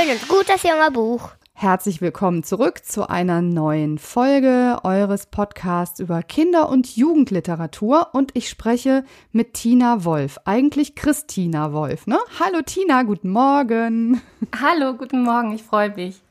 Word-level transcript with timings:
Schön 0.00 0.12
und 0.12 0.28
gut, 0.28 0.48
das 0.48 0.62
junge 0.62 0.90
Buch. 0.90 1.30
Herzlich 1.52 2.00
willkommen 2.00 2.42
zurück 2.42 2.84
zu 2.86 3.10
einer 3.10 3.42
neuen 3.42 3.98
Folge 3.98 4.78
eures 4.82 5.26
Podcasts 5.26 6.00
über 6.00 6.22
Kinder- 6.22 6.70
und 6.70 6.96
Jugendliteratur 6.96 8.08
und 8.12 8.30
ich 8.34 8.48
spreche 8.48 9.04
mit 9.32 9.52
Tina 9.54 10.04
Wolf, 10.04 10.38
eigentlich 10.46 10.94
Christina 10.94 11.74
Wolf, 11.74 12.06
ne? 12.06 12.18
Hallo 12.38 12.62
Tina, 12.64 13.02
guten 13.02 13.30
Morgen. 13.30 14.22
Hallo, 14.58 14.94
guten 14.94 15.22
Morgen, 15.22 15.52
ich 15.52 15.62
freue 15.62 15.94
mich. 15.94 16.22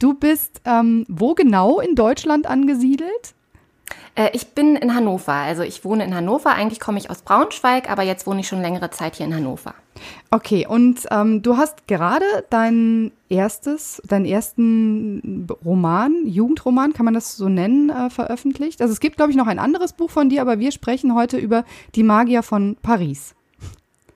Du 0.00 0.14
bist 0.14 0.60
ähm, 0.64 1.04
wo 1.08 1.34
genau 1.34 1.78
in 1.78 1.94
Deutschland 1.94 2.46
angesiedelt? 2.46 3.34
Äh, 4.14 4.30
ich 4.32 4.48
bin 4.48 4.76
in 4.76 4.94
Hannover, 4.94 5.32
also 5.32 5.62
ich 5.62 5.84
wohne 5.84 6.04
in 6.04 6.14
Hannover. 6.14 6.50
Eigentlich 6.50 6.80
komme 6.80 6.98
ich 6.98 7.10
aus 7.10 7.22
Braunschweig, 7.22 7.90
aber 7.90 8.02
jetzt 8.02 8.26
wohne 8.26 8.40
ich 8.40 8.48
schon 8.48 8.60
längere 8.60 8.90
Zeit 8.90 9.16
hier 9.16 9.26
in 9.26 9.34
Hannover. 9.34 9.74
Okay, 10.30 10.66
und 10.66 11.06
ähm, 11.10 11.42
du 11.42 11.56
hast 11.56 11.86
gerade 11.86 12.24
dein 12.50 13.12
erstes, 13.28 14.02
deinen 14.06 14.26
ersten 14.26 15.46
Roman, 15.64 16.26
Jugendroman, 16.26 16.92
kann 16.92 17.04
man 17.04 17.14
das 17.14 17.36
so 17.36 17.48
nennen, 17.48 17.90
äh, 17.90 18.10
veröffentlicht. 18.10 18.80
Also 18.80 18.92
es 18.92 19.00
gibt, 19.00 19.16
glaube 19.16 19.30
ich, 19.30 19.36
noch 19.36 19.46
ein 19.46 19.58
anderes 19.58 19.92
Buch 19.92 20.10
von 20.10 20.28
dir, 20.28 20.40
aber 20.42 20.58
wir 20.58 20.72
sprechen 20.72 21.14
heute 21.14 21.38
über 21.38 21.64
Die 21.94 22.02
Magier 22.02 22.42
von 22.42 22.76
Paris. 22.82 23.34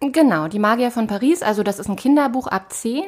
Genau, 0.00 0.46
Die 0.46 0.60
Magier 0.60 0.90
von 0.90 1.06
Paris. 1.08 1.42
Also 1.42 1.62
das 1.62 1.78
ist 1.78 1.88
ein 1.88 1.96
Kinderbuch 1.96 2.46
ab 2.46 2.72
10 2.72 3.02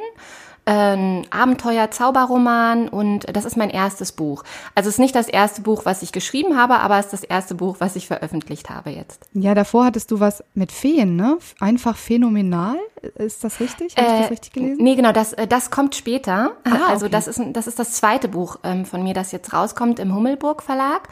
ein 0.67 1.27
Abenteuer-Zauberroman 1.31 2.89
und 2.89 3.27
das 3.35 3.45
ist 3.45 3.57
mein 3.57 3.71
erstes 3.71 4.13
Buch. 4.13 4.45
Also 4.75 4.89
es 4.89 4.97
ist 4.97 5.01
nicht 5.01 5.15
das 5.15 5.29
erste 5.29 5.63
Buch, 5.63 5.85
was 5.85 6.03
ich 6.03 6.13
geschrieben 6.13 6.57
habe, 6.57 6.79
aber 6.79 6.99
es 6.99 7.07
ist 7.07 7.13
das 7.13 7.25
erste 7.25 7.55
Buch, 7.55 7.77
was 7.79 7.97
ich 7.97 8.07
veröffentlicht 8.07 8.71
habe 8.71 8.91
jetzt. 8.91 9.27
Ja, 9.33 9.55
davor 9.55 9.87
hattest 9.87 10.11
du 10.11 10.21
was 10.21 10.45
mit 10.55 10.71
Feen, 10.73 11.17
ne? 11.17 11.39
Einfach 11.61 11.97
phänomenal. 11.97 12.77
Ist 13.17 13.45
das 13.45 13.61
richtig? 13.61 13.97
Habe 13.97 14.07
ich 14.07 14.13
das 14.13 14.27
äh, 14.27 14.33
richtig 14.33 14.53
gelesen? 14.53 14.83
Nee, 14.83 14.95
genau, 14.95 15.13
das, 15.13 15.33
äh, 15.33 15.47
das 15.47 15.71
kommt 15.71 15.95
später. 15.95 16.53
Ah, 16.65 16.89
also 16.89 17.09
das 17.09 17.27
ist, 17.27 17.41
das 17.53 17.67
ist 17.67 17.79
das 17.79 17.93
zweite 17.93 18.29
Buch 18.29 18.59
ähm, 18.63 18.85
von 18.85 19.03
mir, 19.03 19.15
das 19.15 19.33
jetzt 19.33 19.53
rauskommt 19.53 19.99
im 19.99 20.15
Hummelburg 20.15 20.63
Verlag. 20.63 21.09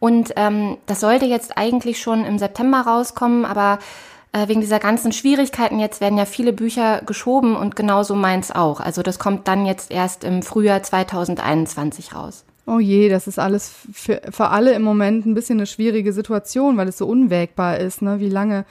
Und 0.00 0.32
ähm, 0.36 0.78
das 0.86 1.00
sollte 1.00 1.26
jetzt 1.26 1.56
eigentlich 1.56 2.00
schon 2.00 2.24
im 2.24 2.38
September 2.38 2.80
rauskommen, 2.80 3.44
aber 3.44 3.78
wegen 4.46 4.60
dieser 4.60 4.78
ganzen 4.78 5.12
Schwierigkeiten 5.12 5.78
jetzt 5.78 6.00
werden 6.00 6.18
ja 6.18 6.24
viele 6.24 6.52
Bücher 6.52 7.02
geschoben 7.06 7.56
und 7.56 7.76
genauso 7.76 8.14
meins 8.14 8.50
auch. 8.50 8.80
Also 8.80 9.02
das 9.02 9.18
kommt 9.18 9.48
dann 9.48 9.66
jetzt 9.66 9.90
erst 9.90 10.24
im 10.24 10.42
Frühjahr 10.42 10.82
2021 10.82 12.14
raus. 12.14 12.44
Oh 12.66 12.78
je, 12.78 13.08
das 13.08 13.26
ist 13.26 13.38
alles 13.38 13.72
für, 13.92 14.20
für 14.30 14.48
alle 14.48 14.72
im 14.74 14.82
Moment 14.82 15.24
ein 15.24 15.34
bisschen 15.34 15.58
eine 15.58 15.66
schwierige 15.66 16.12
Situation, 16.12 16.76
weil 16.76 16.88
es 16.88 16.98
so 16.98 17.06
unwägbar 17.06 17.78
ist, 17.78 18.02
ne? 18.02 18.20
Wie 18.20 18.28
lange 18.28 18.66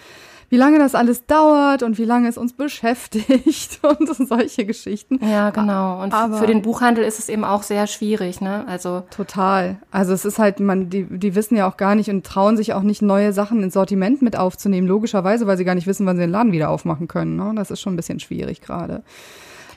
wie 0.50 0.58
lange 0.58 0.80
das 0.80 0.96
alles 0.96 1.26
dauert 1.26 1.84
und 1.84 1.98
wie 1.98 2.06
lange 2.06 2.30
es 2.30 2.38
uns 2.38 2.54
beschäftigt 2.54 3.80
und 4.00 4.08
solche 4.16 4.66
Geschichten. 4.66 5.20
Ja, 5.26 5.50
genau. 5.50 6.02
Und 6.02 6.14
Aber 6.14 6.38
für 6.38 6.48
den 6.48 6.62
Buchhandel 6.62 7.04
ist 7.04 7.20
es 7.20 7.30
eben 7.30 7.44
auch 7.44 7.64
sehr 7.64 7.88
schwierig, 7.88 8.40
ne? 8.40 8.66
Also 8.68 9.04
total. 9.10 9.80
Also 9.92 10.14
es 10.14 10.26
ist 10.26 10.40
halt, 10.40 10.60
man, 10.60 10.90
die, 10.90 11.06
die 11.06 11.36
wissen 11.36 11.56
ja 11.58 11.70
auch 11.70 11.78
gar 11.78 11.96
nicht 11.96 12.10
und 12.10 12.26
trauen 12.26 12.56
sich 12.56 12.74
auch 12.74 12.84
nicht, 12.84 13.02
neue 13.02 13.34
Sachen 13.34 13.62
ins 13.62 13.74
Sortiment 13.74 14.22
mit 14.22 14.38
aufzunehmen, 14.38 14.88
logischerweise, 14.88 15.48
weil 15.48 15.58
sie 15.58 15.66
gar 15.66 15.76
nicht 15.76 15.88
wissen, 15.88 16.06
wann 16.06 16.16
sie 16.16 16.24
den 16.24 16.32
Laden 16.32 16.52
wieder 16.52 16.70
aufmachen 16.70 17.08
können. 17.08 17.36
Ne? 17.36 17.54
Das 17.56 17.72
ist 17.72 17.82
schon 17.82 17.94
ein 17.94 17.98
bisschen 17.98 18.20
schwierig 18.20 18.62
gerade. 18.62 19.04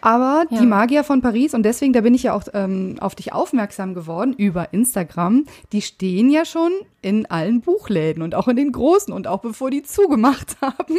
Aber 0.00 0.44
ja. 0.50 0.60
die 0.60 0.66
Magier 0.66 1.04
von 1.04 1.20
Paris, 1.20 1.54
und 1.54 1.62
deswegen, 1.62 1.92
da 1.92 2.00
bin 2.00 2.14
ich 2.14 2.24
ja 2.24 2.34
auch 2.34 2.44
ähm, 2.54 2.96
auf 3.00 3.14
dich 3.14 3.32
aufmerksam 3.32 3.94
geworden 3.94 4.32
über 4.32 4.72
Instagram, 4.72 5.44
die 5.72 5.82
stehen 5.82 6.30
ja 6.30 6.44
schon 6.44 6.72
in 7.02 7.26
allen 7.26 7.60
Buchläden 7.60 8.22
und 8.22 8.34
auch 8.34 8.48
in 8.48 8.56
den 8.56 8.72
großen. 8.72 9.12
Und 9.12 9.26
auch 9.26 9.40
bevor 9.40 9.70
die 9.70 9.82
zugemacht 9.82 10.56
haben, 10.62 10.96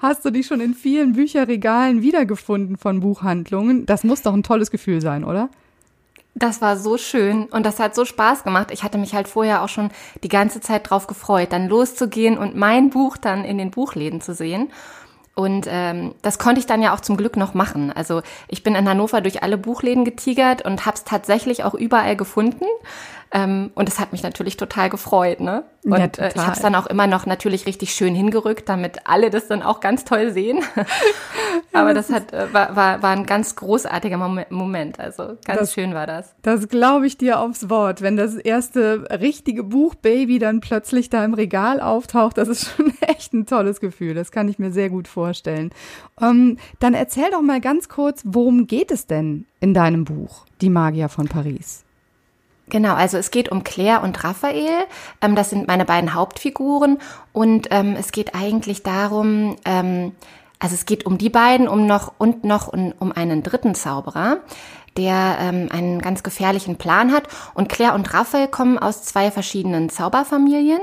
hast 0.00 0.24
du 0.24 0.30
die 0.30 0.44
schon 0.44 0.60
in 0.60 0.74
vielen 0.74 1.14
Bücherregalen 1.14 2.02
wiedergefunden 2.02 2.76
von 2.76 3.00
Buchhandlungen. 3.00 3.86
Das 3.86 4.04
muss 4.04 4.22
doch 4.22 4.34
ein 4.34 4.42
tolles 4.42 4.70
Gefühl 4.70 5.00
sein, 5.00 5.24
oder? 5.24 5.48
Das 6.36 6.60
war 6.60 6.76
so 6.76 6.98
schön 6.98 7.44
und 7.44 7.64
das 7.64 7.78
hat 7.78 7.94
so 7.94 8.04
Spaß 8.04 8.42
gemacht. 8.42 8.70
Ich 8.72 8.82
hatte 8.82 8.98
mich 8.98 9.14
halt 9.14 9.28
vorher 9.28 9.62
auch 9.62 9.68
schon 9.68 9.90
die 10.24 10.28
ganze 10.28 10.60
Zeit 10.60 10.90
drauf 10.90 11.06
gefreut, 11.06 11.52
dann 11.52 11.68
loszugehen 11.68 12.36
und 12.36 12.56
mein 12.56 12.90
Buch 12.90 13.16
dann 13.16 13.44
in 13.44 13.56
den 13.56 13.70
Buchläden 13.70 14.20
zu 14.20 14.34
sehen. 14.34 14.68
Und 15.34 15.66
ähm, 15.68 16.14
das 16.22 16.38
konnte 16.38 16.60
ich 16.60 16.66
dann 16.66 16.80
ja 16.80 16.94
auch 16.94 17.00
zum 17.00 17.16
Glück 17.16 17.36
noch 17.36 17.54
machen. 17.54 17.92
Also 17.92 18.22
ich 18.46 18.62
bin 18.62 18.76
in 18.76 18.88
Hannover 18.88 19.20
durch 19.20 19.42
alle 19.42 19.58
Buchläden 19.58 20.04
getigert 20.04 20.64
und 20.64 20.86
habe 20.86 20.96
es 20.96 21.04
tatsächlich 21.04 21.64
auch 21.64 21.74
überall 21.74 22.16
gefunden. 22.16 22.66
Ähm, 23.34 23.72
und 23.74 23.88
das 23.88 23.98
hat 23.98 24.12
mich 24.12 24.22
natürlich 24.22 24.56
total 24.56 24.88
gefreut, 24.88 25.40
ne? 25.40 25.64
Und 25.84 25.98
ja, 25.98 26.04
äh, 26.24 26.32
ich 26.34 26.40
habe 26.40 26.52
es 26.52 26.60
dann 26.60 26.76
auch 26.76 26.86
immer 26.86 27.08
noch 27.08 27.26
natürlich 27.26 27.66
richtig 27.66 27.92
schön 27.92 28.14
hingerückt, 28.14 28.68
damit 28.68 29.00
alle 29.06 29.28
das 29.28 29.48
dann 29.48 29.60
auch 29.60 29.80
ganz 29.80 30.04
toll 30.04 30.30
sehen. 30.30 30.62
Aber 31.72 31.94
das 31.94 32.10
hat 32.10 32.32
äh, 32.32 32.52
war, 32.52 32.76
war, 32.76 33.02
war 33.02 33.10
ein 33.10 33.26
ganz 33.26 33.56
großartiger 33.56 34.18
Moment. 34.50 35.00
Also 35.00 35.36
ganz 35.44 35.58
das, 35.58 35.74
schön 35.74 35.94
war 35.94 36.06
das. 36.06 36.32
Das 36.42 36.68
glaube 36.68 37.08
ich 37.08 37.18
dir 37.18 37.40
aufs 37.40 37.68
Wort. 37.68 38.02
Wenn 38.02 38.16
das 38.16 38.36
erste 38.36 39.08
richtige 39.10 39.64
Buch 39.64 39.96
Baby 39.96 40.38
dann 40.38 40.60
plötzlich 40.60 41.10
da 41.10 41.24
im 41.24 41.34
Regal 41.34 41.80
auftaucht, 41.80 42.38
das 42.38 42.46
ist 42.46 42.70
schon 42.76 42.94
echt 43.00 43.34
ein 43.34 43.46
tolles 43.46 43.80
Gefühl. 43.80 44.14
Das 44.14 44.30
kann 44.30 44.48
ich 44.48 44.60
mir 44.60 44.70
sehr 44.70 44.90
gut 44.90 45.08
vorstellen. 45.08 45.70
Ähm, 46.20 46.58
dann 46.78 46.94
erzähl 46.94 47.30
doch 47.32 47.42
mal 47.42 47.60
ganz 47.60 47.88
kurz, 47.88 48.22
worum 48.24 48.68
geht 48.68 48.92
es 48.92 49.08
denn 49.08 49.46
in 49.58 49.74
deinem 49.74 50.04
Buch, 50.04 50.46
Die 50.60 50.70
Magier 50.70 51.08
von 51.08 51.26
Paris? 51.26 51.83
Genau, 52.68 52.94
also 52.94 53.18
es 53.18 53.30
geht 53.30 53.50
um 53.50 53.62
Claire 53.62 54.02
und 54.02 54.24
Raphael. 54.24 54.86
Ähm, 55.20 55.34
das 55.36 55.50
sind 55.50 55.68
meine 55.68 55.84
beiden 55.84 56.14
Hauptfiguren. 56.14 56.98
Und 57.32 57.68
ähm, 57.70 57.96
es 57.98 58.12
geht 58.12 58.34
eigentlich 58.34 58.82
darum, 58.82 59.56
ähm, 59.64 60.12
also 60.58 60.74
es 60.74 60.86
geht 60.86 61.04
um 61.04 61.18
die 61.18 61.30
beiden 61.30 61.68
um 61.68 61.86
noch 61.86 62.14
und 62.18 62.44
noch 62.44 62.68
um, 62.68 62.94
um 62.98 63.12
einen 63.12 63.42
dritten 63.42 63.74
Zauberer, 63.74 64.38
der 64.96 65.36
ähm, 65.40 65.68
einen 65.70 66.00
ganz 66.00 66.22
gefährlichen 66.22 66.76
Plan 66.76 67.12
hat. 67.12 67.24
Und 67.52 67.68
Claire 67.68 67.94
und 67.94 68.14
Raphael 68.14 68.48
kommen 68.48 68.78
aus 68.78 69.02
zwei 69.02 69.30
verschiedenen 69.30 69.90
Zauberfamilien 69.90 70.80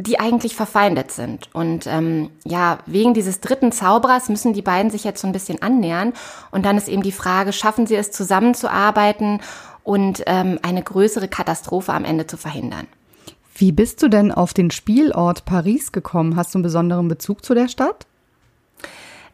die 0.00 0.20
eigentlich 0.20 0.54
verfeindet 0.54 1.10
sind. 1.10 1.52
Und 1.52 1.88
ähm, 1.88 2.30
ja, 2.44 2.78
wegen 2.86 3.14
dieses 3.14 3.40
dritten 3.40 3.72
Zauberers 3.72 4.28
müssen 4.28 4.52
die 4.52 4.62
beiden 4.62 4.92
sich 4.92 5.02
jetzt 5.02 5.20
so 5.20 5.26
ein 5.26 5.32
bisschen 5.32 5.60
annähern. 5.60 6.12
Und 6.52 6.64
dann 6.64 6.78
ist 6.78 6.88
eben 6.88 7.02
die 7.02 7.10
Frage, 7.10 7.52
schaffen 7.52 7.88
sie 7.88 7.96
es 7.96 8.12
zusammenzuarbeiten 8.12 9.40
und 9.88 10.22
ähm, 10.26 10.58
eine 10.60 10.82
größere 10.82 11.28
Katastrophe 11.28 11.94
am 11.94 12.04
Ende 12.04 12.26
zu 12.26 12.36
verhindern. 12.36 12.86
Wie 13.54 13.72
bist 13.72 14.02
du 14.02 14.08
denn 14.08 14.30
auf 14.30 14.52
den 14.52 14.70
Spielort 14.70 15.46
Paris 15.46 15.92
gekommen? 15.92 16.36
Hast 16.36 16.52
du 16.52 16.58
einen 16.58 16.62
besonderen 16.62 17.08
Bezug 17.08 17.42
zu 17.42 17.54
der 17.54 17.68
Stadt? 17.68 18.06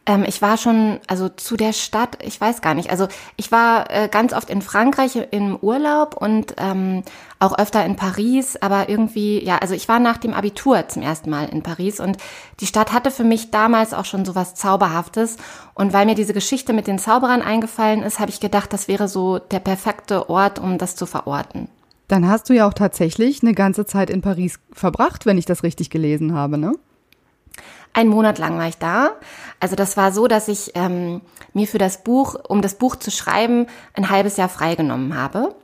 Ähm, 0.05 0.23
ich 0.27 0.41
war 0.41 0.57
schon, 0.57 0.99
also 1.07 1.29
zu 1.29 1.57
der 1.57 1.73
Stadt, 1.73 2.17
ich 2.21 2.39
weiß 2.39 2.61
gar 2.61 2.75
nicht. 2.75 2.91
Also 2.91 3.07
ich 3.37 3.51
war 3.51 3.89
äh, 3.89 4.07
ganz 4.07 4.33
oft 4.33 4.49
in 4.49 4.61
Frankreich 4.61 5.17
im 5.31 5.57
Urlaub 5.57 6.15
und 6.15 6.55
ähm, 6.57 7.03
auch 7.39 7.57
öfter 7.57 7.83
in 7.85 7.95
Paris, 7.95 8.55
aber 8.57 8.87
irgendwie, 8.87 9.43
ja, 9.43 9.57
also 9.57 9.73
ich 9.73 9.87
war 9.87 9.99
nach 9.99 10.17
dem 10.17 10.33
Abitur 10.33 10.87
zum 10.87 11.01
ersten 11.01 11.29
Mal 11.29 11.49
in 11.49 11.63
Paris 11.63 11.99
und 11.99 12.17
die 12.59 12.67
Stadt 12.67 12.93
hatte 12.93 13.11
für 13.11 13.23
mich 13.23 13.51
damals 13.51 13.93
auch 13.93 14.05
schon 14.05 14.25
so 14.25 14.35
was 14.35 14.55
Zauberhaftes. 14.55 15.37
Und 15.73 15.91
weil 15.91 16.05
mir 16.05 16.15
diese 16.15 16.33
Geschichte 16.33 16.71
mit 16.71 16.87
den 16.87 16.99
Zauberern 16.99 17.41
eingefallen 17.41 18.03
ist, 18.03 18.19
habe 18.19 18.31
ich 18.31 18.39
gedacht, 18.39 18.71
das 18.73 18.87
wäre 18.87 19.07
so 19.07 19.39
der 19.39 19.59
perfekte 19.59 20.29
Ort, 20.29 20.59
um 20.59 20.77
das 20.77 20.95
zu 20.95 21.05
verorten. 21.05 21.67
Dann 22.07 22.27
hast 22.27 22.49
du 22.49 22.53
ja 22.53 22.67
auch 22.67 22.73
tatsächlich 22.73 23.41
eine 23.41 23.53
ganze 23.53 23.85
Zeit 23.85 24.11
in 24.11 24.21
Paris 24.21 24.59
verbracht, 24.71 25.25
wenn 25.25 25.39
ich 25.39 25.45
das 25.45 25.63
richtig 25.63 25.89
gelesen 25.89 26.33
habe, 26.33 26.57
ne? 26.57 26.73
Ein 27.95 28.09
Monat 28.09 28.39
lang 28.39 28.57
war 28.57 28.67
ich 28.67 28.77
da. 28.77 29.11
Also 29.61 29.77
das 29.77 29.95
war 29.95 30.11
so, 30.11 30.27
dass 30.27 30.49
ich 30.49 30.73
ähm, 30.75 31.21
mir 31.53 31.65
für 31.65 31.77
das 31.77 32.03
Buch, 32.03 32.35
um 32.45 32.61
das 32.61 32.75
Buch 32.75 32.97
zu 32.97 33.09
schreiben, 33.09 33.67
ein 33.93 34.09
halbes 34.09 34.35
Jahr 34.35 34.49
freigenommen 34.49 35.15
habe. 35.15 35.55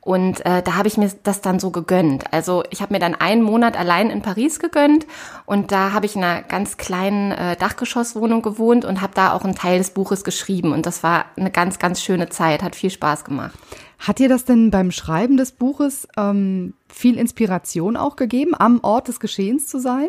Und 0.00 0.46
äh, 0.46 0.62
da 0.62 0.76
habe 0.76 0.86
ich 0.86 0.96
mir 0.96 1.10
das 1.24 1.40
dann 1.40 1.58
so 1.58 1.72
gegönnt. 1.72 2.32
Also 2.32 2.62
ich 2.70 2.82
habe 2.82 2.94
mir 2.94 3.00
dann 3.00 3.16
einen 3.16 3.42
Monat 3.42 3.76
allein 3.76 4.10
in 4.10 4.22
Paris 4.22 4.60
gegönnt 4.60 5.08
und 5.44 5.72
da 5.72 5.92
habe 5.92 6.06
ich 6.06 6.14
in 6.14 6.22
einer 6.22 6.42
ganz 6.42 6.76
kleinen 6.76 7.32
äh, 7.32 7.56
Dachgeschosswohnung 7.56 8.42
gewohnt 8.42 8.84
und 8.84 9.00
habe 9.00 9.14
da 9.16 9.32
auch 9.32 9.42
einen 9.42 9.56
Teil 9.56 9.78
des 9.78 9.90
Buches 9.90 10.22
geschrieben. 10.22 10.72
Und 10.72 10.86
das 10.86 11.02
war 11.02 11.24
eine 11.36 11.50
ganz, 11.50 11.80
ganz 11.80 12.00
schöne 12.00 12.28
Zeit, 12.28 12.62
hat 12.62 12.76
viel 12.76 12.90
Spaß 12.90 13.24
gemacht. 13.24 13.58
Hat 13.98 14.20
dir 14.20 14.28
das 14.28 14.44
denn 14.44 14.70
beim 14.70 14.92
Schreiben 14.92 15.36
des 15.36 15.50
Buches 15.50 16.06
ähm, 16.16 16.74
viel 16.88 17.18
Inspiration 17.18 17.96
auch 17.96 18.14
gegeben, 18.14 18.54
am 18.56 18.78
Ort 18.84 19.08
des 19.08 19.18
Geschehens 19.18 19.66
zu 19.66 19.80
sein? 19.80 20.08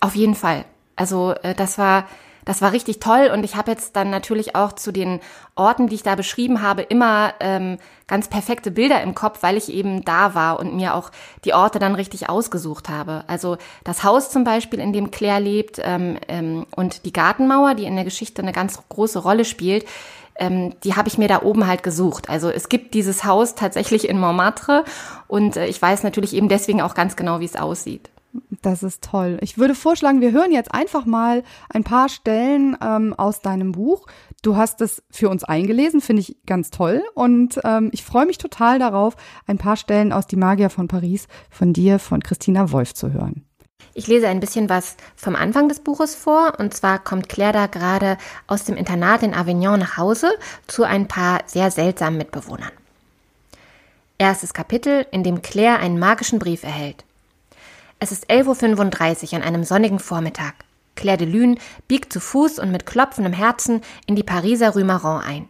Auf 0.00 0.14
jeden 0.14 0.34
Fall. 0.34 0.64
Also 0.96 1.32
äh, 1.42 1.54
das 1.54 1.78
war 1.78 2.06
das 2.46 2.62
war 2.62 2.72
richtig 2.72 3.00
toll 3.00 3.28
und 3.34 3.44
ich 3.44 3.56
habe 3.56 3.72
jetzt 3.72 3.96
dann 3.96 4.08
natürlich 4.08 4.54
auch 4.54 4.72
zu 4.72 4.92
den 4.92 5.18
Orten, 5.56 5.88
die 5.88 5.96
ich 5.96 6.04
da 6.04 6.14
beschrieben 6.14 6.62
habe, 6.62 6.82
immer 6.82 7.34
ähm, 7.40 7.76
ganz 8.06 8.28
perfekte 8.28 8.70
Bilder 8.70 9.02
im 9.02 9.16
Kopf, 9.16 9.42
weil 9.42 9.56
ich 9.56 9.68
eben 9.68 10.04
da 10.04 10.36
war 10.36 10.60
und 10.60 10.76
mir 10.76 10.94
auch 10.94 11.10
die 11.44 11.54
Orte 11.54 11.80
dann 11.80 11.96
richtig 11.96 12.28
ausgesucht 12.28 12.88
habe. 12.88 13.24
Also 13.26 13.58
das 13.82 14.04
Haus 14.04 14.30
zum 14.30 14.44
Beispiel, 14.44 14.78
in 14.78 14.92
dem 14.92 15.10
Claire 15.10 15.40
lebt 15.40 15.80
ähm, 15.82 16.18
ähm, 16.28 16.66
und 16.76 17.04
die 17.04 17.12
Gartenmauer, 17.12 17.74
die 17.74 17.84
in 17.84 17.96
der 17.96 18.04
Geschichte 18.04 18.42
eine 18.42 18.52
ganz 18.52 18.80
große 18.88 19.18
Rolle 19.18 19.44
spielt, 19.44 19.84
ähm, 20.38 20.72
die 20.84 20.94
habe 20.94 21.08
ich 21.08 21.18
mir 21.18 21.26
da 21.26 21.42
oben 21.42 21.66
halt 21.66 21.82
gesucht. 21.82 22.30
Also 22.30 22.48
es 22.48 22.68
gibt 22.68 22.94
dieses 22.94 23.24
Haus 23.24 23.56
tatsächlich 23.56 24.08
in 24.08 24.20
Montmartre 24.20 24.84
und 25.26 25.56
äh, 25.56 25.66
ich 25.66 25.82
weiß 25.82 26.04
natürlich 26.04 26.32
eben 26.32 26.48
deswegen 26.48 26.80
auch 26.80 26.94
ganz 26.94 27.16
genau, 27.16 27.40
wie 27.40 27.46
es 27.46 27.56
aussieht. 27.56 28.08
Das 28.62 28.82
ist 28.82 29.02
toll. 29.02 29.38
Ich 29.40 29.58
würde 29.58 29.74
vorschlagen, 29.74 30.20
wir 30.20 30.32
hören 30.32 30.52
jetzt 30.52 30.72
einfach 30.72 31.04
mal 31.04 31.42
ein 31.68 31.84
paar 31.84 32.08
Stellen 32.08 32.76
ähm, 32.82 33.14
aus 33.14 33.40
deinem 33.40 33.72
Buch. 33.72 34.06
Du 34.42 34.56
hast 34.56 34.80
es 34.80 35.02
für 35.10 35.28
uns 35.28 35.44
eingelesen, 35.44 36.00
finde 36.00 36.20
ich 36.22 36.36
ganz 36.46 36.70
toll. 36.70 37.02
Und 37.14 37.60
ähm, 37.64 37.90
ich 37.92 38.04
freue 38.04 38.26
mich 38.26 38.38
total 38.38 38.78
darauf, 38.78 39.16
ein 39.46 39.58
paar 39.58 39.76
Stellen 39.76 40.12
aus 40.12 40.26
Die 40.26 40.36
Magier 40.36 40.70
von 40.70 40.88
Paris 40.88 41.28
von 41.50 41.72
dir, 41.72 41.98
von 41.98 42.22
Christina 42.22 42.70
Wolf 42.72 42.94
zu 42.94 43.12
hören. 43.12 43.44
Ich 43.94 44.08
lese 44.08 44.28
ein 44.28 44.40
bisschen 44.40 44.68
was 44.68 44.96
vom 45.16 45.34
Anfang 45.34 45.70
des 45.70 45.80
Buches 45.80 46.14
vor. 46.14 46.58
Und 46.58 46.74
zwar 46.74 46.98
kommt 46.98 47.30
Claire 47.30 47.54
da 47.54 47.66
gerade 47.66 48.18
aus 48.46 48.64
dem 48.64 48.76
Internat 48.76 49.22
in 49.22 49.32
Avignon 49.32 49.78
nach 49.78 49.96
Hause 49.96 50.32
zu 50.66 50.84
ein 50.84 51.08
paar 51.08 51.40
sehr 51.46 51.70
seltsamen 51.70 52.18
Mitbewohnern. 52.18 52.72
Erstes 54.18 54.52
Kapitel, 54.52 55.06
in 55.12 55.22
dem 55.22 55.40
Claire 55.40 55.78
einen 55.78 55.98
magischen 55.98 56.38
Brief 56.38 56.62
erhält. 56.62 57.05
Es 57.98 58.12
ist 58.12 58.28
11.35 58.28 59.32
Uhr 59.32 59.38
an 59.38 59.42
einem 59.42 59.64
sonnigen 59.64 59.98
Vormittag. 59.98 60.54
Claire 60.96 61.16
de 61.16 61.26
Lune 61.26 61.56
biegt 61.88 62.12
zu 62.12 62.20
Fuß 62.20 62.58
und 62.58 62.70
mit 62.70 62.84
klopfendem 62.84 63.32
Herzen 63.32 63.80
in 64.06 64.16
die 64.16 64.22
Pariser 64.22 64.70
Rue 64.70 64.84
Marron 64.84 65.22
ein. 65.22 65.48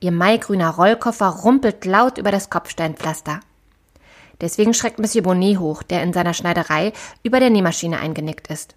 Ihr 0.00 0.10
maigrüner 0.10 0.70
Rollkoffer 0.70 1.26
rumpelt 1.26 1.84
laut 1.84 2.16
über 2.16 2.30
das 2.30 2.48
Kopfsteinpflaster. 2.48 3.40
Deswegen 4.40 4.72
schreckt 4.72 4.98
Monsieur 4.98 5.22
Bonnet 5.22 5.58
hoch, 5.58 5.82
der 5.82 6.02
in 6.02 6.14
seiner 6.14 6.32
Schneiderei 6.32 6.94
über 7.22 7.38
der 7.38 7.50
Nähmaschine 7.50 7.98
eingenickt 7.98 8.48
ist. 8.48 8.74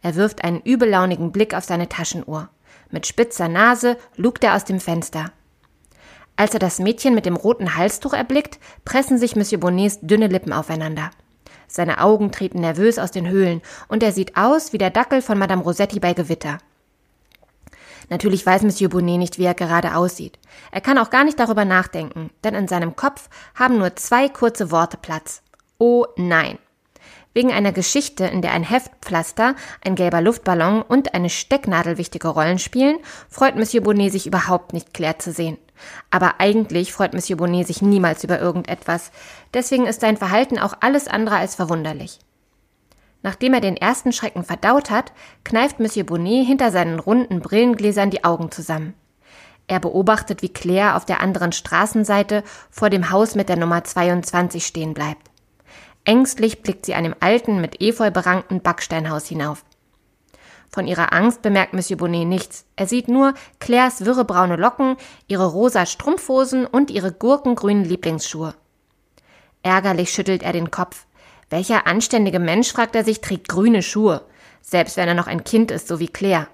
Er 0.00 0.14
wirft 0.14 0.42
einen 0.42 0.62
übellaunigen 0.62 1.32
Blick 1.32 1.54
auf 1.54 1.64
seine 1.64 1.88
Taschenuhr. 1.88 2.48
Mit 2.90 3.06
spitzer 3.06 3.48
Nase 3.48 3.98
lugt 4.16 4.42
er 4.42 4.56
aus 4.56 4.64
dem 4.64 4.80
Fenster. 4.80 5.32
Als 6.36 6.54
er 6.54 6.60
das 6.60 6.78
Mädchen 6.78 7.14
mit 7.14 7.26
dem 7.26 7.36
roten 7.36 7.76
Halstuch 7.76 8.14
erblickt, 8.14 8.58
pressen 8.86 9.18
sich 9.18 9.36
Monsieur 9.36 9.60
Bonnets 9.60 9.98
dünne 10.00 10.28
Lippen 10.28 10.54
aufeinander. 10.54 11.10
Seine 11.68 12.00
Augen 12.00 12.32
treten 12.32 12.60
nervös 12.60 12.98
aus 12.98 13.10
den 13.10 13.28
Höhlen 13.28 13.62
und 13.86 14.02
er 14.02 14.12
sieht 14.12 14.36
aus 14.36 14.72
wie 14.72 14.78
der 14.78 14.90
Dackel 14.90 15.22
von 15.22 15.38
Madame 15.38 15.62
Rossetti 15.62 16.00
bei 16.00 16.14
Gewitter. 16.14 16.58
Natürlich 18.10 18.44
weiß 18.44 18.62
Monsieur 18.62 18.88
Bonnet 18.88 19.18
nicht, 19.18 19.38
wie 19.38 19.44
er 19.44 19.54
gerade 19.54 19.94
aussieht. 19.94 20.38
Er 20.72 20.80
kann 20.80 20.98
auch 20.98 21.10
gar 21.10 21.24
nicht 21.24 21.38
darüber 21.38 21.66
nachdenken, 21.66 22.30
denn 22.42 22.54
in 22.54 22.66
seinem 22.66 22.96
Kopf 22.96 23.28
haben 23.54 23.78
nur 23.78 23.96
zwei 23.96 24.28
kurze 24.30 24.70
Worte 24.70 24.96
Platz. 24.96 25.42
Oh 25.76 26.06
nein. 26.16 26.58
Wegen 27.34 27.52
einer 27.52 27.72
Geschichte, 27.72 28.24
in 28.24 28.40
der 28.40 28.52
ein 28.52 28.64
Heftpflaster, 28.64 29.54
ein 29.84 29.94
gelber 29.94 30.22
Luftballon 30.22 30.82
und 30.82 31.14
eine 31.14 31.30
Stecknadel 31.30 31.98
wichtige 31.98 32.28
Rollen 32.28 32.58
spielen, 32.58 32.98
freut 33.28 33.56
Monsieur 33.56 33.84
Bonnet 33.84 34.10
sich 34.10 34.26
überhaupt 34.26 34.72
nicht, 34.72 34.94
Claire 34.94 35.18
zu 35.18 35.30
sehen. 35.30 35.58
Aber 36.10 36.40
eigentlich 36.40 36.92
freut 36.92 37.14
Monsieur 37.14 37.36
Bonnet 37.36 37.66
sich 37.66 37.82
niemals 37.82 38.24
über 38.24 38.40
irgendetwas. 38.40 39.10
Deswegen 39.54 39.86
ist 39.86 40.00
sein 40.00 40.16
Verhalten 40.16 40.58
auch 40.58 40.74
alles 40.80 41.08
andere 41.08 41.36
als 41.36 41.54
verwunderlich. 41.54 42.18
Nachdem 43.22 43.54
er 43.54 43.60
den 43.60 43.76
ersten 43.76 44.12
Schrecken 44.12 44.44
verdaut 44.44 44.90
hat, 44.90 45.12
kneift 45.44 45.80
Monsieur 45.80 46.06
Bonnet 46.06 46.46
hinter 46.46 46.70
seinen 46.70 46.98
runden 46.98 47.40
Brillengläsern 47.40 48.10
die 48.10 48.24
Augen 48.24 48.50
zusammen. 48.50 48.94
Er 49.66 49.80
beobachtet, 49.80 50.40
wie 50.40 50.48
Claire 50.48 50.96
auf 50.96 51.04
der 51.04 51.20
anderen 51.20 51.52
Straßenseite 51.52 52.42
vor 52.70 52.90
dem 52.90 53.10
Haus 53.10 53.34
mit 53.34 53.48
der 53.48 53.56
Nummer 53.56 53.84
22 53.84 54.64
stehen 54.66 54.94
bleibt. 54.94 55.30
Ängstlich 56.04 56.62
blickt 56.62 56.86
sie 56.86 56.94
an 56.94 57.04
dem 57.04 57.14
alten, 57.20 57.60
mit 57.60 57.82
Efeu 57.82 58.10
berankten 58.10 58.62
Backsteinhaus 58.62 59.26
hinauf. 59.26 59.62
Von 60.70 60.86
ihrer 60.86 61.12
Angst 61.12 61.42
bemerkt 61.42 61.72
Monsieur 61.72 61.96
Bonnet 61.96 62.26
nichts. 62.26 62.64
Er 62.76 62.86
sieht 62.86 63.08
nur 63.08 63.34
Claires 63.58 64.04
wirre 64.04 64.24
braune 64.24 64.56
Locken, 64.56 64.96
ihre 65.26 65.46
rosa 65.46 65.86
Strumpfhosen 65.86 66.66
und 66.66 66.90
ihre 66.90 67.12
gurkengrünen 67.12 67.84
Lieblingsschuhe. 67.84 68.54
Ärgerlich 69.62 70.12
schüttelt 70.12 70.42
er 70.42 70.52
den 70.52 70.70
Kopf. 70.70 71.06
Welcher 71.50 71.86
anständige 71.86 72.38
Mensch, 72.38 72.72
fragt 72.72 72.94
er 72.94 73.04
sich, 73.04 73.20
trägt 73.20 73.48
grüne 73.48 73.82
Schuhe, 73.82 74.22
selbst 74.60 74.96
wenn 74.96 75.08
er 75.08 75.14
noch 75.14 75.26
ein 75.26 75.44
Kind 75.44 75.70
ist, 75.70 75.88
so 75.88 75.98
wie 75.98 76.08
Claire. 76.08 76.48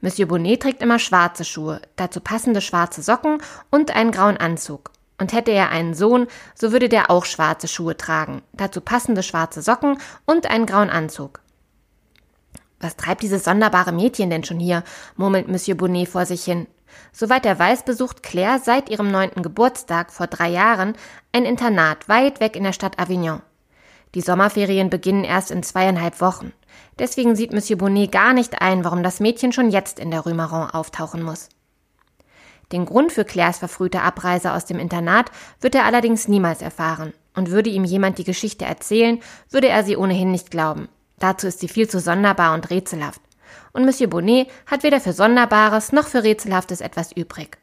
Monsieur 0.00 0.26
Bonnet 0.28 0.62
trägt 0.62 0.82
immer 0.82 0.98
schwarze 0.98 1.44
Schuhe, 1.44 1.80
dazu 1.96 2.20
passende 2.20 2.60
schwarze 2.60 3.02
Socken 3.02 3.42
und 3.70 3.94
einen 3.94 4.12
grauen 4.12 4.36
Anzug. 4.36 4.90
Und 5.18 5.32
hätte 5.32 5.50
er 5.50 5.70
einen 5.70 5.94
Sohn, 5.94 6.26
so 6.54 6.72
würde 6.72 6.90
der 6.90 7.10
auch 7.10 7.24
schwarze 7.24 7.68
Schuhe 7.68 7.96
tragen, 7.96 8.42
dazu 8.52 8.80
passende 8.80 9.22
schwarze 9.22 9.62
Socken 9.62 9.98
und 10.26 10.50
einen 10.50 10.66
grauen 10.66 10.90
Anzug. 10.90 11.40
Was 12.80 12.96
treibt 12.96 13.22
dieses 13.22 13.44
sonderbare 13.44 13.92
Mädchen 13.92 14.30
denn 14.30 14.44
schon 14.44 14.60
hier? 14.60 14.84
murmelt 15.16 15.48
Monsieur 15.48 15.76
Bonnet 15.76 16.08
vor 16.08 16.26
sich 16.26 16.44
hin. 16.44 16.66
Soweit 17.12 17.46
er 17.46 17.58
weiß, 17.58 17.84
besucht 17.84 18.22
Claire 18.22 18.60
seit 18.62 18.90
ihrem 18.90 19.10
neunten 19.10 19.42
Geburtstag 19.42 20.12
vor 20.12 20.26
drei 20.26 20.48
Jahren 20.48 20.94
ein 21.32 21.44
Internat 21.44 22.08
weit 22.08 22.40
weg 22.40 22.56
in 22.56 22.64
der 22.64 22.72
Stadt 22.72 22.98
Avignon. 22.98 23.42
Die 24.14 24.20
Sommerferien 24.20 24.88
beginnen 24.88 25.24
erst 25.24 25.50
in 25.50 25.62
zweieinhalb 25.62 26.20
Wochen. 26.20 26.52
Deswegen 26.98 27.36
sieht 27.36 27.52
Monsieur 27.52 27.78
Bonnet 27.78 28.12
gar 28.12 28.32
nicht 28.32 28.60
ein, 28.62 28.84
warum 28.84 29.02
das 29.02 29.20
Mädchen 29.20 29.52
schon 29.52 29.70
jetzt 29.70 29.98
in 29.98 30.10
der 30.10 30.20
Rue 30.20 30.34
Marron 30.34 30.70
auftauchen 30.70 31.22
muss. 31.22 31.48
Den 32.72 32.84
Grund 32.84 33.12
für 33.12 33.24
Claires 33.24 33.58
verfrühte 33.58 34.02
Abreise 34.02 34.52
aus 34.52 34.64
dem 34.64 34.78
Internat 34.78 35.30
wird 35.60 35.74
er 35.74 35.84
allerdings 35.84 36.28
niemals 36.28 36.62
erfahren. 36.62 37.12
Und 37.34 37.50
würde 37.50 37.68
ihm 37.68 37.84
jemand 37.84 38.16
die 38.16 38.24
Geschichte 38.24 38.64
erzählen, 38.64 39.20
würde 39.50 39.68
er 39.68 39.84
sie 39.84 39.96
ohnehin 39.96 40.30
nicht 40.30 40.50
glauben. 40.50 40.88
Dazu 41.18 41.46
ist 41.46 41.60
sie 41.60 41.68
viel 41.68 41.88
zu 41.88 42.00
sonderbar 42.00 42.54
und 42.54 42.70
rätselhaft. 42.70 43.20
Und 43.72 43.84
Monsieur 43.84 44.08
Bonnet 44.08 44.48
hat 44.66 44.82
weder 44.82 45.00
für 45.00 45.12
Sonderbares 45.12 45.92
noch 45.92 46.06
für 46.06 46.22
Rätselhaftes 46.24 46.80
etwas 46.80 47.12
übrig. 47.12 47.58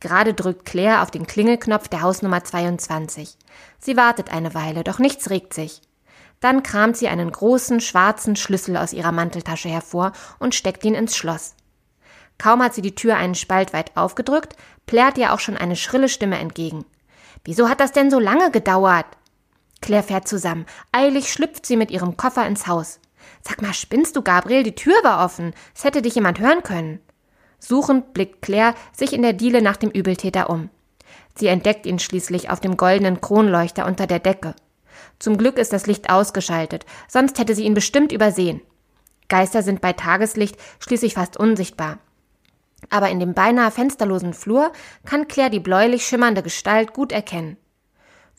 Gerade 0.00 0.34
drückt 0.34 0.64
Claire 0.64 1.02
auf 1.02 1.10
den 1.10 1.26
Klingelknopf 1.26 1.88
der 1.88 2.02
Hausnummer 2.02 2.42
22. 2.42 3.36
Sie 3.78 3.96
wartet 3.96 4.32
eine 4.32 4.52
Weile, 4.52 4.82
doch 4.82 4.98
nichts 4.98 5.30
regt 5.30 5.54
sich. 5.54 5.80
Dann 6.40 6.64
kramt 6.64 6.96
sie 6.96 7.06
einen 7.06 7.30
großen 7.30 7.80
schwarzen 7.80 8.34
Schlüssel 8.34 8.76
aus 8.76 8.92
ihrer 8.92 9.12
Manteltasche 9.12 9.68
hervor 9.68 10.12
und 10.40 10.56
steckt 10.56 10.84
ihn 10.84 10.96
ins 10.96 11.16
Schloss. 11.16 11.54
Kaum 12.36 12.60
hat 12.62 12.74
sie 12.74 12.82
die 12.82 12.96
Tür 12.96 13.16
einen 13.16 13.36
Spalt 13.36 13.72
weit 13.72 13.96
aufgedrückt, 13.96 14.56
plärt 14.86 15.18
ihr 15.18 15.32
auch 15.32 15.38
schon 15.38 15.56
eine 15.56 15.76
schrille 15.76 16.08
Stimme 16.08 16.38
entgegen. 16.38 16.84
Wieso 17.44 17.68
hat 17.68 17.78
das 17.78 17.92
denn 17.92 18.10
so 18.10 18.18
lange 18.18 18.50
gedauert? 18.50 19.06
Claire 19.82 20.02
fährt 20.02 20.26
zusammen. 20.26 20.64
Eilig 20.92 21.30
schlüpft 21.30 21.66
sie 21.66 21.76
mit 21.76 21.90
ihrem 21.90 22.16
Koffer 22.16 22.46
ins 22.46 22.66
Haus. 22.66 23.00
Sag 23.42 23.60
mal, 23.60 23.74
spinnst 23.74 24.16
du, 24.16 24.22
Gabriel? 24.22 24.62
Die 24.62 24.74
Tür 24.74 24.94
war 25.02 25.24
offen. 25.24 25.52
Es 25.74 25.84
hätte 25.84 26.00
dich 26.00 26.14
jemand 26.14 26.40
hören 26.40 26.62
können. 26.62 27.00
Suchend 27.58 28.14
blickt 28.14 28.42
Claire 28.42 28.74
sich 28.92 29.12
in 29.12 29.22
der 29.22 29.34
Diele 29.34 29.60
nach 29.62 29.76
dem 29.76 29.90
Übeltäter 29.90 30.48
um. 30.48 30.70
Sie 31.36 31.46
entdeckt 31.46 31.86
ihn 31.86 31.98
schließlich 31.98 32.50
auf 32.50 32.60
dem 32.60 32.76
goldenen 32.76 33.20
Kronleuchter 33.20 33.86
unter 33.86 34.06
der 34.06 34.18
Decke. 34.18 34.54
Zum 35.18 35.38
Glück 35.38 35.58
ist 35.58 35.72
das 35.72 35.86
Licht 35.86 36.10
ausgeschaltet, 36.10 36.84
sonst 37.08 37.38
hätte 37.38 37.54
sie 37.54 37.64
ihn 37.64 37.74
bestimmt 37.74 38.12
übersehen. 38.12 38.60
Geister 39.28 39.62
sind 39.62 39.80
bei 39.80 39.92
Tageslicht 39.92 40.56
schließlich 40.80 41.14
fast 41.14 41.36
unsichtbar. 41.36 41.98
Aber 42.90 43.08
in 43.10 43.20
dem 43.20 43.32
beinahe 43.32 43.70
fensterlosen 43.70 44.34
Flur 44.34 44.72
kann 45.04 45.28
Claire 45.28 45.50
die 45.50 45.60
bläulich 45.60 46.04
schimmernde 46.04 46.42
Gestalt 46.42 46.92
gut 46.92 47.12
erkennen. 47.12 47.56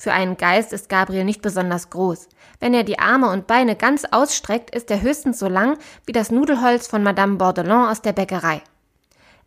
Für 0.03 0.11
einen 0.11 0.35
Geist 0.35 0.73
ist 0.73 0.89
Gabriel 0.89 1.23
nicht 1.23 1.41
besonders 1.41 1.89
groß. 1.89 2.27
Wenn 2.59 2.73
er 2.73 2.83
die 2.83 2.99
Arme 2.99 3.29
und 3.29 3.47
Beine 3.47 3.77
ganz 3.77 4.03
ausstreckt, 4.03 4.75
ist 4.75 4.91
er 4.91 5.01
höchstens 5.01 5.39
so 5.39 5.47
lang 5.47 5.77
wie 6.05 6.11
das 6.11 6.29
Nudelholz 6.29 6.87
von 6.87 7.03
Madame 7.03 7.37
Bordelon 7.37 7.87
aus 7.87 8.01
der 8.01 8.11
Bäckerei. 8.11 8.61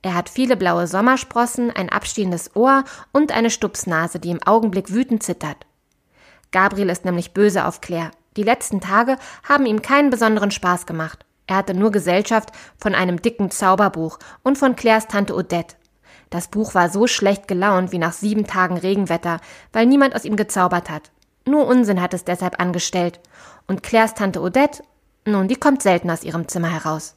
Er 0.00 0.14
hat 0.14 0.30
viele 0.30 0.56
blaue 0.56 0.86
Sommersprossen, 0.86 1.70
ein 1.70 1.90
abstehendes 1.90 2.56
Ohr 2.56 2.84
und 3.12 3.32
eine 3.32 3.50
Stupsnase, 3.50 4.18
die 4.18 4.30
im 4.30 4.42
Augenblick 4.44 4.90
wütend 4.94 5.22
zittert. 5.22 5.66
Gabriel 6.52 6.88
ist 6.88 7.04
nämlich 7.04 7.34
böse 7.34 7.66
auf 7.66 7.82
Claire. 7.82 8.12
Die 8.38 8.42
letzten 8.42 8.80
Tage 8.80 9.18
haben 9.46 9.66
ihm 9.66 9.82
keinen 9.82 10.08
besonderen 10.08 10.52
Spaß 10.52 10.86
gemacht. 10.86 11.26
Er 11.46 11.56
hatte 11.56 11.74
nur 11.74 11.92
Gesellschaft 11.92 12.48
von 12.78 12.94
einem 12.94 13.20
dicken 13.20 13.50
Zauberbuch 13.50 14.18
und 14.42 14.56
von 14.56 14.74
Claires 14.74 15.06
Tante 15.06 15.34
Odette. 15.34 15.76
Das 16.30 16.48
Buch 16.48 16.74
war 16.74 16.90
so 16.90 17.06
schlecht 17.06 17.48
gelaunt 17.48 17.92
wie 17.92 17.98
nach 17.98 18.12
sieben 18.12 18.46
Tagen 18.46 18.76
Regenwetter, 18.76 19.40
weil 19.72 19.86
niemand 19.86 20.14
aus 20.14 20.24
ihm 20.24 20.36
gezaubert 20.36 20.90
hat. 20.90 21.10
Nur 21.44 21.66
Unsinn 21.66 22.02
hat 22.02 22.14
es 22.14 22.24
deshalb 22.24 22.60
angestellt. 22.60 23.20
Und 23.68 23.82
Claires 23.82 24.14
Tante 24.14 24.40
Odette, 24.40 24.82
nun, 25.24 25.48
die 25.48 25.56
kommt 25.56 25.82
selten 25.82 26.10
aus 26.10 26.24
ihrem 26.24 26.48
Zimmer 26.48 26.70
heraus. 26.70 27.14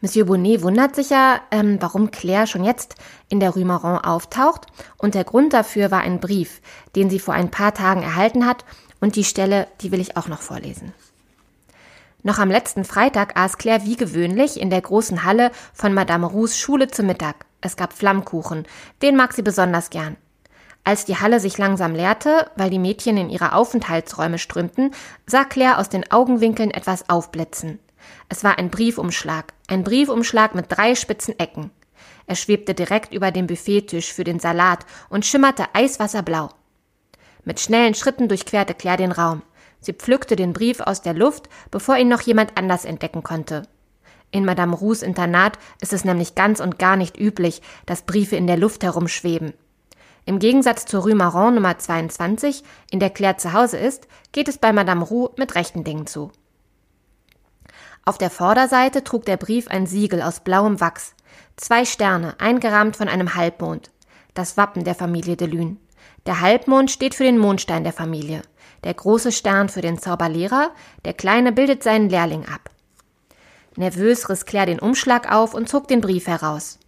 Monsieur 0.00 0.26
Bonnet 0.26 0.62
wundert 0.62 0.94
sich 0.94 1.10
ja, 1.10 1.40
ähm, 1.50 1.78
warum 1.80 2.12
Claire 2.12 2.46
schon 2.46 2.62
jetzt 2.62 2.94
in 3.28 3.40
der 3.40 3.50
Rue 3.50 3.64
Marron 3.64 3.98
auftaucht. 3.98 4.66
Und 4.96 5.14
der 5.14 5.24
Grund 5.24 5.52
dafür 5.52 5.90
war 5.90 6.00
ein 6.00 6.20
Brief, 6.20 6.60
den 6.94 7.10
sie 7.10 7.18
vor 7.18 7.34
ein 7.34 7.50
paar 7.50 7.74
Tagen 7.74 8.02
erhalten 8.02 8.46
hat. 8.46 8.64
Und 9.00 9.16
die 9.16 9.24
Stelle, 9.24 9.66
die 9.80 9.90
will 9.90 10.00
ich 10.00 10.16
auch 10.16 10.28
noch 10.28 10.40
vorlesen. 10.40 10.92
Noch 12.22 12.38
am 12.38 12.50
letzten 12.50 12.84
Freitag 12.84 13.38
aß 13.38 13.58
Claire 13.58 13.84
wie 13.84 13.96
gewöhnlich 13.96 14.60
in 14.60 14.70
der 14.70 14.80
großen 14.80 15.24
Halle 15.24 15.52
von 15.72 15.94
Madame 15.94 16.26
Roux 16.26 16.48
Schule 16.48 16.88
zu 16.88 17.02
Mittag. 17.04 17.46
Es 17.60 17.76
gab 17.76 17.92
Flammkuchen, 17.92 18.66
den 19.02 19.16
mag 19.16 19.32
sie 19.32 19.42
besonders 19.42 19.90
gern. 19.90 20.16
Als 20.82 21.04
die 21.04 21.16
Halle 21.16 21.38
sich 21.38 21.58
langsam 21.58 21.94
leerte, 21.94 22.50
weil 22.56 22.70
die 22.70 22.78
Mädchen 22.78 23.16
in 23.16 23.30
ihre 23.30 23.52
Aufenthaltsräume 23.52 24.38
strömten, 24.38 24.92
sah 25.26 25.44
Claire 25.44 25.78
aus 25.78 25.90
den 25.90 26.10
Augenwinkeln 26.10 26.70
etwas 26.70 27.08
aufblitzen. 27.08 27.78
Es 28.28 28.42
war 28.42 28.58
ein 28.58 28.70
Briefumschlag, 28.70 29.52
ein 29.68 29.84
Briefumschlag 29.84 30.54
mit 30.54 30.66
drei 30.68 30.94
spitzen 30.94 31.38
Ecken. 31.38 31.70
Er 32.26 32.36
schwebte 32.36 32.74
direkt 32.74 33.12
über 33.12 33.30
dem 33.30 33.46
Buffettisch 33.46 34.12
für 34.12 34.24
den 34.24 34.40
Salat 34.40 34.86
und 35.08 35.24
schimmerte 35.24 35.66
eiswasserblau. 35.72 36.50
Mit 37.44 37.60
schnellen 37.60 37.94
Schritten 37.94 38.28
durchquerte 38.28 38.74
Claire 38.74 38.98
den 38.98 39.12
Raum. 39.12 39.42
Sie 39.80 39.92
pflückte 39.92 40.36
den 40.36 40.52
Brief 40.52 40.80
aus 40.80 41.02
der 41.02 41.14
Luft, 41.14 41.48
bevor 41.70 41.96
ihn 41.96 42.08
noch 42.08 42.22
jemand 42.22 42.56
anders 42.56 42.84
entdecken 42.84 43.22
konnte. 43.22 43.62
In 44.30 44.44
Madame 44.44 44.74
Roux 44.74 45.02
Internat 45.02 45.58
ist 45.80 45.92
es 45.92 46.04
nämlich 46.04 46.34
ganz 46.34 46.60
und 46.60 46.78
gar 46.78 46.96
nicht 46.96 47.18
üblich, 47.18 47.62
dass 47.86 48.02
Briefe 48.02 48.36
in 48.36 48.46
der 48.46 48.58
Luft 48.58 48.82
herumschweben. 48.84 49.54
Im 50.26 50.38
Gegensatz 50.38 50.84
zur 50.84 51.04
Rue 51.04 51.14
Marron 51.14 51.54
Nummer 51.54 51.78
22, 51.78 52.62
in 52.90 53.00
der 53.00 53.08
Claire 53.08 53.38
zu 53.38 53.54
Hause 53.54 53.78
ist, 53.78 54.06
geht 54.32 54.48
es 54.48 54.58
bei 54.58 54.74
Madame 54.74 55.02
Roux 55.02 55.30
mit 55.38 55.54
rechten 55.54 55.84
Dingen 55.84 56.06
zu. 56.06 56.30
Auf 58.04 58.18
der 58.18 58.28
Vorderseite 58.28 59.02
trug 59.04 59.24
der 59.24 59.38
Brief 59.38 59.68
ein 59.68 59.86
Siegel 59.86 60.20
aus 60.20 60.40
blauem 60.40 60.80
Wachs, 60.80 61.14
zwei 61.56 61.86
Sterne, 61.86 62.34
eingerahmt 62.38 62.96
von 62.96 63.08
einem 63.08 63.34
Halbmond, 63.34 63.90
das 64.34 64.58
Wappen 64.58 64.84
der 64.84 64.94
Familie 64.94 65.36
de 65.36 65.46
Lune. 65.46 65.76
Der 66.26 66.40
Halbmond 66.42 66.90
steht 66.90 67.14
für 67.14 67.24
den 67.24 67.38
Mondstein 67.38 67.84
der 67.84 67.92
Familie, 67.94 68.42
der 68.84 68.94
große 68.94 69.32
Stern 69.32 69.68
für 69.68 69.80
den 69.80 69.98
Zauberlehrer, 69.98 70.70
der 71.04 71.14
kleine 71.14 71.52
bildet 71.52 71.82
seinen 71.82 72.08
Lehrling 72.08 72.44
ab. 72.46 72.70
Nervös 73.76 74.28
riss 74.28 74.44
Claire 74.44 74.66
den 74.66 74.80
Umschlag 74.80 75.30
auf 75.30 75.54
und 75.54 75.68
zog 75.68 75.88
den 75.88 76.00
Brief 76.00 76.26
heraus. 76.26 76.78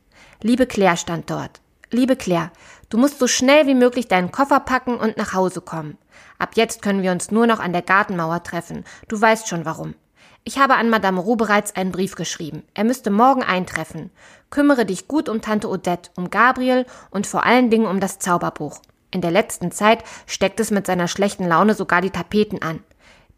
Liebe 0.42 0.66
Claire 0.66 0.96
stand 0.96 1.30
dort. 1.30 1.60
Liebe 1.90 2.16
Claire, 2.16 2.50
du 2.88 2.98
musst 2.98 3.18
so 3.18 3.26
schnell 3.26 3.66
wie 3.66 3.74
möglich 3.74 4.08
deinen 4.08 4.32
Koffer 4.32 4.60
packen 4.60 4.96
und 4.96 5.16
nach 5.16 5.34
Hause 5.34 5.60
kommen. 5.60 5.98
Ab 6.38 6.50
jetzt 6.54 6.82
können 6.82 7.02
wir 7.02 7.12
uns 7.12 7.30
nur 7.30 7.46
noch 7.46 7.60
an 7.60 7.72
der 7.72 7.82
Gartenmauer 7.82 8.42
treffen. 8.42 8.84
Du 9.08 9.20
weißt 9.20 9.48
schon 9.48 9.64
warum. 9.64 9.94
Ich 10.42 10.58
habe 10.58 10.76
an 10.76 10.88
Madame 10.88 11.20
Roux 11.20 11.36
bereits 11.36 11.76
einen 11.76 11.92
Brief 11.92 12.14
geschrieben. 12.14 12.62
Er 12.74 12.84
müsste 12.84 13.10
morgen 13.10 13.42
eintreffen. 13.42 14.10
Kümmere 14.48 14.86
dich 14.86 15.06
gut 15.06 15.28
um 15.28 15.42
Tante 15.42 15.68
Odette, 15.68 16.10
um 16.16 16.30
Gabriel 16.30 16.86
und 17.10 17.26
vor 17.26 17.44
allen 17.44 17.70
Dingen 17.70 17.86
um 17.86 18.00
das 18.00 18.18
Zauberbuch. 18.18 18.80
In 19.10 19.20
der 19.20 19.30
letzten 19.30 19.72
Zeit 19.72 20.04
steckt 20.26 20.60
es 20.60 20.70
mit 20.70 20.86
seiner 20.86 21.08
schlechten 21.08 21.46
Laune 21.46 21.74
sogar 21.74 22.00
die 22.00 22.10
Tapeten 22.10 22.62
an. 22.62 22.82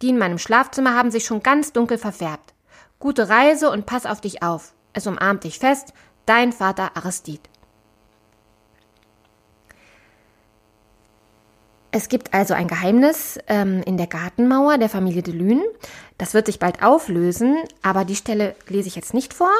Die 0.03 0.09
in 0.09 0.19
meinem 0.19 0.39
Schlafzimmer 0.39 0.95
haben 0.95 1.11
sich 1.11 1.25
schon 1.25 1.43
ganz 1.43 1.73
dunkel 1.73 1.99
verfärbt. 1.99 2.55
Gute 2.99 3.29
Reise 3.29 3.71
und 3.71 3.87
pass 3.87 4.07
auf 4.07 4.21
dich 4.21 4.43
auf. 4.43 4.75
Es 4.93 5.07
umarmt 5.07 5.45
dich 5.45 5.59
fest, 5.59 5.93
dein 6.27 6.53
Vater 6.53 6.97
Aristide. 6.97 7.52
Es 11.95 12.09
gibt 12.09 12.33
also 12.33 12.55
ein 12.55 12.69
Geheimnis 12.69 13.39
ähm, 13.49 13.83
in 13.85 13.99
der 13.99 14.07
Gartenmauer 14.07 14.79
der 14.79 14.89
Familie 14.89 15.23
de 15.23 15.35
Lune. 15.35 15.63
Das 16.17 16.33
wird 16.33 16.47
sich 16.47 16.59
bald 16.59 16.83
auflösen, 16.83 17.59
aber 17.83 18.07
die 18.07 18.17
Stelle 18.17 18.55
lese 18.67 18.89
ich 18.89 18.97
jetzt 18.97 19.13
nicht 19.13 19.35
vor, 19.35 19.51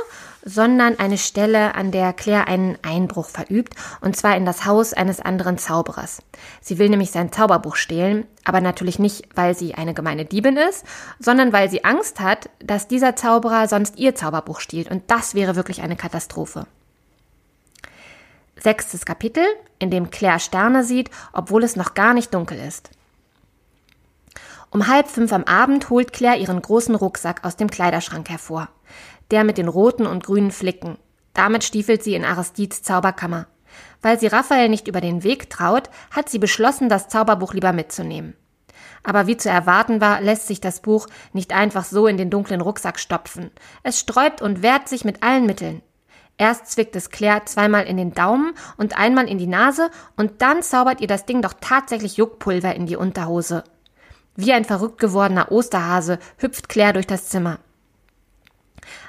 sondern 0.43 0.99
eine 0.99 1.19
Stelle, 1.19 1.75
an 1.75 1.91
der 1.91 2.15
Claire 2.15 2.47
einen 2.47 2.79
Einbruch 2.81 3.29
verübt, 3.29 3.75
und 4.01 4.17
zwar 4.17 4.35
in 4.35 4.47
das 4.47 4.65
Haus 4.65 4.95
eines 4.95 5.21
anderen 5.21 5.59
Zauberers. 5.59 6.23
Sie 6.63 6.79
will 6.79 6.89
nämlich 6.89 7.11
sein 7.11 7.33
Zauberbuch 7.33 7.77
stehlen, 7.77 8.25
aber 8.45 8.63
natürlich 8.63 8.99
nicht, 8.99 9.29
weil 9.35 9.55
sie 9.55 9.75
eine 9.75 9.93
gemeine 9.93 10.25
Diebin 10.25 10.57
ist, 10.57 10.87
sondern 11.19 11.53
weil 11.53 11.69
sie 11.69 11.85
Angst 11.85 12.19
hat, 12.21 12.49
dass 12.65 12.89
dieser 12.89 13.15
Zauberer 13.15 13.69
sonst 13.69 13.99
ihr 13.99 14.15
Zauberbuch 14.15 14.61
stiehlt, 14.61 14.91
und 14.91 15.03
das 15.09 15.35
wäre 15.35 15.55
wirklich 15.55 15.83
eine 15.83 15.97
Katastrophe. 15.97 16.67
Sechstes 18.63 19.05
Kapitel, 19.05 19.45
in 19.81 19.91
dem 19.91 20.11
Claire 20.11 20.39
Sterne 20.39 20.85
sieht, 20.85 21.11
obwohl 21.33 21.65
es 21.65 21.75
noch 21.75 21.95
gar 21.95 22.15
nicht 22.15 22.33
dunkel 22.33 22.59
ist. 22.59 22.91
Um 24.71 24.87
halb 24.87 25.09
fünf 25.09 25.33
am 25.33 25.45
Abend 25.45 25.91
holt 25.91 26.13
Claire 26.13 26.39
ihren 26.39 26.63
großen 26.63 26.95
Rucksack 26.95 27.45
aus 27.45 27.57
dem 27.57 27.69
Kleiderschrank 27.69 28.31
hervor. 28.31 28.69
Der 29.33 29.43
mit 29.43 29.59
den 29.59 29.67
roten 29.67 30.07
und 30.07 30.25
grünen 30.25 30.53
Flicken. 30.53 30.97
Damit 31.35 31.65
stiefelt 31.65 32.05
sie 32.05 32.15
in 32.15 32.25
Aristides 32.25 32.83
Zauberkammer. 32.83 33.49
Weil 34.01 34.21
sie 34.21 34.29
Raphael 34.29 34.69
nicht 34.69 34.87
über 34.87 35.01
den 35.01 35.25
Weg 35.25 35.51
traut, 35.51 35.91
hat 36.13 36.29
sie 36.29 36.39
beschlossen, 36.39 36.89
das 36.89 37.09
Zauberbuch 37.09 37.55
lieber 37.55 37.73
mitzunehmen. 37.73 38.37
Aber 39.03 39.27
wie 39.27 39.37
zu 39.37 39.51
erwarten 39.51 40.01
war, 40.01 40.21
lässt 40.21 40.47
sich 40.47 40.61
das 40.61 40.81
Buch 40.81 41.09
nicht 41.33 41.53
einfach 41.53 41.85
so 41.85 42.07
in 42.07 42.17
den 42.17 42.31
dunklen 42.31 42.61
Rucksack 42.61 43.01
stopfen. 43.01 43.51
Es 43.83 43.99
sträubt 43.99 44.41
und 44.41 44.63
wehrt 44.63 44.89
sich 44.89 45.05
mit 45.05 45.23
allen 45.25 45.47
Mitteln. 45.47 45.83
Erst 46.39 46.69
zwickt 46.69 46.97
es 46.97 47.11
Claire 47.11 47.45
zweimal 47.45 47.85
in 47.85 47.97
den 47.97 48.15
Daumen 48.15 48.55
und 48.77 48.99
einmal 48.99 49.29
in 49.29 49.39
die 49.39 49.47
Nase 49.47 49.91
und 50.17 50.43
dann 50.43 50.63
zaubert 50.63 51.01
ihr 51.01 51.07
das 51.07 51.27
Ding 51.27 51.43
doch 51.43 51.55
tatsächlich 51.61 52.17
Juckpulver 52.17 52.75
in 52.75 52.87
die 52.87 52.97
Unterhose. 52.97 53.65
Wie 54.35 54.53
ein 54.53 54.65
verrückt 54.65 54.99
gewordener 54.99 55.53
Osterhase 55.53 56.19
hüpft 56.39 56.69
Claire 56.69 56.95
durch 56.95 57.07
das 57.07 57.29
Zimmer. 57.29 57.59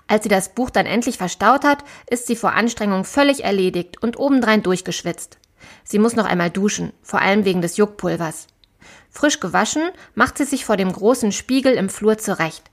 Als 0.07 0.23
sie 0.23 0.29
das 0.29 0.49
Buch 0.49 0.69
dann 0.69 0.85
endlich 0.85 1.17
verstaut 1.17 1.63
hat, 1.63 1.83
ist 2.09 2.27
sie 2.27 2.35
vor 2.35 2.53
Anstrengung 2.53 3.05
völlig 3.05 3.43
erledigt 3.43 4.03
und 4.03 4.19
obendrein 4.19 4.61
durchgeschwitzt. 4.61 5.37
Sie 5.83 5.97
muss 5.97 6.15
noch 6.15 6.25
einmal 6.25 6.49
duschen, 6.49 6.91
vor 7.01 7.21
allem 7.21 7.45
wegen 7.45 7.61
des 7.61 7.77
Juckpulvers. 7.77 8.47
Frisch 9.09 9.39
gewaschen 9.39 9.91
macht 10.13 10.37
sie 10.37 10.45
sich 10.45 10.65
vor 10.65 10.75
dem 10.75 10.91
großen 10.91 11.31
Spiegel 11.31 11.73
im 11.73 11.89
Flur 11.89 12.17
zurecht. 12.17 12.69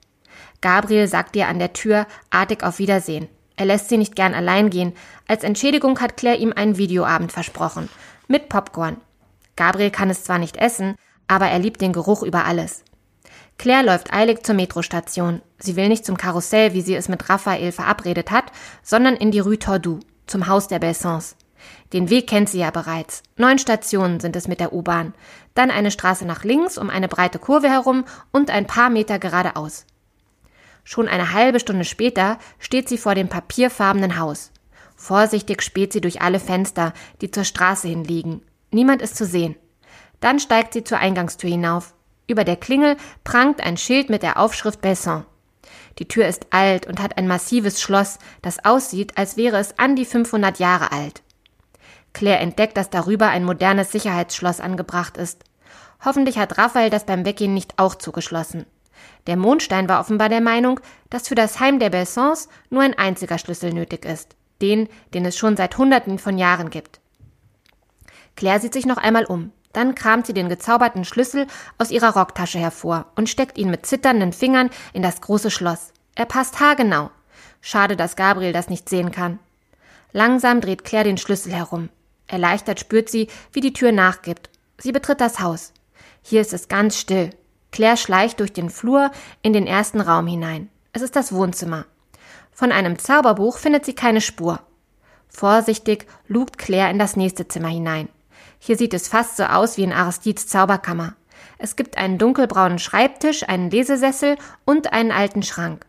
Gabriel 0.60 1.06
sagt 1.06 1.36
ihr 1.36 1.48
an 1.48 1.58
der 1.58 1.72
Tür 1.72 2.06
artig 2.30 2.62
auf 2.64 2.78
Wiedersehen. 2.78 3.28
Er 3.60 3.66
lässt 3.66 3.90
sie 3.90 3.98
nicht 3.98 4.16
gern 4.16 4.32
allein 4.32 4.70
gehen. 4.70 4.94
Als 5.28 5.44
Entschädigung 5.44 6.00
hat 6.00 6.16
Claire 6.16 6.38
ihm 6.38 6.54
einen 6.56 6.78
Videoabend 6.78 7.30
versprochen. 7.30 7.90
Mit 8.26 8.48
Popcorn. 8.48 8.96
Gabriel 9.54 9.90
kann 9.90 10.08
es 10.08 10.24
zwar 10.24 10.38
nicht 10.38 10.56
essen, 10.56 10.94
aber 11.28 11.48
er 11.48 11.58
liebt 11.58 11.82
den 11.82 11.92
Geruch 11.92 12.22
über 12.22 12.46
alles. 12.46 12.84
Claire 13.58 13.84
läuft 13.84 14.14
eilig 14.14 14.46
zur 14.46 14.54
Metrostation. 14.54 15.42
Sie 15.58 15.76
will 15.76 15.88
nicht 15.88 16.06
zum 16.06 16.16
Karussell, 16.16 16.72
wie 16.72 16.80
sie 16.80 16.94
es 16.94 17.10
mit 17.10 17.28
Raphael 17.28 17.70
verabredet 17.70 18.30
hat, 18.30 18.44
sondern 18.82 19.14
in 19.14 19.30
die 19.30 19.40
Rue 19.40 19.58
Tordoux, 19.58 20.00
zum 20.26 20.46
Haus 20.46 20.66
der 20.66 20.78
Bessons. 20.78 21.36
Den 21.92 22.08
Weg 22.08 22.28
kennt 22.28 22.48
sie 22.48 22.60
ja 22.60 22.70
bereits. 22.70 23.22
Neun 23.36 23.58
Stationen 23.58 24.20
sind 24.20 24.36
es 24.36 24.48
mit 24.48 24.60
der 24.60 24.72
U-Bahn. 24.72 25.12
Dann 25.52 25.70
eine 25.70 25.90
Straße 25.90 26.24
nach 26.24 26.44
links 26.44 26.78
um 26.78 26.88
eine 26.88 27.08
breite 27.08 27.38
Kurve 27.38 27.68
herum 27.68 28.06
und 28.32 28.48
ein 28.48 28.66
paar 28.66 28.88
Meter 28.88 29.18
geradeaus. 29.18 29.84
Schon 30.84 31.08
eine 31.08 31.32
halbe 31.32 31.60
Stunde 31.60 31.84
später 31.84 32.38
steht 32.58 32.88
sie 32.88 32.98
vor 32.98 33.14
dem 33.14 33.28
papierfarbenen 33.28 34.18
Haus. 34.18 34.50
Vorsichtig 34.96 35.62
späht 35.62 35.92
sie 35.92 36.00
durch 36.00 36.20
alle 36.20 36.40
Fenster, 36.40 36.92
die 37.20 37.30
zur 37.30 37.44
Straße 37.44 37.88
hinliegen. 37.88 38.42
Niemand 38.70 39.02
ist 39.02 39.16
zu 39.16 39.24
sehen. 39.24 39.56
Dann 40.20 40.38
steigt 40.38 40.74
sie 40.74 40.84
zur 40.84 40.98
Eingangstür 40.98 41.50
hinauf. 41.50 41.94
Über 42.26 42.44
der 42.44 42.56
Klingel 42.56 42.96
prangt 43.24 43.60
ein 43.60 43.76
Schild 43.76 44.10
mit 44.10 44.22
der 44.22 44.38
Aufschrift 44.38 44.80
Besson. 44.80 45.24
Die 45.98 46.06
Tür 46.06 46.26
ist 46.26 46.46
alt 46.50 46.86
und 46.86 47.00
hat 47.00 47.18
ein 47.18 47.26
massives 47.26 47.80
Schloss, 47.80 48.18
das 48.42 48.64
aussieht, 48.64 49.18
als 49.18 49.36
wäre 49.36 49.58
es 49.58 49.78
an 49.78 49.96
die 49.96 50.04
500 50.04 50.58
Jahre 50.58 50.92
alt. 50.92 51.22
Claire 52.12 52.40
entdeckt, 52.40 52.76
dass 52.76 52.90
darüber 52.90 53.28
ein 53.28 53.44
modernes 53.44 53.92
Sicherheitsschloss 53.92 54.60
angebracht 54.60 55.16
ist. 55.16 55.44
Hoffentlich 56.04 56.38
hat 56.38 56.58
Raphael 56.58 56.90
das 56.90 57.06
beim 57.06 57.24
Weggehen 57.24 57.54
nicht 57.54 57.78
auch 57.78 57.94
zugeschlossen. 57.94 58.66
Der 59.26 59.36
Mondstein 59.36 59.88
war 59.88 60.00
offenbar 60.00 60.28
der 60.28 60.40
Meinung, 60.40 60.80
dass 61.08 61.28
für 61.28 61.34
das 61.34 61.60
Heim 61.60 61.78
der 61.78 61.90
Bessons 61.90 62.48
nur 62.70 62.82
ein 62.82 62.96
einziger 62.98 63.38
Schlüssel 63.38 63.72
nötig 63.72 64.04
ist, 64.04 64.36
den, 64.62 64.88
den 65.14 65.24
es 65.24 65.36
schon 65.36 65.56
seit 65.56 65.76
Hunderten 65.78 66.18
von 66.18 66.38
Jahren 66.38 66.70
gibt. 66.70 67.00
Claire 68.36 68.60
sieht 68.60 68.72
sich 68.72 68.86
noch 68.86 68.96
einmal 68.96 69.24
um. 69.24 69.52
Dann 69.72 69.94
kramt 69.94 70.26
sie 70.26 70.32
den 70.34 70.48
gezauberten 70.48 71.04
Schlüssel 71.04 71.46
aus 71.78 71.90
ihrer 71.90 72.16
Rocktasche 72.16 72.58
hervor 72.58 73.06
und 73.14 73.28
steckt 73.28 73.56
ihn 73.56 73.70
mit 73.70 73.86
zitternden 73.86 74.32
Fingern 74.32 74.70
in 74.92 75.02
das 75.02 75.20
große 75.20 75.50
Schloss. 75.50 75.92
Er 76.16 76.24
passt 76.26 76.58
haargenau. 76.58 77.10
Schade, 77.60 77.96
dass 77.96 78.16
Gabriel 78.16 78.52
das 78.52 78.68
nicht 78.68 78.88
sehen 78.88 79.12
kann. 79.12 79.38
Langsam 80.12 80.60
dreht 80.60 80.84
Claire 80.84 81.04
den 81.04 81.18
Schlüssel 81.18 81.52
herum. 81.52 81.88
Erleichtert 82.26 82.80
spürt 82.80 83.08
sie, 83.08 83.28
wie 83.52 83.60
die 83.60 83.72
Tür 83.72 83.92
nachgibt. 83.92 84.50
Sie 84.78 84.92
betritt 84.92 85.20
das 85.20 85.40
Haus. 85.40 85.72
Hier 86.22 86.40
ist 86.40 86.52
es 86.52 86.68
ganz 86.68 86.96
still. 86.96 87.30
Claire 87.72 87.96
schleicht 87.96 88.40
durch 88.40 88.52
den 88.52 88.70
Flur 88.70 89.10
in 89.42 89.52
den 89.52 89.66
ersten 89.66 90.00
Raum 90.00 90.26
hinein. 90.26 90.68
Es 90.92 91.02
ist 91.02 91.16
das 91.16 91.32
Wohnzimmer. 91.32 91.86
Von 92.50 92.72
einem 92.72 92.98
Zauberbuch 92.98 93.58
findet 93.58 93.84
sie 93.84 93.94
keine 93.94 94.20
Spur. 94.20 94.60
Vorsichtig 95.28 96.06
lugt 96.26 96.58
Claire 96.58 96.90
in 96.90 96.98
das 96.98 97.16
nächste 97.16 97.46
Zimmer 97.46 97.68
hinein. 97.68 98.08
Hier 98.58 98.76
sieht 98.76 98.92
es 98.92 99.08
fast 99.08 99.36
so 99.36 99.44
aus 99.44 99.76
wie 99.76 99.84
in 99.84 99.92
Aristides 99.92 100.48
Zauberkammer. 100.48 101.14
Es 101.58 101.76
gibt 101.76 101.96
einen 101.96 102.18
dunkelbraunen 102.18 102.78
Schreibtisch, 102.78 103.48
einen 103.48 103.70
Lesesessel 103.70 104.36
und 104.64 104.92
einen 104.92 105.12
alten 105.12 105.42
Schrank. 105.42 105.86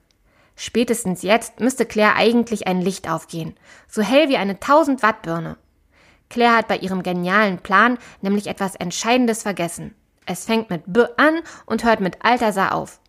Spätestens 0.55 1.23
jetzt 1.23 1.59
müsste 1.59 1.85
Claire 1.85 2.15
eigentlich 2.15 2.67
ein 2.67 2.81
Licht 2.81 3.09
aufgehen, 3.09 3.55
so 3.87 4.01
hell 4.01 4.29
wie 4.29 4.37
eine 4.37 4.53
1000 4.53 5.01
Watt 5.01 5.23
Birne. 5.23 5.57
Claire 6.29 6.55
hat 6.55 6.67
bei 6.67 6.77
ihrem 6.77 7.03
genialen 7.03 7.57
Plan 7.57 7.97
nämlich 8.21 8.47
etwas 8.47 8.75
Entscheidendes 8.75 9.43
vergessen. 9.43 9.95
Es 10.25 10.45
fängt 10.45 10.69
mit 10.69 10.83
B 10.85 11.05
an 11.17 11.39
und 11.65 11.83
hört 11.83 11.99
mit 11.99 12.23
Altersar 12.23 12.73
auf. 12.73 12.99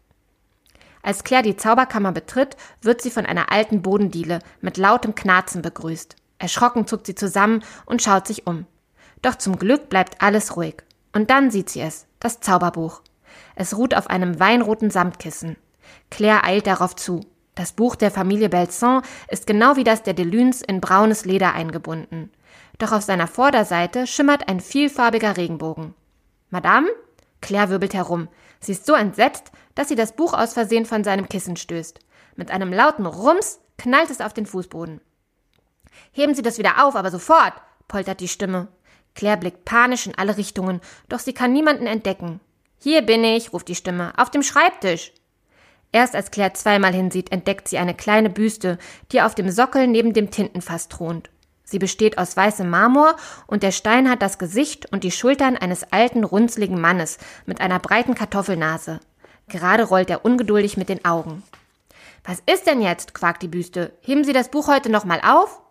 Als 1.02 1.25
Claire 1.25 1.42
die 1.42 1.57
Zauberkammer 1.57 2.12
betritt, 2.12 2.57
wird 2.81 3.02
sie 3.02 3.11
von 3.11 3.26
einer 3.26 3.50
alten 3.50 3.83
Bodendiele 3.83 4.38
mit 4.61 4.76
lautem 4.76 5.14
Knarzen 5.14 5.61
begrüßt. 5.61 6.16
Erschrocken 6.38 6.87
zuckt 6.87 7.07
sie 7.07 7.14
zusammen 7.14 7.62
und 7.87 8.02
schaut 8.02 8.26
sich 8.26 8.47
um. 8.47 8.66
Doch 9.21 9.37
zum 9.37 9.59
Glück 9.59 9.88
bleibt 9.88 10.23
alles 10.23 10.57
ruhig. 10.57 10.76
Und 11.12 11.31
dann 11.31 11.50
sieht 11.50 11.71
sie 11.71 11.81
es, 11.81 12.07
das 12.21 12.40
Zauberbuch. 12.40 13.02
Es 13.54 13.76
ruht 13.76 13.95
auf 13.95 14.09
einem 14.09 14.40
weinroten 14.40 14.90
Samtkissen. 14.90 15.57
Claire 16.11 16.45
eilt 16.45 16.66
darauf 16.66 16.97
zu. 16.97 17.21
Das 17.54 17.73
Buch 17.73 17.97
der 17.97 18.11
Familie 18.11 18.49
Belson 18.49 19.02
ist 19.28 19.47
genau 19.47 19.76
wie 19.76 19.85
das 19.85 20.02
der 20.02 20.14
Delunes 20.14 20.62
in 20.62 20.81
braunes 20.81 21.25
Leder 21.25 21.52
eingebunden. 21.52 22.31
Doch 22.78 22.92
auf 22.92 23.02
seiner 23.02 23.26
Vorderseite 23.26 24.07
schimmert 24.07 24.49
ein 24.49 24.61
vielfarbiger 24.61 25.37
Regenbogen. 25.37 25.95
Madame? 26.52 26.88
Claire 27.40 27.71
wirbelt 27.71 27.94
herum. 27.94 28.28
Sie 28.61 28.73
ist 28.73 28.85
so 28.85 28.92
entsetzt, 28.92 29.50
dass 29.75 29.88
sie 29.88 29.94
das 29.97 30.14
Buch 30.14 30.35
aus 30.35 30.52
Versehen 30.52 30.85
von 30.85 31.02
seinem 31.02 31.26
Kissen 31.28 31.56
stößt. 31.56 31.99
Mit 32.37 32.50
einem 32.50 32.73
lauten 32.73 33.06
Rums 33.06 33.59
knallt 33.78 34.11
es 34.11 34.21
auf 34.21 34.35
den 34.35 34.44
Fußboden. 34.44 35.00
Heben 36.12 36.35
Sie 36.35 36.42
das 36.42 36.59
wieder 36.59 36.85
auf, 36.85 36.94
aber 36.94 37.11
sofort, 37.11 37.54
poltert 37.88 38.21
die 38.21 38.28
Stimme. 38.28 38.68
Claire 39.14 39.38
blickt 39.38 39.64
panisch 39.64 40.06
in 40.06 40.16
alle 40.16 40.37
Richtungen, 40.37 40.82
doch 41.09 41.21
sie 41.21 41.32
kann 41.32 41.54
niemanden 41.54 41.87
entdecken. 41.87 42.40
Hier 42.78 43.00
bin 43.00 43.25
ich, 43.25 43.54
ruft 43.54 43.68
die 43.68 43.75
Stimme, 43.75 44.12
auf 44.18 44.28
dem 44.28 44.42
Schreibtisch. 44.42 45.12
Erst 45.90 46.14
als 46.14 46.30
Claire 46.30 46.52
zweimal 46.52 46.92
hinsieht, 46.92 47.32
entdeckt 47.32 47.66
sie 47.66 47.78
eine 47.78 47.94
kleine 47.94 48.28
Büste, 48.28 48.78
die 49.11 49.23
auf 49.23 49.35
dem 49.35 49.50
Sockel 49.50 49.87
neben 49.87 50.12
dem 50.12 50.30
Tintenfass 50.30 50.88
thront. 50.88 51.30
Sie 51.72 51.78
besteht 51.78 52.18
aus 52.18 52.36
weißem 52.36 52.68
Marmor 52.68 53.16
und 53.46 53.62
der 53.62 53.70
Stein 53.70 54.10
hat 54.10 54.20
das 54.20 54.36
Gesicht 54.36 54.92
und 54.92 55.04
die 55.04 55.10
Schultern 55.10 55.56
eines 55.56 55.90
alten, 55.90 56.22
runzligen 56.22 56.78
Mannes 56.78 57.16
mit 57.46 57.62
einer 57.62 57.78
breiten 57.78 58.14
Kartoffelnase. 58.14 59.00
Gerade 59.48 59.84
rollt 59.84 60.10
er 60.10 60.22
ungeduldig 60.22 60.76
mit 60.76 60.90
den 60.90 61.02
Augen. 61.06 61.42
Was 62.24 62.42
ist 62.44 62.66
denn 62.66 62.82
jetzt? 62.82 63.14
quakt 63.14 63.42
die 63.42 63.48
Büste. 63.48 63.94
Heben 64.02 64.22
Sie 64.22 64.34
das 64.34 64.50
Buch 64.50 64.68
heute 64.68 64.90
nochmal 64.90 65.22
auf? 65.24 65.62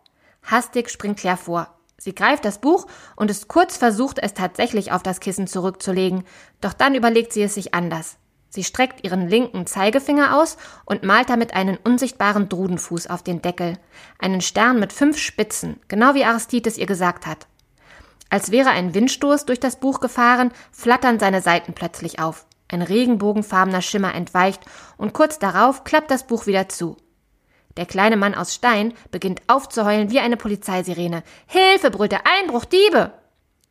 Hastig 0.42 0.90
springt 0.90 1.20
Claire 1.20 1.38
vor. 1.38 1.68
Sie 2.00 2.16
greift 2.16 2.46
das 2.46 2.58
Buch 2.58 2.88
und 3.16 3.30
ist 3.30 3.48
kurz 3.48 3.78
versucht, 3.78 4.18
es 4.18 4.34
tatsächlich 4.34 4.92
auf 4.92 5.04
das 5.04 5.20
Kissen 5.20 5.46
zurückzulegen, 5.46 6.24
doch 6.62 6.74
dann 6.74 6.96
überlegt 6.96 7.32
sie 7.32 7.44
es 7.44 7.54
sich 7.54 7.76
anders. 7.76 8.18
Sie 8.54 8.66
streckt 8.66 9.06
ihren 9.06 9.30
linken 9.30 9.66
Zeigefinger 9.66 10.38
aus 10.38 10.58
und 10.84 11.04
malt 11.04 11.30
damit 11.30 11.54
einen 11.54 11.78
unsichtbaren 11.78 12.50
Drudenfuß 12.50 13.08
auf 13.08 13.24
den 13.24 13.42
Deckel, 13.42 13.78
einen 14.20 14.42
Stern 14.42 14.78
mit 14.78 14.92
fünf 14.92 15.18
Spitzen, 15.18 15.80
genau 15.88 16.16
wie 16.16 16.26
Aristides 16.26 16.78
ihr 16.78 16.86
gesagt 16.86 17.26
hat. 17.26 17.48
Als 18.30 18.52
wäre 18.52 18.72
ein 18.72 18.94
Windstoß 18.94 19.46
durch 19.46 19.62
das 19.62 19.78
Buch 19.78 20.02
gefahren, 20.02 20.52
flattern 20.72 21.18
seine 21.18 21.42
Seiten 21.42 21.72
plötzlich 21.72 22.20
auf. 22.20 22.46
Ein 22.68 22.82
regenbogenfarbener 22.82 23.82
Schimmer 23.82 24.14
entweicht 24.14 24.62
und 24.98 25.14
kurz 25.14 25.40
darauf 25.40 25.86
klappt 25.86 26.12
das 26.12 26.28
Buch 26.28 26.46
wieder 26.46 26.68
zu. 26.68 26.98
Der 27.78 27.86
kleine 27.86 28.18
Mann 28.18 28.36
aus 28.36 28.54
Stein 28.54 28.94
beginnt 29.12 29.42
aufzuheulen 29.48 30.12
wie 30.12 30.20
eine 30.20 30.36
Polizeisirene. 30.36 31.24
Hilfe, 31.48 31.90
brüllt 31.90 32.12
er, 32.12 32.24
Einbruch, 32.40 32.66
Diebe! 32.66 33.14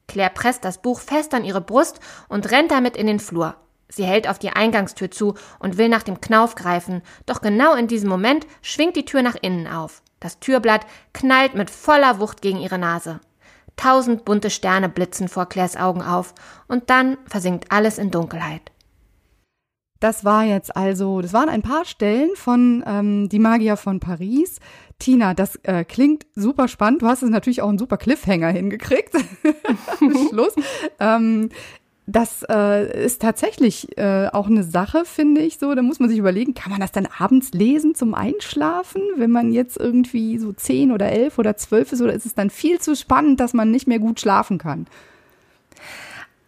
Claire 0.09 0.31
presst 0.31 0.65
das 0.65 0.81
Buch 0.81 1.01
fest 1.01 1.35
an 1.35 1.45
ihre 1.45 1.61
Brust 1.61 2.01
und 2.31 2.51
rennt 2.51 2.71
damit 2.71 2.97
in 2.97 3.07
den 3.07 3.21
Flur. 3.21 3.57
Sie 3.91 4.05
hält 4.05 4.29
auf 4.29 4.39
die 4.39 4.51
Eingangstür 4.51 5.11
zu 5.11 5.35
und 5.59 5.77
will 5.77 5.89
nach 5.89 6.03
dem 6.03 6.21
Knauf 6.21 6.55
greifen, 6.55 7.03
doch 7.27 7.41
genau 7.43 7.75
in 7.75 7.89
diesem 7.89 8.09
Moment 8.09 8.47
schwingt 8.63 8.97
die 8.97 9.05
Tür 9.05 9.23
nach 9.23 9.37
innen 9.41 9.67
auf. 9.67 10.03
Das 10.21 10.39
Türblatt 10.39 10.87
knallt 11.13 11.55
mit 11.55 11.71
voller 11.71 12.21
Wucht 12.21 12.41
gegen 12.41 12.59
ihre 12.59 12.79
Nase. 12.79 13.21
Tausend 13.77 14.25
bunte 14.25 14.51
Sterne 14.51 14.89
blitzen 14.89 15.29
vor 15.29 15.47
Claires 15.47 15.77
Augen 15.77 16.03
auf, 16.03 16.35
und 16.69 16.91
dann 16.91 17.17
versinkt 17.27 17.73
alles 17.73 17.99
in 17.99 18.11
Dunkelheit. 18.11 18.71
Das 20.01 20.25
war 20.25 20.45
jetzt 20.45 20.75
also, 20.77 21.21
das 21.21 21.35
waren 21.35 21.51
ein 21.51 21.61
paar 21.61 21.85
Stellen 21.85 22.31
von 22.35 22.83
ähm, 22.87 23.29
Die 23.29 23.39
Magier 23.39 23.77
von 23.77 24.01
Paris. 24.01 24.59
Tina, 24.99 25.35
das 25.35 25.57
äh, 25.63 25.85
klingt 25.85 26.27
super 26.35 26.69
spannend. 26.69 27.03
Du 27.03 27.07
hast 27.07 27.23
es 27.23 27.29
natürlich 27.29 27.61
auch 27.61 27.69
einen 27.69 27.79
super 27.79 27.99
Cliffhanger 27.99 28.49
hingekriegt. 28.49 29.15
Schluss. 30.31 30.55
Ähm, 30.99 31.51
das 32.11 32.45
äh, 32.49 33.05
ist 33.05 33.23
tatsächlich 33.23 33.97
äh, 33.97 34.29
auch 34.29 34.49
eine 34.49 34.65
Sache, 34.65 35.05
finde 35.05 35.41
ich 35.43 35.59
so. 35.59 35.75
Da 35.75 35.83
muss 35.83 36.01
man 36.01 36.09
sich 36.09 36.19
überlegen, 36.19 36.55
kann 36.55 36.71
man 36.71 36.81
das 36.81 36.93
dann 36.93 37.09
abends 37.19 37.53
lesen 37.53 37.95
zum 37.95 38.15
Einschlafen, 38.15 39.03
wenn 39.17 39.31
man 39.31 39.53
jetzt 39.53 39.79
irgendwie 39.79 40.39
so 40.39 40.53
zehn 40.53 40.93
oder 40.93 41.11
elf 41.11 41.39
oder 41.39 41.57
zwölf 41.57 41.93
ist, 41.93 42.01
oder 42.01 42.13
ist 42.13 42.27
es 42.27 42.35
dann 42.35 42.51
viel 42.51 42.81
zu 42.81 42.97
spannend, 42.97 43.41
dass 43.41 43.55
man 43.55 43.71
nicht 43.71 43.87
mehr 43.87 43.99
gut 43.99 44.21
schlafen 44.21 44.59
kann? 44.59 44.87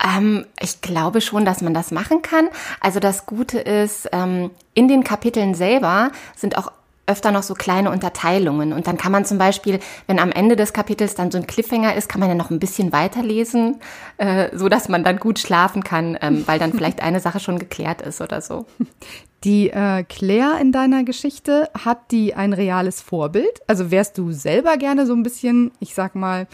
Ähm, 0.02 0.46
ich 0.60 0.80
glaube 0.80 1.20
schon, 1.20 1.44
dass 1.44 1.62
man 1.62 1.74
das 1.74 1.92
machen 1.92 2.22
kann. 2.22 2.48
Also 2.80 2.98
das 2.98 3.26
Gute 3.26 3.60
ist, 3.60 4.08
ähm, 4.12 4.50
in 4.74 4.88
den 4.88 5.04
Kapiteln 5.04 5.54
selber 5.54 6.10
sind 6.34 6.58
auch 6.58 6.72
öfter 7.12 7.30
noch 7.30 7.42
so 7.42 7.54
kleine 7.54 7.90
Unterteilungen. 7.90 8.72
Und 8.72 8.86
dann 8.86 8.96
kann 8.96 9.12
man 9.12 9.24
zum 9.24 9.38
Beispiel, 9.38 9.78
wenn 10.06 10.18
am 10.18 10.32
Ende 10.32 10.56
des 10.56 10.72
Kapitels 10.72 11.14
dann 11.14 11.30
so 11.30 11.38
ein 11.38 11.46
Cliffhanger 11.46 11.94
ist, 11.94 12.08
kann 12.08 12.20
man 12.20 12.28
ja 12.28 12.34
noch 12.34 12.50
ein 12.50 12.58
bisschen 12.58 12.92
weiterlesen, 12.92 13.80
äh, 14.16 14.56
so 14.56 14.68
dass 14.68 14.88
man 14.88 15.04
dann 15.04 15.18
gut 15.18 15.38
schlafen 15.38 15.84
kann, 15.84 16.18
ähm, 16.20 16.42
weil 16.46 16.58
dann 16.58 16.72
vielleicht 16.72 17.02
eine 17.02 17.20
Sache 17.20 17.38
schon 17.38 17.58
geklärt 17.58 18.02
ist 18.02 18.20
oder 18.20 18.40
so. 18.40 18.66
Die 19.44 19.70
äh, 19.70 20.04
Claire 20.04 20.58
in 20.60 20.72
deiner 20.72 21.04
Geschichte, 21.04 21.68
hat 21.84 22.10
die 22.10 22.34
ein 22.34 22.52
reales 22.52 23.00
Vorbild? 23.00 23.60
Also 23.66 23.90
wärst 23.90 24.16
du 24.16 24.32
selber 24.32 24.76
gerne 24.76 25.04
so 25.06 25.14
ein 25.14 25.22
bisschen, 25.22 25.72
ich 25.80 25.94
sag 25.94 26.14
mal, 26.14 26.46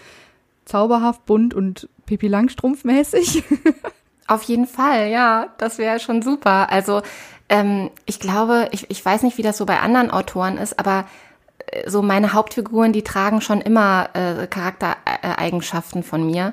zauberhaft, 0.64 1.24
bunt 1.26 1.54
und 1.54 1.88
Pipi 2.06 2.28
Langstrumpf 2.28 2.84
mäßig? 2.84 3.44
Auf 4.26 4.42
jeden 4.42 4.66
Fall, 4.66 5.08
ja, 5.08 5.54
das 5.58 5.78
wäre 5.78 6.00
schon 6.00 6.22
super. 6.22 6.70
Also 6.70 7.02
ähm, 7.48 7.90
ich 8.06 8.20
glaube, 8.20 8.68
ich, 8.72 8.90
ich 8.90 9.04
weiß 9.04 9.22
nicht, 9.22 9.38
wie 9.38 9.42
das 9.42 9.56
so 9.56 9.66
bei 9.66 9.80
anderen 9.80 10.11
Autoren 10.11 10.58
ist, 10.58 10.78
aber 10.78 11.06
äh, 11.66 11.88
so 11.88 12.02
meine 12.02 12.32
Hauptfiguren, 12.32 12.92
die 12.92 13.02
tragen 13.02 13.40
schon 13.40 13.61
immer 13.61 14.11
äh, 14.14 14.46
Charaktereigenschaften 14.46 16.02
von 16.02 16.26
mir. 16.26 16.52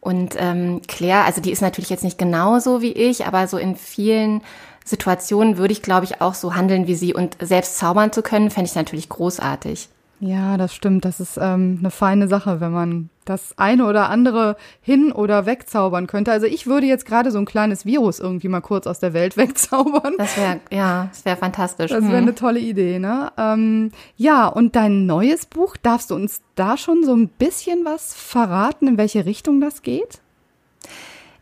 Und 0.00 0.34
ähm, 0.36 0.82
Claire, 0.88 1.24
also 1.24 1.40
die 1.40 1.52
ist 1.52 1.62
natürlich 1.62 1.90
jetzt 1.90 2.02
nicht 2.02 2.18
genauso 2.18 2.82
wie 2.82 2.92
ich, 2.92 3.26
aber 3.26 3.46
so 3.46 3.56
in 3.56 3.76
vielen 3.76 4.42
Situationen 4.84 5.58
würde 5.58 5.72
ich, 5.72 5.82
glaube 5.82 6.04
ich, 6.04 6.20
auch 6.20 6.34
so 6.34 6.54
handeln 6.54 6.88
wie 6.88 6.96
sie. 6.96 7.14
Und 7.14 7.36
selbst 7.40 7.78
zaubern 7.78 8.12
zu 8.12 8.22
können, 8.22 8.50
fände 8.50 8.68
ich 8.68 8.74
natürlich 8.74 9.08
großartig. 9.08 9.88
Ja, 10.24 10.56
das 10.56 10.72
stimmt. 10.72 11.04
Das 11.04 11.18
ist 11.18 11.36
ähm, 11.36 11.78
eine 11.80 11.90
feine 11.90 12.28
Sache, 12.28 12.60
wenn 12.60 12.70
man 12.70 13.10
das 13.24 13.58
eine 13.58 13.86
oder 13.86 14.08
andere 14.08 14.56
hin- 14.80 15.10
oder 15.10 15.46
wegzaubern 15.46 16.06
könnte. 16.06 16.30
Also 16.30 16.46
ich 16.46 16.68
würde 16.68 16.86
jetzt 16.86 17.06
gerade 17.06 17.32
so 17.32 17.38
ein 17.38 17.44
kleines 17.44 17.84
Virus 17.86 18.20
irgendwie 18.20 18.46
mal 18.46 18.60
kurz 18.60 18.86
aus 18.86 19.00
der 19.00 19.14
Welt 19.14 19.36
wegzaubern. 19.36 20.14
Das 20.18 20.36
wäre, 20.36 20.60
ja, 20.70 21.08
das 21.10 21.24
wäre 21.24 21.36
fantastisch. 21.36 21.90
Das 21.90 22.04
wäre 22.04 22.20
mhm. 22.20 22.28
eine 22.28 22.34
tolle 22.36 22.60
Idee, 22.60 23.00
ne? 23.00 23.32
Ähm, 23.36 23.90
ja, 24.16 24.46
und 24.46 24.76
dein 24.76 25.06
neues 25.06 25.44
Buch, 25.44 25.76
darfst 25.76 26.12
du 26.12 26.14
uns 26.14 26.40
da 26.54 26.76
schon 26.76 27.02
so 27.02 27.16
ein 27.16 27.26
bisschen 27.26 27.84
was 27.84 28.14
verraten, 28.14 28.86
in 28.86 28.98
welche 28.98 29.26
Richtung 29.26 29.60
das 29.60 29.82
geht? 29.82 30.20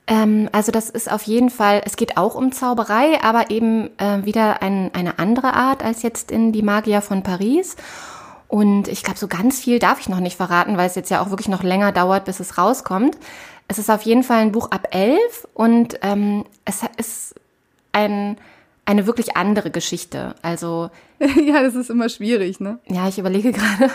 Ähm, 0.07 0.49
also 0.53 0.73
das 0.73 0.89
ist 0.89 1.13
auf 1.13 1.25
jeden 1.25 1.51
Fall, 1.51 1.83
es 1.85 1.97
geht 1.97 2.17
auch 2.17 2.35
um 2.35 2.51
Zauberei, 2.51 3.23
aber 3.23 3.51
eben 3.51 3.91
äh, 3.99 4.25
wieder 4.25 4.63
ein, 4.63 4.91
eine 4.95 5.19
andere 5.19 5.53
Art 5.53 5.85
als 5.85 6.03
jetzt 6.03 6.31
in 6.31 6.53
Die 6.53 6.63
Magier 6.63 7.03
von 7.03 7.23
Paris. 7.23 7.77
Und 8.51 8.89
ich 8.89 9.05
glaube, 9.05 9.17
so 9.17 9.29
ganz 9.29 9.61
viel 9.61 9.79
darf 9.79 10.01
ich 10.01 10.09
noch 10.09 10.19
nicht 10.19 10.37
verraten, 10.37 10.77
weil 10.77 10.89
es 10.89 10.97
jetzt 10.97 11.09
ja 11.09 11.23
auch 11.23 11.31
wirklich 11.31 11.47
noch 11.47 11.63
länger 11.63 11.93
dauert, 11.93 12.25
bis 12.25 12.41
es 12.41 12.59
rauskommt. 12.59 13.17
Es 13.69 13.79
ist 13.79 13.89
auf 13.89 14.03
jeden 14.03 14.25
Fall 14.25 14.39
ein 14.39 14.51
Buch 14.51 14.73
ab 14.73 14.89
elf 14.91 15.47
und 15.55 16.01
ähm, 16.03 16.45
es 16.65 16.81
ist 16.97 17.37
ein, 17.93 18.39
eine 18.87 19.07
wirklich 19.07 19.37
andere 19.37 19.71
Geschichte. 19.71 20.35
Also 20.43 20.91
ja, 21.21 21.63
das 21.63 21.77
ist 21.77 21.91
immer 21.91 22.09
schwierig, 22.09 22.59
ne? 22.59 22.81
Ja, 22.89 23.07
ich 23.07 23.21
überlege 23.21 23.53
gerade. 23.53 23.89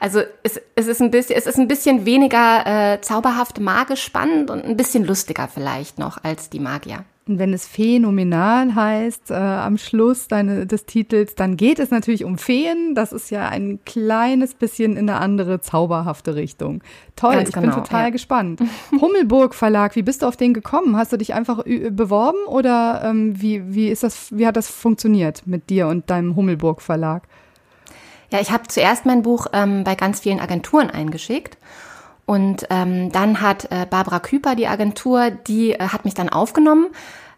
Also 0.00 0.22
es, 0.42 0.60
es 0.74 0.88
ist 0.88 1.00
ein 1.00 1.12
bisschen, 1.12 1.36
es 1.36 1.46
ist 1.46 1.58
ein 1.60 1.68
bisschen 1.68 2.04
weniger 2.04 2.66
äh, 2.66 3.00
zauberhaft, 3.00 3.60
magisch 3.60 4.02
spannend 4.02 4.50
und 4.50 4.64
ein 4.64 4.76
bisschen 4.76 5.04
lustiger 5.04 5.46
vielleicht 5.46 6.00
noch 6.00 6.24
als 6.24 6.50
die 6.50 6.58
Magier. 6.58 7.04
Und 7.30 7.38
wenn 7.38 7.52
es 7.52 7.64
phänomenal 7.64 8.74
heißt 8.74 9.30
äh, 9.30 9.34
am 9.34 9.78
Schluss 9.78 10.26
deine, 10.26 10.66
des 10.66 10.84
Titels, 10.84 11.36
dann 11.36 11.56
geht 11.56 11.78
es 11.78 11.92
natürlich 11.92 12.24
um 12.24 12.38
Feen. 12.38 12.96
Das 12.96 13.12
ist 13.12 13.30
ja 13.30 13.48
ein 13.48 13.78
kleines 13.86 14.54
bisschen 14.54 14.96
in 14.96 15.08
eine 15.08 15.20
andere 15.20 15.60
zauberhafte 15.60 16.34
Richtung. 16.34 16.82
Toll, 17.14 17.34
Ganz 17.34 17.50
ich 17.50 17.54
genau, 17.54 17.66
bin 17.68 17.84
total 17.84 18.06
ja. 18.06 18.10
gespannt. 18.10 18.60
Hummelburg 19.00 19.54
Verlag, 19.54 19.94
wie 19.94 20.02
bist 20.02 20.22
du 20.22 20.26
auf 20.26 20.36
den 20.36 20.54
gekommen? 20.54 20.96
Hast 20.96 21.12
du 21.12 21.18
dich 21.18 21.32
einfach 21.32 21.62
beworben 21.90 22.44
oder 22.48 23.02
ähm, 23.04 23.40
wie, 23.40 23.72
wie 23.72 23.90
ist 23.90 24.02
das, 24.02 24.36
wie 24.36 24.44
hat 24.44 24.56
das 24.56 24.68
funktioniert 24.68 25.46
mit 25.46 25.70
dir 25.70 25.86
und 25.86 26.10
deinem 26.10 26.34
Hummelburg 26.34 26.82
Verlag? 26.82 27.28
Ja, 28.32 28.40
ich 28.40 28.50
habe 28.50 28.64
zuerst 28.66 29.06
mein 29.06 29.22
Buch 29.22 29.46
ähm, 29.52 29.84
bei 29.84 29.94
ganz 29.94 30.18
vielen 30.18 30.40
Agenturen 30.40 30.90
eingeschickt 30.90 31.58
und 32.30 32.68
ähm, 32.70 33.10
dann 33.10 33.40
hat 33.40 33.72
äh, 33.72 33.86
Barbara 33.90 34.20
Küper, 34.20 34.54
die 34.54 34.68
Agentur, 34.68 35.32
die 35.32 35.72
äh, 35.72 35.88
hat 35.88 36.04
mich 36.04 36.14
dann 36.14 36.28
aufgenommen, 36.28 36.86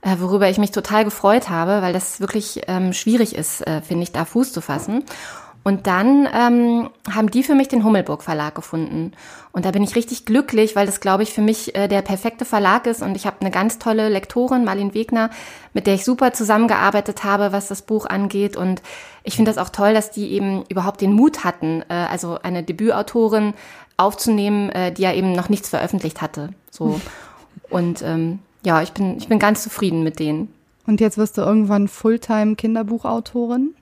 äh, 0.03 0.17
worüber 0.19 0.51
ich 0.51 0.59
mich 0.59 0.71
total 0.71 1.07
gefreut 1.07 1.49
habe, 1.49 1.81
weil 1.81 1.95
das 1.95 2.21
wirklich 2.21 2.61
ähm, 2.69 2.93
schwierig 2.93 3.35
ist, 3.35 3.67
äh, 3.67 3.81
finde 3.81 4.03
ich, 4.03 4.13
da 4.13 4.27
Fuß 4.27 4.53
zu 4.53 4.61
fassen. 4.61 5.03
Und 5.65 5.87
dann 5.87 6.29
ähm, 6.31 6.91
haben 7.11 7.31
die 7.31 7.43
für 7.43 7.55
mich 7.55 7.69
den 7.69 7.85
Hummelburg 7.85 8.23
Verlag 8.23 8.55
gefunden. 8.55 9.13
Und 9.53 9.67
da 9.67 9.71
bin 9.71 9.83
ich 9.83 9.95
richtig 9.95 10.25
glücklich, 10.25 10.75
weil 10.77 10.87
das, 10.87 11.01
glaube 11.01 11.23
ich, 11.23 11.33
für 11.33 11.43
mich 11.43 11.75
äh, 11.75 11.87
der 11.87 12.01
perfekte 12.01 12.47
Verlag 12.47 12.87
ist. 12.87 13.03
Und 13.03 13.17
ich 13.17 13.27
habe 13.27 13.37
eine 13.41 13.51
ganz 13.51 13.79
tolle 13.79 14.09
Lektorin, 14.09 14.65
Marlene 14.65 14.95
Wegner, 14.95 15.29
mit 15.75 15.87
der 15.87 15.95
ich 15.95 16.05
super 16.05 16.33
zusammengearbeitet 16.33 17.23
habe, 17.23 17.53
was 17.53 17.69
das 17.69 17.83
Buch 17.83 18.07
angeht. 18.07 18.57
Und 18.57 18.81
ich 19.25 19.37
finde 19.37 19.51
das 19.51 19.59
auch 19.59 19.69
toll, 19.69 19.93
dass 19.93 20.11
die 20.11 20.33
eben 20.33 20.65
überhaupt 20.71 21.03
den 21.03 21.13
Mut 21.13 21.45
hatten, 21.45 21.83
äh, 21.91 21.95
also 21.95 22.39
eine 22.43 22.63
Debütautorin 22.63 23.53
aufzunehmen, 23.99 24.71
äh, 24.71 24.91
die 24.91 25.03
ja 25.03 25.13
eben 25.13 25.33
noch 25.33 25.51
nichts 25.51 25.69
veröffentlicht 25.69 26.23
hatte. 26.23 26.51
So. 26.71 27.01
Und 27.69 28.01
ähm, 28.03 28.39
ja, 28.65 28.81
ich 28.83 28.93
bin, 28.93 29.19
ich 29.19 29.29
bin 29.29 29.39
ganz 29.39 29.63
zufrieden 29.63 30.03
mit 30.03 30.19
denen. 30.19 30.53
Und 30.87 31.01
jetzt 31.01 31.19
wirst 31.19 31.37
du 31.37 31.43
irgendwann 31.43 31.89
Fulltime 31.89 32.57
Kinderbuchautorin? 32.57 33.75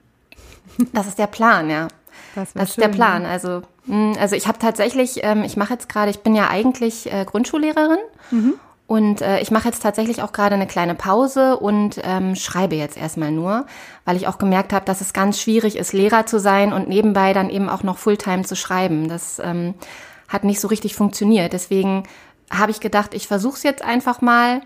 Das 0.93 1.07
ist 1.07 1.17
der 1.17 1.27
Plan, 1.27 1.69
ja. 1.69 1.87
Das, 2.35 2.53
das 2.53 2.69
ist 2.69 2.75
schön, 2.75 2.81
der 2.83 2.89
Plan. 2.89 3.25
Also, 3.25 3.49
mh, 3.49 3.63
also 3.87 4.35
ich 4.35 4.47
habe 4.47 4.59
tatsächlich, 4.59 5.21
ähm, 5.23 5.43
ich 5.43 5.57
mache 5.57 5.73
jetzt 5.73 5.89
gerade, 5.89 6.11
ich 6.11 6.19
bin 6.19 6.35
ja 6.35 6.49
eigentlich 6.49 7.11
äh, 7.11 7.25
Grundschullehrerin. 7.25 7.99
Mhm. 8.29 8.53
Und 8.87 9.21
äh, 9.21 9.39
ich 9.39 9.51
mache 9.51 9.69
jetzt 9.69 9.81
tatsächlich 9.81 10.21
auch 10.21 10.33
gerade 10.33 10.55
eine 10.55 10.67
kleine 10.67 10.95
Pause 10.95 11.57
und 11.57 12.01
ähm, 12.03 12.35
schreibe 12.35 12.75
jetzt 12.75 12.97
erstmal 12.97 13.31
nur, 13.31 13.65
weil 14.03 14.17
ich 14.17 14.27
auch 14.27 14.37
gemerkt 14.37 14.73
habe, 14.73 14.83
dass 14.83 14.99
es 14.99 15.13
ganz 15.13 15.39
schwierig 15.39 15.77
ist, 15.77 15.93
Lehrer 15.93 16.25
zu 16.25 16.41
sein 16.41 16.73
und 16.73 16.89
nebenbei 16.89 17.31
dann 17.31 17.49
eben 17.49 17.69
auch 17.69 17.83
noch 17.83 17.97
Fulltime 17.97 18.43
zu 18.43 18.57
schreiben. 18.57 19.07
Das 19.07 19.39
ähm, 19.39 19.75
hat 20.27 20.43
nicht 20.43 20.59
so 20.59 20.67
richtig 20.67 20.93
funktioniert. 20.93 21.53
Deswegen 21.53 22.03
habe 22.51 22.71
ich 22.71 22.81
gedacht, 22.81 23.13
ich 23.13 23.27
versuche 23.27 23.55
es 23.55 23.63
jetzt 23.63 23.81
einfach 23.81 24.19
mal 24.19 24.61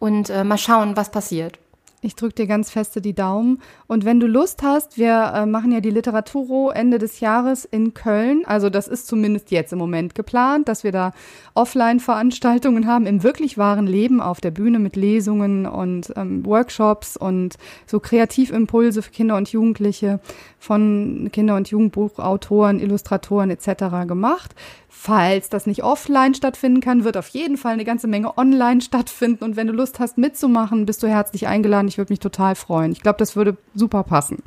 und 0.00 0.30
äh, 0.30 0.42
mal 0.42 0.58
schauen, 0.58 0.96
was 0.96 1.12
passiert. 1.12 1.60
Ich 2.00 2.16
drücke 2.16 2.34
dir 2.34 2.46
ganz 2.48 2.70
feste 2.70 3.00
die 3.00 3.14
Daumen. 3.14 3.62
Und 3.90 4.04
wenn 4.04 4.20
du 4.20 4.28
Lust 4.28 4.62
hast, 4.62 4.98
wir 4.98 5.32
äh, 5.34 5.46
machen 5.46 5.72
ja 5.72 5.80
die 5.80 5.90
Literaturo 5.90 6.70
Ende 6.70 6.98
des 6.98 7.18
Jahres 7.18 7.64
in 7.64 7.92
Köln. 7.92 8.44
Also 8.46 8.70
das 8.70 8.86
ist 8.86 9.08
zumindest 9.08 9.50
jetzt 9.50 9.72
im 9.72 9.80
Moment 9.80 10.14
geplant, 10.14 10.68
dass 10.68 10.84
wir 10.84 10.92
da 10.92 11.10
Offline-Veranstaltungen 11.54 12.86
haben 12.86 13.06
im 13.06 13.24
wirklich 13.24 13.58
wahren 13.58 13.88
Leben 13.88 14.20
auf 14.20 14.40
der 14.40 14.52
Bühne 14.52 14.78
mit 14.78 14.94
Lesungen 14.94 15.66
und 15.66 16.12
ähm, 16.14 16.46
Workshops 16.46 17.16
und 17.16 17.56
so 17.84 17.98
Kreativimpulse 17.98 19.02
für 19.02 19.10
Kinder 19.10 19.36
und 19.36 19.50
Jugendliche 19.50 20.20
von 20.60 21.28
Kinder- 21.32 21.56
und 21.56 21.68
Jugendbuchautoren, 21.68 22.78
Illustratoren 22.78 23.50
etc. 23.50 24.06
gemacht. 24.06 24.54
Falls 24.92 25.48
das 25.48 25.66
nicht 25.66 25.82
offline 25.82 26.34
stattfinden 26.34 26.80
kann, 26.80 27.04
wird 27.04 27.16
auf 27.16 27.28
jeden 27.28 27.56
Fall 27.56 27.72
eine 27.72 27.84
ganze 27.84 28.06
Menge 28.06 28.36
online 28.36 28.80
stattfinden. 28.82 29.44
Und 29.44 29.56
wenn 29.56 29.66
du 29.66 29.72
Lust 29.72 29.98
hast 29.98 30.18
mitzumachen, 30.18 30.84
bist 30.84 31.02
du 31.02 31.06
herzlich 31.06 31.46
eingeladen. 31.46 31.88
Ich 31.88 31.96
würde 31.96 32.12
mich 32.12 32.20
total 32.20 32.54
freuen. 32.54 32.92
Ich 32.92 33.00
glaube, 33.00 33.16
das 33.16 33.34
würde 33.34 33.56
super 33.80 34.04
passen. 34.04 34.42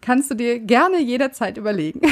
Kannst 0.00 0.30
du 0.30 0.34
dir 0.34 0.58
gerne 0.58 1.00
jederzeit 1.00 1.56
überlegen. 1.58 2.00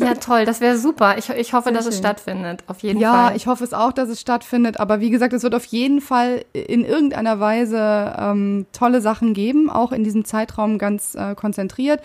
Ja, 0.00 0.14
toll, 0.14 0.44
das 0.44 0.60
wäre 0.60 0.78
super. 0.78 1.18
Ich, 1.18 1.28
ich 1.28 1.52
hoffe, 1.52 1.70
Sehr 1.70 1.72
dass 1.72 1.82
schön. 1.82 1.92
es 1.92 1.98
stattfindet. 1.98 2.62
Auf 2.68 2.78
jeden 2.84 3.00
ja, 3.00 3.12
Fall. 3.12 3.30
Ja, 3.30 3.36
ich 3.36 3.48
hoffe 3.48 3.64
es 3.64 3.74
auch, 3.74 3.92
dass 3.92 4.08
es 4.08 4.20
stattfindet. 4.20 4.78
Aber 4.78 5.00
wie 5.00 5.10
gesagt, 5.10 5.32
es 5.32 5.42
wird 5.42 5.56
auf 5.56 5.64
jeden 5.64 6.00
Fall 6.00 6.44
in 6.52 6.84
irgendeiner 6.84 7.40
Weise 7.40 8.14
ähm, 8.16 8.66
tolle 8.72 9.00
Sachen 9.00 9.34
geben, 9.34 9.68
auch 9.68 9.90
in 9.90 10.04
diesem 10.04 10.24
Zeitraum 10.24 10.78
ganz 10.78 11.16
äh, 11.16 11.34
konzentriert. 11.34 12.00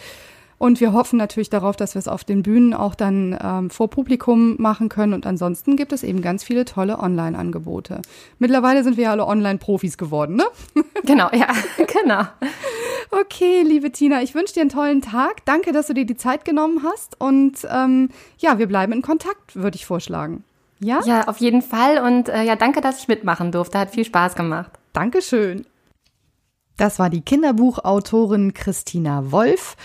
Und 0.63 0.79
wir 0.79 0.93
hoffen 0.93 1.17
natürlich 1.17 1.49
darauf, 1.49 1.75
dass 1.75 1.93
wir 1.93 1.99
es 1.99 2.07
auf 2.07 2.23
den 2.23 2.41
Bühnen 2.41 2.73
auch 2.73 2.95
dann 2.95 3.37
ähm, 3.43 3.69
vor 3.69 3.89
Publikum 3.89 4.55
machen 4.59 4.87
können. 4.87 5.13
Und 5.13 5.25
ansonsten 5.25 5.75
gibt 5.75 5.91
es 5.91 6.03
eben 6.03 6.21
ganz 6.21 6.41
viele 6.41 6.63
tolle 6.63 6.99
Online-Angebote. 6.99 8.01
Mittlerweile 8.39 8.85
sind 8.85 8.95
wir 8.95 9.03
ja 9.03 9.11
alle 9.11 9.27
Online-Profis 9.27 9.97
geworden, 9.97 10.37
ne? 10.37 10.45
Genau, 11.03 11.27
ja, 11.33 11.47
genau. 11.77 12.21
Okay, 13.11 13.61
liebe 13.63 13.91
Tina, 13.91 14.21
ich 14.21 14.35
wünsche 14.35 14.53
dir 14.53 14.61
einen 14.61 14.69
tollen 14.69 15.01
Tag. 15.01 15.43
Danke, 15.43 15.73
dass 15.73 15.87
du 15.87 15.93
dir 15.93 16.05
die 16.05 16.15
Zeit 16.15 16.45
genommen 16.45 16.81
hast. 16.81 17.19
Und 17.19 17.67
ähm, 17.69 18.07
ja, 18.37 18.57
wir 18.57 18.67
bleiben 18.67 18.93
in 18.93 19.01
Kontakt, 19.01 19.57
würde 19.57 19.75
ich 19.75 19.85
vorschlagen. 19.85 20.45
Ja? 20.79 21.01
Ja, 21.03 21.27
auf 21.27 21.39
jeden 21.39 21.61
Fall. 21.61 21.97
Und 21.97 22.29
äh, 22.29 22.43
ja, 22.43 22.55
danke, 22.55 22.79
dass 22.79 22.99
ich 22.99 23.09
mitmachen 23.09 23.51
durfte. 23.51 23.79
Hat 23.79 23.91
viel 23.91 24.05
Spaß 24.05 24.35
gemacht. 24.35 24.71
Dankeschön. 24.93 25.65
Das 26.77 26.99
war 26.99 27.09
die 27.09 27.21
Kinderbuchautorin 27.21 28.53
Christina 28.53 29.31
Wolf 29.31 29.75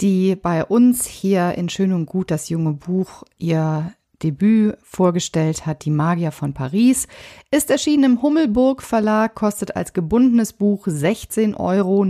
die 0.00 0.36
bei 0.36 0.64
uns 0.64 1.06
hier 1.06 1.54
in 1.56 1.68
Schön 1.68 1.92
und 1.92 2.06
Gut 2.06 2.30
das 2.30 2.48
junge 2.48 2.72
Buch 2.72 3.24
ihr 3.38 3.92
Debüt 4.22 4.76
vorgestellt 4.82 5.66
hat, 5.66 5.84
Die 5.84 5.90
Magier 5.90 6.30
von 6.32 6.54
Paris, 6.54 7.08
ist 7.50 7.70
erschienen 7.70 8.04
im 8.04 8.22
Hummelburg 8.22 8.82
Verlag, 8.82 9.34
kostet 9.34 9.76
als 9.76 9.92
gebundenes 9.92 10.52
Buch 10.52 10.86
16,99 10.86 11.56
Euro. 11.58 12.02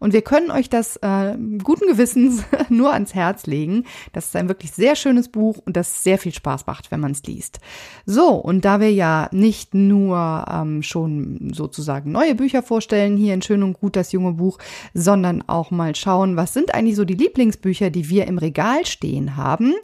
Und 0.00 0.12
wir 0.12 0.22
können 0.22 0.50
euch 0.50 0.70
das 0.70 0.96
äh, 0.96 1.36
guten 1.62 1.88
Gewissens 1.88 2.44
nur 2.68 2.92
ans 2.92 3.14
Herz 3.14 3.46
legen. 3.46 3.84
Das 4.12 4.26
ist 4.26 4.36
ein 4.36 4.48
wirklich 4.48 4.72
sehr 4.72 4.96
schönes 4.96 5.28
Buch 5.28 5.58
und 5.64 5.76
das 5.76 6.02
sehr 6.02 6.18
viel 6.18 6.32
Spaß 6.32 6.66
macht, 6.66 6.90
wenn 6.90 7.00
man 7.00 7.12
es 7.12 7.22
liest. 7.24 7.60
So, 8.06 8.30
und 8.30 8.64
da 8.64 8.80
wir 8.80 8.92
ja 8.92 9.28
nicht 9.32 9.74
nur 9.74 10.44
ähm, 10.50 10.82
schon 10.82 11.52
sozusagen 11.52 12.12
neue 12.12 12.34
Bücher 12.34 12.62
vorstellen, 12.62 13.16
hier 13.16 13.34
in 13.34 13.42
Schön 13.42 13.62
und 13.62 13.78
Gut 13.78 13.96
das 13.96 14.12
junge 14.12 14.32
Buch, 14.32 14.58
sondern 14.94 15.42
auch 15.46 15.70
mal 15.70 15.94
schauen, 15.94 16.36
was 16.36 16.54
sind 16.54 16.74
eigentlich 16.74 16.96
so 16.96 17.04
die 17.04 17.14
Lieblingsbücher, 17.14 17.90
die 17.90 18.08
wir 18.08 18.26
im 18.26 18.38
Regal 18.38 18.86
stehen 18.86 19.36
haben, 19.36 19.74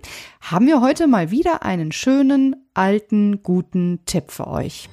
haben 0.41 0.67
wir 0.67 0.81
heute 0.85 1.07
mal 1.07 1.31
wieder 1.31 1.63
einen 1.63 1.93
schönen, 1.93 2.57
alten, 2.75 3.43
guten 3.43 4.01
Tipp 4.05 4.31
für 4.31 4.47
euch. 4.47 4.91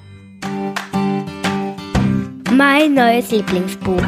Mein 2.49 2.93
neues 2.93 3.29
Lieblingsbuch. 3.29 4.01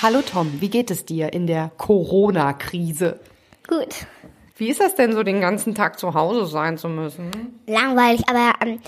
Hallo 0.00 0.22
Tom, 0.22 0.58
wie 0.60 0.70
geht 0.70 0.90
es 0.90 1.04
dir 1.04 1.34
in 1.34 1.46
der 1.46 1.70
Corona-Krise? 1.76 3.20
Gut. 3.66 4.06
Wie 4.56 4.68
ist 4.68 4.80
das 4.80 4.94
denn 4.94 5.12
so, 5.12 5.22
den 5.22 5.42
ganzen 5.42 5.74
Tag 5.74 5.98
zu 5.98 6.14
Hause 6.14 6.46
sein 6.46 6.78
zu 6.78 6.88
müssen? 6.88 7.30
Langweilig, 7.66 8.22
aber 8.26 8.54
ähm, 8.62 8.80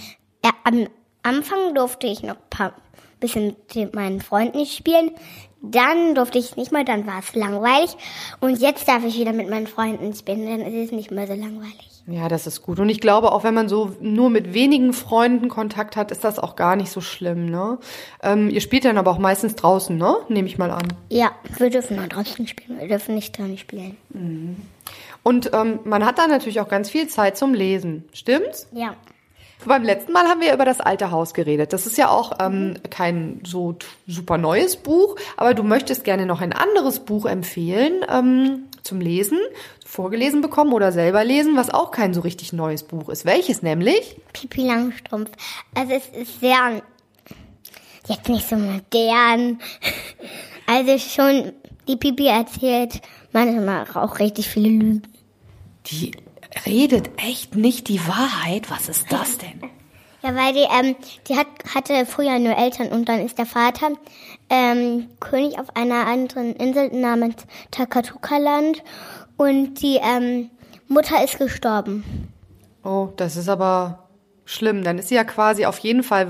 ja, 0.43 0.53
am 0.65 0.87
Anfang 1.23 1.75
durfte 1.75 2.07
ich 2.07 2.23
noch 2.23 2.37
ein 2.37 2.49
paar 2.49 2.73
bisschen 3.21 3.55
mit 3.75 3.95
meinen 3.95 4.23
Freunden 4.23 4.65
spielen. 4.65 5.11
Dann 5.63 6.15
durfte 6.15 6.39
ich 6.39 6.57
nicht 6.57 6.73
mehr, 6.73 6.85
dann 6.85 7.07
war 7.07 7.19
es 7.19 7.35
langweilig. 7.35 7.97
Und 8.41 8.61
jetzt 8.61 8.89
darf 8.89 9.05
ich 9.05 9.19
wieder 9.19 9.33
mit 9.33 9.51
meinen 9.51 9.67
Freunden 9.67 10.15
spielen, 10.15 10.47
dann 10.47 10.61
ist 10.61 10.87
es 10.87 10.93
nicht 10.93 11.11
mehr 11.11 11.27
so 11.27 11.35
langweilig. 11.35 11.91
Ja, 12.07 12.29
das 12.29 12.47
ist 12.47 12.63
gut. 12.63 12.81
Und 12.81 12.89
ich 12.89 13.01
glaube, 13.01 13.31
auch 13.33 13.45
wenn 13.45 13.55
man 13.55 13.69
so 13.69 13.95
nur 14.01 14.31
mit 14.31 14.55
wenigen 14.55 14.93
Freunden 14.93 15.49
Kontakt 15.49 15.97
hat, 15.97 16.11
ist 16.11 16.25
das 16.25 16.39
auch 16.39 16.57
gar 16.57 16.77
nicht 16.77 16.91
so 16.91 17.01
schlimm, 17.01 17.47
ne? 17.51 17.79
Ähm, 18.23 18.49
ihr 18.49 18.61
spielt 18.61 18.85
dann 18.85 18.99
aber 18.99 19.11
auch 19.11 19.19
meistens 19.19 19.55
draußen, 19.55 19.97
ne? 19.97 20.17
Nehme 20.29 20.49
ich 20.49 20.59
mal 20.59 20.71
an. 20.71 20.89
Ja, 21.09 21.31
wir 21.59 21.71
dürfen 21.71 21.97
nur 21.97 22.07
draußen 22.07 22.47
spielen, 22.49 22.81
wir 22.81 22.89
dürfen 22.89 23.15
nicht 23.15 23.37
drin 23.37 23.59
spielen. 23.59 23.97
Mhm. 24.11 24.57
Und 25.23 25.51
ähm, 25.53 25.81
man 25.85 26.05
hat 26.05 26.19
da 26.19 26.27
natürlich 26.27 26.61
auch 26.61 26.69
ganz 26.69 26.89
viel 26.89 27.07
Zeit 27.09 27.37
zum 27.37 27.53
Lesen, 27.53 28.09
stimmt's? 28.13 28.67
Ja. 28.73 28.97
Beim 29.67 29.83
letzten 29.83 30.13
Mal 30.13 30.27
haben 30.27 30.41
wir 30.41 30.55
über 30.55 30.65
das 30.65 30.81
alte 30.81 31.11
Haus 31.11 31.35
geredet. 31.35 31.73
Das 31.73 31.87
ist 31.87 31.99
ja 31.99 32.09
auch 32.09 32.33
ähm, 32.41 32.75
kein 32.89 33.41
so 33.45 33.77
super 34.07 34.39
neues 34.39 34.77
Buch, 34.77 35.17
aber 35.37 35.55
du 35.55 35.63
möchtest 35.63 36.05
gerne 36.05 36.27
noch 36.27 36.41
ein 36.41 36.53
anderes 36.53 37.01
Buch 37.01 37.27
empfehlen 37.27 38.05
ähm, 38.09 38.69
zum 38.83 39.01
Lesen, 39.01 39.39
vorgelesen 39.85 40.41
bekommen 40.41 40.73
oder 40.73 40.93
selber 40.93 41.25
lesen, 41.25 41.57
was 41.57 41.71
auch 41.71 41.91
kein 41.91 42.15
so 42.15 42.23
richtig 42.23 42.53
neues 42.53 42.83
Buch 42.83 43.09
ist. 43.11 43.27
Welches 43.27 43.63
nämlich? 43.63 44.17
Pipi 44.33 44.67
Langstrumpf. 44.67 45.31
Also 45.75 45.93
es 45.93 46.09
ist 46.09 46.41
sehr 46.41 46.83
jetzt 48.09 48.29
nicht 48.29 48.49
so 48.49 48.57
modern. 48.57 49.59
Also 50.67 50.99
schon 50.99 51.53
die 51.89 51.97
Pipi 51.97 52.29
erzählt 52.29 53.01
manchmal 53.33 53.87
auch 53.93 54.21
richtig 54.21 54.49
viele 54.49 54.69
Lügen. 54.69 55.03
Die 55.87 56.13
redet 56.67 57.11
echt 57.17 57.57
nicht 57.57 57.89
die 57.89 58.01
Wahrheit. 58.07 58.71
Was 58.71 58.89
ist 58.89 59.11
das 59.11 59.39
denn? 59.39 59.71
Ja, 60.23 60.35
weil 60.35 60.53
die, 60.53 60.67
ähm, 60.71 60.97
die 61.29 61.37
hat, 61.37 61.47
hatte 61.75 62.05
früher 62.05 62.39
nur 62.39 62.57
Eltern 62.57 62.89
und 62.89 63.09
dann 63.09 63.21
ist 63.21 63.39
der 63.39 63.47
Vater 63.47 63.93
ähm, 64.51 65.09
König 65.19 65.59
auf 65.59 65.75
einer 65.77 66.07
anderen 66.07 66.55
Insel 66.57 66.91
namens 66.91 67.37
Takatuka-Land 67.71 68.83
und 69.37 69.81
die 69.81 69.99
ähm, 70.03 70.51
Mutter 70.89 71.25
ist 71.25 71.39
gestorben. 71.39 72.29
Oh, 72.85 73.09
das 73.17 73.37
ist 73.37 73.49
aber 73.49 74.09
schlimm. 74.45 74.85
Dann 74.85 74.99
ist 74.99 75.09
sie 75.09 75.15
ja 75.15 75.25
quasi 75.25 75.65
auf 75.65 75.79
jeden 75.79 76.03
Fall 76.03 76.29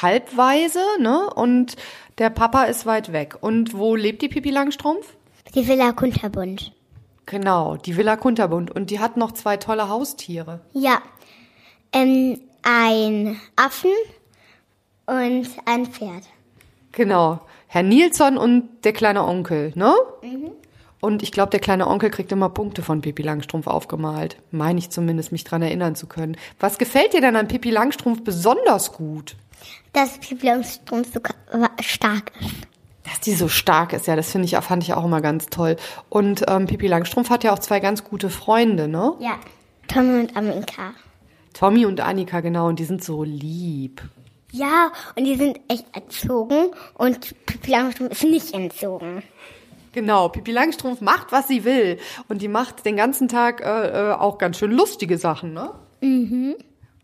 halbweise, 0.00 0.80
ne? 1.00 1.28
Und 1.34 1.76
der 2.18 2.30
Papa 2.30 2.64
ist 2.64 2.86
weit 2.86 3.12
weg. 3.12 3.36
Und 3.40 3.74
wo 3.74 3.94
lebt 3.94 4.22
die 4.22 4.28
Pipi 4.28 4.50
Langstrumpf? 4.50 5.16
Die 5.54 5.66
Villa 5.66 5.92
Kunterbund. 5.92 6.72
Genau, 7.30 7.76
die 7.76 7.98
Villa 7.98 8.16
Kunterbund. 8.16 8.70
Und 8.70 8.88
die 8.88 9.00
hat 9.00 9.18
noch 9.18 9.32
zwei 9.32 9.58
tolle 9.58 9.90
Haustiere. 9.90 10.60
Ja, 10.72 11.02
ähm, 11.92 12.40
ein 12.62 13.38
Affen 13.54 13.92
und 15.04 15.46
ein 15.66 15.86
Pferd. 15.86 16.24
Genau, 16.92 17.40
Herr 17.66 17.82
Nilsson 17.82 18.38
und 18.38 18.82
der 18.84 18.94
kleine 18.94 19.24
Onkel, 19.24 19.72
ne? 19.74 19.94
Mhm. 20.22 20.52
Und 21.00 21.22
ich 21.22 21.30
glaube, 21.30 21.50
der 21.50 21.60
kleine 21.60 21.86
Onkel 21.86 22.08
kriegt 22.08 22.32
immer 22.32 22.48
Punkte 22.48 22.82
von 22.82 23.02
Pippi 23.02 23.22
Langstrumpf 23.22 23.66
aufgemalt. 23.66 24.38
Meine 24.50 24.78
ich 24.78 24.88
zumindest, 24.88 25.30
mich 25.30 25.44
dran 25.44 25.60
erinnern 25.60 25.94
zu 25.96 26.06
können. 26.06 26.36
Was 26.58 26.78
gefällt 26.78 27.12
dir 27.12 27.20
denn 27.20 27.36
an 27.36 27.46
Pippi 27.46 27.70
Langstrumpf 27.70 28.24
besonders 28.24 28.92
gut? 28.94 29.36
Dass 29.92 30.18
Pippi 30.18 30.46
Langstrumpf 30.46 31.12
so 31.12 31.20
stark 31.82 32.32
ist. 32.40 32.67
Dass 33.08 33.20
die 33.20 33.34
so 33.34 33.48
stark 33.48 33.94
ist, 33.94 34.06
ja, 34.06 34.16
das 34.16 34.30
finde 34.30 34.44
ich, 34.44 34.56
fand 34.56 34.82
ich 34.82 34.92
auch 34.92 35.04
immer 35.04 35.22
ganz 35.22 35.46
toll. 35.46 35.76
Und 36.10 36.44
ähm, 36.46 36.66
Pippi 36.66 36.88
Langstrumpf 36.88 37.30
hat 37.30 37.42
ja 37.42 37.54
auch 37.54 37.58
zwei 37.58 37.80
ganz 37.80 38.04
gute 38.04 38.28
Freunde, 38.28 38.86
ne? 38.86 39.14
Ja, 39.18 39.38
Tommy 39.86 40.20
und 40.20 40.36
Annika. 40.36 40.92
Tommy 41.54 41.86
und 41.86 42.00
Annika, 42.00 42.40
genau, 42.40 42.68
und 42.68 42.78
die 42.78 42.84
sind 42.84 43.02
so 43.02 43.24
lieb. 43.24 44.02
Ja, 44.52 44.92
und 45.16 45.24
die 45.24 45.36
sind 45.36 45.60
echt 45.68 45.86
erzogen 45.92 46.70
und 46.94 47.34
Pippi 47.46 47.70
Langstrumpf 47.70 48.12
ist 48.12 48.24
nicht 48.24 48.54
entzogen. 48.54 49.22
Genau, 49.92 50.28
Pippi 50.28 50.52
Langstrumpf 50.52 51.00
macht, 51.00 51.32
was 51.32 51.48
sie 51.48 51.64
will. 51.64 51.98
Und 52.28 52.42
die 52.42 52.48
macht 52.48 52.84
den 52.84 52.96
ganzen 52.96 53.28
Tag 53.28 53.62
äh, 53.62 54.10
äh 54.10 54.12
auch 54.12 54.38
ganz 54.38 54.58
schön 54.58 54.72
lustige 54.72 55.18
Sachen, 55.18 55.54
ne? 55.54 55.70
Mhm. 56.00 56.56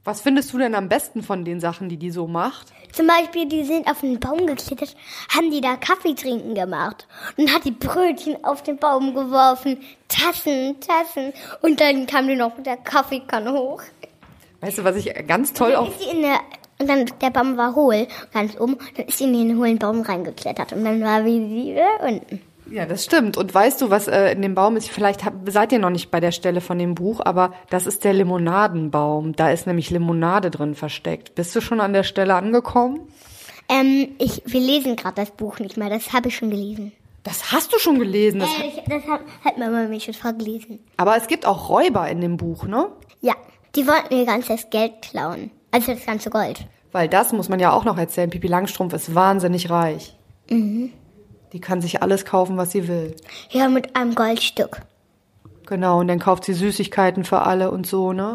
Was 0.04 0.20
findest 0.20 0.52
du 0.52 0.58
denn 0.58 0.74
am 0.74 0.90
besten 0.90 1.22
von 1.22 1.46
den 1.46 1.60
Sachen, 1.60 1.88
die 1.88 1.96
die 1.96 2.10
so 2.10 2.26
macht? 2.26 2.66
Zum 2.92 3.06
Beispiel, 3.06 3.46
die 3.46 3.64
sind 3.64 3.88
auf 3.88 4.04
einen 4.04 4.20
Baum 4.20 4.46
geklettert, 4.46 4.94
haben 5.34 5.50
die 5.50 5.62
da 5.62 5.76
Kaffee 5.76 6.14
trinken 6.14 6.54
gemacht 6.54 7.08
und 7.38 7.52
hat 7.52 7.64
die 7.64 7.70
Brötchen 7.70 8.44
auf 8.44 8.62
den 8.62 8.76
Baum 8.76 9.14
geworfen, 9.14 9.78
Tassen, 10.08 10.78
Tassen 10.80 11.32
und 11.62 11.80
dann 11.80 12.06
kam 12.06 12.28
die 12.28 12.36
noch 12.36 12.54
mit 12.54 12.66
der 12.66 12.76
Kaffeekanne 12.76 13.52
hoch. 13.52 13.82
Weißt 14.60 14.78
du, 14.78 14.84
was 14.84 14.96
ich 14.96 15.12
ganz 15.26 15.54
toll 15.54 15.74
auch 15.74 15.88
ist 15.88 16.02
sie 16.02 16.10
in 16.10 16.20
der, 16.20 16.38
und 16.78 16.86
dann 16.86 17.10
der 17.22 17.30
Baum 17.30 17.56
war 17.56 17.74
hohl, 17.74 18.06
ganz 18.32 18.60
oben, 18.60 18.76
dann 18.96 19.06
ist 19.06 19.16
sie 19.16 19.24
in 19.24 19.32
den 19.32 19.58
hohlen 19.58 19.78
Baum 19.78 20.02
reingeklettert 20.02 20.74
und 20.74 20.84
dann 20.84 21.02
war 21.02 21.24
wie 21.24 21.48
sie 21.48 21.72
wieder 21.72 22.06
unten. 22.06 22.40
Ja, 22.70 22.86
das 22.86 23.04
stimmt. 23.04 23.36
Und 23.36 23.52
weißt 23.54 23.82
du, 23.82 23.90
was 23.90 24.08
äh, 24.08 24.32
in 24.32 24.40
dem 24.42 24.54
Baum 24.54 24.76
ist? 24.76 24.88
Vielleicht 24.88 25.24
hab, 25.24 25.34
seid 25.50 25.72
ihr 25.72 25.78
noch 25.78 25.90
nicht 25.90 26.10
bei 26.10 26.20
der 26.20 26.32
Stelle 26.32 26.60
von 26.60 26.78
dem 26.78 26.94
Buch, 26.94 27.20
aber 27.24 27.52
das 27.70 27.86
ist 27.86 28.04
der 28.04 28.14
Limonadenbaum. 28.14 29.36
Da 29.36 29.50
ist 29.50 29.66
nämlich 29.66 29.90
Limonade 29.90 30.50
drin 30.50 30.74
versteckt. 30.74 31.34
Bist 31.34 31.54
du 31.54 31.60
schon 31.60 31.80
an 31.80 31.92
der 31.92 32.04
Stelle 32.04 32.34
angekommen? 32.34 33.00
Ähm, 33.68 34.14
ich, 34.18 34.42
wir 34.46 34.60
lesen 34.60 34.96
gerade 34.96 35.16
das 35.16 35.30
Buch 35.30 35.58
nicht 35.58 35.76
mehr, 35.76 35.90
das 35.90 36.12
habe 36.12 36.28
ich 36.28 36.36
schon 36.36 36.50
gelesen. 36.50 36.92
Das 37.22 37.52
hast 37.52 37.72
du 37.72 37.78
schon 37.78 37.98
gelesen. 37.98 38.40
Das, 38.40 38.50
Äh, 38.58 38.66
ich, 38.68 38.82
das 38.86 39.02
hat, 39.04 39.20
hat 39.44 39.58
Mama 39.58 39.84
mich 39.84 40.04
schon 40.04 40.14
vorgelesen. 40.14 40.80
aber 40.98 41.16
es 41.16 41.26
gibt 41.26 41.46
auch 41.46 41.68
Räuber 41.70 42.08
in 42.08 42.20
dem 42.20 42.36
Buch, 42.36 42.64
ne? 42.64 42.88
Ja, 43.22 43.34
die 43.74 43.86
wollten 43.86 44.14
ihr 44.14 44.26
ganzes 44.26 44.68
Geld 44.70 45.00
klauen. 45.02 45.50
Also 45.70 45.92
das 45.92 46.04
ganze 46.04 46.28
Gold. 46.30 46.66
Weil 46.92 47.08
das 47.08 47.32
muss 47.32 47.48
man 47.48 47.58
ja 47.58 47.72
auch 47.72 47.84
noch 47.84 47.96
erzählen. 47.98 48.30
Pipi 48.30 48.46
Langstrumpf 48.46 48.92
ist 48.92 49.14
wahnsinnig 49.14 49.70
reich. 49.70 50.16
Die 51.54 51.60
kann 51.60 51.80
sich 51.80 52.02
alles 52.02 52.24
kaufen, 52.24 52.56
was 52.56 52.72
sie 52.72 52.88
will. 52.88 53.14
Ja, 53.50 53.68
mit 53.68 53.94
einem 53.94 54.16
Goldstück. 54.16 54.82
Genau, 55.66 56.00
und 56.00 56.08
dann 56.08 56.18
kauft 56.18 56.44
sie 56.44 56.52
Süßigkeiten 56.52 57.24
für 57.24 57.42
alle 57.42 57.70
und 57.70 57.86
so, 57.86 58.12
ne? 58.12 58.34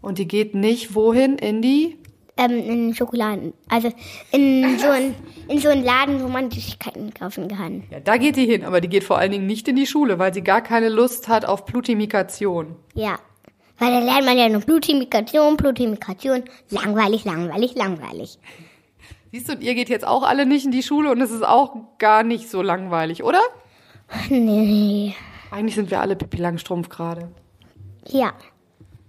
Und 0.00 0.18
die 0.18 0.28
geht 0.28 0.54
nicht 0.54 0.94
wohin? 0.94 1.36
In 1.36 1.62
die? 1.62 1.98
Ähm, 2.36 2.52
in 2.52 2.94
Schokoladen. 2.94 3.54
Also 3.68 3.90
in 4.30 4.78
so, 4.78 4.86
ein, 4.86 5.16
in 5.48 5.58
so 5.58 5.68
einen 5.68 5.82
Laden, 5.82 6.22
wo 6.22 6.28
man 6.28 6.48
Süßigkeiten 6.48 7.12
kaufen 7.12 7.48
kann. 7.48 7.82
Ja, 7.90 7.98
da 7.98 8.18
geht 8.18 8.36
die 8.36 8.46
hin, 8.46 8.64
aber 8.64 8.80
die 8.80 8.88
geht 8.88 9.02
vor 9.02 9.18
allen 9.18 9.32
Dingen 9.32 9.46
nicht 9.46 9.66
in 9.66 9.74
die 9.74 9.86
Schule, 9.86 10.20
weil 10.20 10.32
sie 10.32 10.42
gar 10.42 10.60
keine 10.60 10.88
Lust 10.88 11.26
hat 11.26 11.44
auf 11.44 11.66
Plutimikation. 11.66 12.76
Ja. 12.94 13.18
Weil 13.78 13.90
da 13.90 13.98
lernt 13.98 14.26
man 14.26 14.38
ja 14.38 14.48
nur 14.48 14.60
Blutimikation, 14.60 15.56
Blutimikation. 15.56 16.44
Langweilig, 16.70 17.24
langweilig, 17.24 17.74
langweilig. 17.74 18.38
Siehst 19.36 19.50
du, 19.50 19.52
und 19.52 19.62
ihr 19.62 19.74
geht 19.74 19.90
jetzt 19.90 20.06
auch 20.06 20.22
alle 20.22 20.46
nicht 20.46 20.64
in 20.64 20.70
die 20.70 20.82
Schule 20.82 21.10
und 21.10 21.20
es 21.20 21.30
ist 21.30 21.46
auch 21.46 21.76
gar 21.98 22.22
nicht 22.22 22.48
so 22.48 22.62
langweilig, 22.62 23.22
oder? 23.22 23.42
Nee. 24.30 25.14
Eigentlich 25.50 25.74
sind 25.74 25.90
wir 25.90 26.00
alle 26.00 26.16
Pippi 26.16 26.38
Langstrumpf 26.38 26.88
gerade. 26.88 27.28
Ja. 28.06 28.32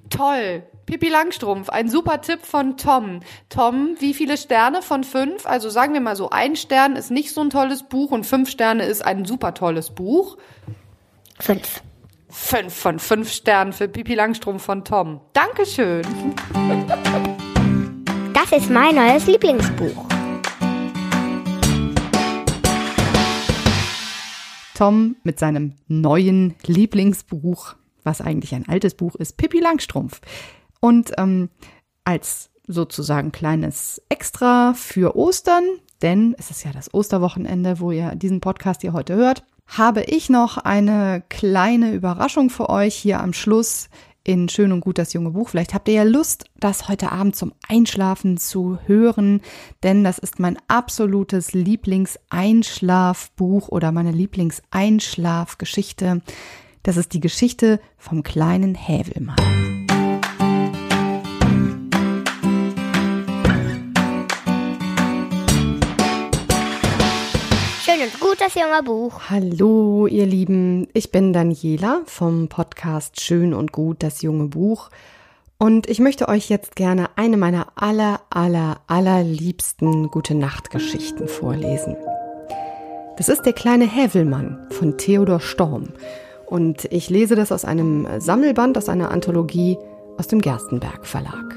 Toll. 0.09 0.63
Pippi 0.85 1.07
Langstrumpf, 1.07 1.69
ein 1.69 1.87
super 1.87 2.19
Tipp 2.19 2.41
von 2.45 2.75
Tom. 2.75 3.21
Tom, 3.47 3.95
wie 3.99 4.13
viele 4.13 4.35
Sterne 4.35 4.81
von 4.81 5.05
fünf? 5.05 5.45
Also 5.45 5.69
sagen 5.69 5.93
wir 5.93 6.01
mal 6.01 6.17
so, 6.17 6.29
ein 6.29 6.57
Stern 6.57 6.97
ist 6.97 7.09
nicht 7.09 7.33
so 7.33 7.39
ein 7.39 7.49
tolles 7.49 7.83
Buch 7.83 8.11
und 8.11 8.25
fünf 8.25 8.49
Sterne 8.49 8.83
ist 8.83 9.05
ein 9.05 9.23
super 9.23 9.53
tolles 9.53 9.91
Buch. 9.91 10.37
Fünf. 11.39 11.83
Fünf 12.27 12.73
von 12.73 12.99
fünf 12.99 13.31
Sternen 13.31 13.71
für 13.71 13.87
Pippi 13.87 14.15
Langstrumpf 14.15 14.65
von 14.65 14.83
Tom. 14.83 15.21
Dankeschön. 15.31 16.01
Das 18.49 18.51
ist 18.51 18.69
mein 18.69 18.95
neues 18.95 19.25
Lieblingsbuch. 19.25 20.16
Tom 24.77 25.15
mit 25.23 25.39
seinem 25.39 25.73
neuen 25.87 26.53
Lieblingsbuch, 26.63 27.73
was 28.03 28.21
eigentlich 28.21 28.53
ein 28.53 28.69
altes 28.69 28.93
Buch 28.93 29.15
ist, 29.15 29.35
Pippi 29.35 29.59
Langstrumpf. 29.59 30.21
Und 30.79 31.13
ähm, 31.17 31.49
als 32.03 32.51
sozusagen 32.67 33.31
kleines 33.31 33.99
Extra 34.09 34.75
für 34.75 35.15
Ostern, 35.15 35.63
denn 36.03 36.35
es 36.37 36.51
ist 36.51 36.63
ja 36.63 36.71
das 36.73 36.93
Osterwochenende, 36.93 37.79
wo 37.79 37.91
ihr 37.91 38.13
diesen 38.13 38.39
Podcast 38.39 38.81
hier 38.81 38.93
heute 38.93 39.15
hört, 39.15 39.43
habe 39.65 40.03
ich 40.03 40.29
noch 40.29 40.59
eine 40.59 41.23
kleine 41.27 41.93
Überraschung 41.93 42.51
für 42.51 42.69
euch 42.69 42.93
hier 42.93 43.19
am 43.19 43.33
Schluss 43.33 43.89
in 44.27 44.49
Schön 44.49 44.73
und 44.73 44.81
Gut 44.81 44.97
das 44.97 45.13
junge 45.13 45.29
Buch. 45.31 45.47
Vielleicht 45.49 45.73
habt 45.73 45.87
ihr 45.87 45.93
ja 45.95 46.03
Lust, 46.03 46.43
das 46.59 46.89
heute 46.89 47.13
Abend 47.13 47.35
zum 47.35 47.53
Einschlafen 47.67 48.37
zu 48.37 48.77
hören, 48.85 49.41
denn 49.83 50.03
das 50.03 50.19
ist 50.19 50.39
mein 50.39 50.57
absolutes 50.67 51.53
Lieblingseinschlafbuch 51.53 53.69
oder 53.69 53.93
meine 53.93 54.11
Lieblingseinschlafgeschichte. 54.11 56.21
Das 56.83 56.97
ist 56.97 57.13
die 57.13 57.21
Geschichte 57.21 57.79
vom 57.97 58.21
kleinen 58.21 58.75
Hävelmann. 58.75 59.76
Schön 67.97 68.09
und 68.09 68.19
gut, 68.19 68.41
das 68.41 68.53
junge 68.53 68.83
Buch. 68.83 69.21
Hallo, 69.29 70.07
ihr 70.07 70.25
Lieben. 70.25 70.87
Ich 70.93 71.11
bin 71.11 71.33
Daniela 71.33 72.01
vom 72.05 72.47
Podcast 72.47 73.21
Schön 73.21 73.53
und 73.53 73.71
Gut, 73.71 74.03
das 74.03 74.21
junge 74.21 74.45
Buch. 74.45 74.89
Und 75.57 75.89
ich 75.89 75.99
möchte 75.99 76.27
euch 76.27 76.49
jetzt 76.49 76.75
gerne 76.75 77.09
eine 77.15 77.37
meiner 77.37 77.67
aller, 77.75 78.21
aller, 78.29 78.81
allerliebsten 78.87 80.09
Gute 80.09 80.35
Nacht 80.35 80.69
Geschichten 80.69 81.27
vorlesen. 81.27 81.95
Das 83.17 83.29
ist 83.29 83.43
der 83.43 83.53
kleine 83.53 83.85
Hävelmann 83.85 84.67
von 84.69 84.97
Theodor 84.97 85.39
Storm. 85.39 85.89
Und 86.45 86.85
ich 86.91 87.09
lese 87.09 87.35
das 87.35 87.51
aus 87.51 87.65
einem 87.65 88.07
Sammelband, 88.19 88.77
aus 88.77 88.89
einer 88.89 89.11
Anthologie 89.11 89.77
aus 90.17 90.27
dem 90.27 90.41
Gerstenberg 90.41 91.05
Verlag. 91.05 91.55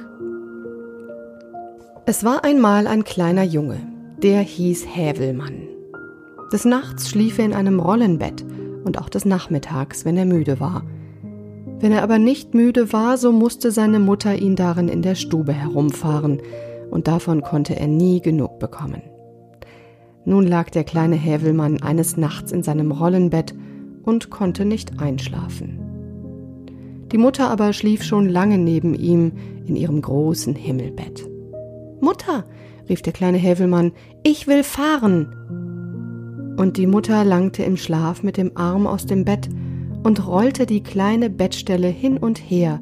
Es 2.07 2.25
war 2.25 2.45
einmal 2.45 2.87
ein 2.87 3.05
kleiner 3.05 3.45
Junge, 3.45 3.81
der 4.23 4.41
hieß 4.41 4.87
Hävelmann. 4.87 5.70
Des 6.53 6.65
Nachts 6.65 7.09
schlief 7.09 7.39
er 7.39 7.45
in 7.45 7.53
einem 7.53 7.79
Rollenbett 7.79 8.45
und 8.85 8.99
auch 8.99 9.09
des 9.09 9.25
Nachmittags, 9.25 10.05
wenn 10.05 10.17
er 10.17 10.27
müde 10.27 10.59
war. 10.59 10.85
Wenn 11.79 11.93
er 11.93 12.03
aber 12.03 12.19
nicht 12.19 12.55
müde 12.55 12.93
war, 12.93 13.17
so 13.17 13.33
musste 13.33 13.71
seine 13.71 14.01
Mutter 14.01 14.37
ihn 14.37 14.57
darin 14.57 14.89
in 14.89 15.03
der 15.03 15.15
Stube 15.15 15.53
herumfahren, 15.53 16.43
und 16.91 17.07
davon 17.07 17.43
konnte 17.43 17.79
er 17.79 17.87
nie 17.87 18.21
genug 18.21 18.59
bekommen. 18.59 19.03
Nun 20.25 20.47
lag 20.47 20.71
der 20.71 20.85
kleine 20.85 21.17
Hävelmann 21.17 21.83
eines 21.83 22.17
Nachts 22.17 22.53
in 22.53 22.63
seinem 22.63 22.91
Rollenbett 22.91 23.55
und 24.03 24.31
konnte 24.31 24.65
nicht 24.65 25.01
einschlafen. 25.01 25.79
Die 27.13 27.19
Mutter 27.19 27.49
aber 27.51 27.73
schlief 27.73 28.03
schon 28.03 28.29
lange 28.29 28.59
neben 28.59 28.95
ihm 28.95 29.33
in 29.67 29.77
ihrem 29.77 30.03
großen 30.03 30.55
Himmelbett. 30.55 31.29
Mutter, 32.01 32.45
rief 32.89 33.03
der 33.03 33.13
kleine 33.13 33.39
Hävelmann, 33.39 33.93
ich 34.23 34.47
will 34.47 34.63
fahren. 34.63 35.35
Und 36.57 36.77
die 36.77 36.87
Mutter 36.87 37.25
langte 37.25 37.63
im 37.63 37.77
Schlaf 37.77 38.23
mit 38.23 38.37
dem 38.37 38.53
Arm 38.57 38.87
aus 38.87 39.07
dem 39.07 39.25
Bett 39.25 39.49
und 40.03 40.27
rollte 40.27 40.67
die 40.67 40.83
kleine 40.83 41.31
Bettstelle 41.31 41.89
hin 41.89 42.19
und 42.19 42.39
her. 42.39 42.81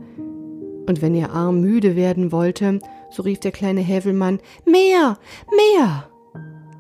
Und 0.89 1.03
wenn 1.03 1.15
ihr 1.15 1.33
Arm 1.33 1.61
müde 1.61 1.97
werden 1.97 2.33
wollte, 2.33 2.79
so 3.11 3.23
rief 3.23 3.41
der 3.41 3.53
kleine 3.53 3.81
Hävelmann, 3.81 4.41
mehr, 4.65 5.19
mehr. 5.51 6.09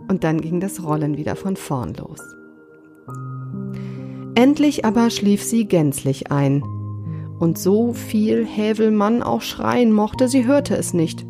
Und 0.09 0.24
dann 0.24 0.40
ging 0.40 0.61
das 0.61 0.83
Rollen 0.83 1.16
wieder 1.16 1.37
von 1.37 1.57
vorn 1.57 1.94
los. 1.94 2.20
Endlich 4.35 4.85
aber 4.85 5.11
schlief 5.11 5.42
sie 5.42 5.66
gänzlich 5.66 6.31
ein. 6.31 6.62
Und 7.38 7.59
so 7.59 7.92
viel 7.92 8.46
Hävelmann 8.46 9.22
auch 9.22 9.42
schreien 9.42 9.92
mochte, 9.92 10.29
sie 10.29 10.46
hörte 10.46 10.77
es 10.77 10.94
nicht. 10.94 11.27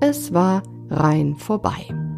Es 0.00 0.32
war 0.32 0.62
rein 0.88 1.36
vorbei. 1.36 2.09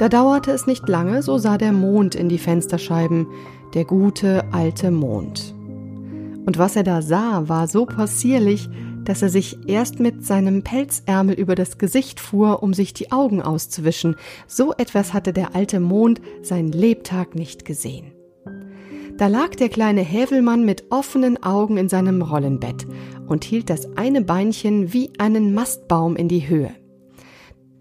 Da 0.00 0.08
dauerte 0.08 0.50
es 0.50 0.66
nicht 0.66 0.88
lange, 0.88 1.22
so 1.22 1.36
sah 1.36 1.58
der 1.58 1.72
Mond 1.72 2.14
in 2.14 2.30
die 2.30 2.38
Fensterscheiben, 2.38 3.26
der 3.74 3.84
gute 3.84 4.50
alte 4.50 4.90
Mond. 4.90 5.54
Und 6.46 6.56
was 6.56 6.74
er 6.74 6.84
da 6.84 7.02
sah, 7.02 7.50
war 7.50 7.68
so 7.68 7.84
possierlich, 7.84 8.70
dass 9.04 9.20
er 9.20 9.28
sich 9.28 9.58
erst 9.68 10.00
mit 10.00 10.24
seinem 10.24 10.62
Pelzärmel 10.62 11.34
über 11.34 11.54
das 11.54 11.76
Gesicht 11.76 12.18
fuhr, 12.18 12.62
um 12.62 12.72
sich 12.72 12.94
die 12.94 13.12
Augen 13.12 13.42
auszuwischen. 13.42 14.16
So 14.46 14.72
etwas 14.72 15.12
hatte 15.12 15.34
der 15.34 15.54
alte 15.54 15.80
Mond 15.80 16.22
sein 16.40 16.72
Lebtag 16.72 17.34
nicht 17.34 17.66
gesehen. 17.66 18.12
Da 19.18 19.26
lag 19.26 19.50
der 19.50 19.68
kleine 19.68 20.00
Hävelmann 20.00 20.64
mit 20.64 20.84
offenen 20.88 21.42
Augen 21.42 21.76
in 21.76 21.90
seinem 21.90 22.22
Rollenbett 22.22 22.86
und 23.26 23.44
hielt 23.44 23.68
das 23.68 23.98
eine 23.98 24.22
Beinchen 24.22 24.94
wie 24.94 25.10
einen 25.18 25.52
Mastbaum 25.52 26.16
in 26.16 26.28
die 26.28 26.48
Höhe. 26.48 26.72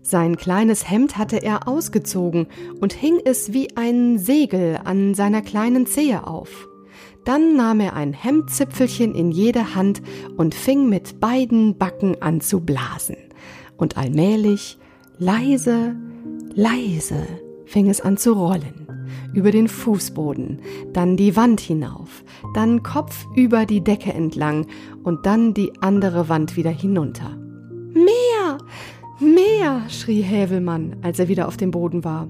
Sein 0.10 0.38
kleines 0.38 0.90
Hemd 0.90 1.20
hatte 1.20 1.38
er 1.38 1.68
ausgezogen 1.68 2.48
und 2.82 2.94
hing 2.94 3.20
es 3.26 3.54
wie 3.54 3.78
ein 3.78 4.18
Segel 4.18 4.80
an 4.84 5.14
seiner 5.14 5.44
kleinen 5.44 5.86
Zehe 5.86 6.26
auf. 6.26 6.68
Dann 7.26 7.56
nahm 7.56 7.80
er 7.80 7.94
ein 7.94 8.14
Hemdzipfelchen 8.14 9.14
in 9.14 9.30
jede 9.30 9.76
Hand 9.76 10.02
und 10.36 10.56
fing 10.56 10.90
mit 10.90 11.20
beiden 11.20 11.78
Backen 11.78 12.20
an 12.24 12.42
zu 12.42 12.60
blasen. 12.60 13.18
Und 13.78 13.98
allmählich, 13.98 14.80
leise, 15.20 15.96
leise, 16.56 17.28
fing 17.68 17.88
es 17.88 18.02
an 18.02 18.18
zu 18.18 18.34
rollen. 18.34 18.88
über 19.34 19.52
den 19.52 19.68
Fußboden, 19.68 20.60
dann 20.92 21.18
die 21.18 21.36
Wand 21.36 21.60
hinauf, 21.60 22.24
dann 22.56 22.82
Kopf 22.82 23.28
über 23.36 23.68
die 23.68 23.84
Decke 23.84 24.12
entlang 24.12 24.66
und 25.04 25.28
dann 25.28 25.54
die 25.54 25.72
andere 25.82 26.30
Wand 26.30 26.56
wieder 26.56 26.72
hinunter. 26.72 27.38
Mehr! 27.94 28.58
Mehr! 29.20 29.84
schrie 29.90 30.22
Hävelmann, 30.22 30.96
als 31.02 31.20
er 31.20 31.28
wieder 31.28 31.48
auf 31.48 31.58
dem 31.58 31.72
Boden 31.72 32.04
war. 32.04 32.28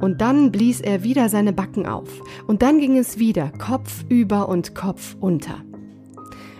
Und 0.00 0.20
dann 0.20 0.50
blies 0.52 0.80
er 0.80 1.02
wieder 1.04 1.28
seine 1.28 1.52
Backen 1.52 1.86
auf, 1.86 2.08
und 2.46 2.62
dann 2.62 2.78
ging 2.78 2.96
es 2.96 3.18
wieder 3.18 3.50
Kopf 3.50 4.04
über 4.08 4.48
und 4.48 4.74
Kopf 4.74 5.16
unter. 5.20 5.56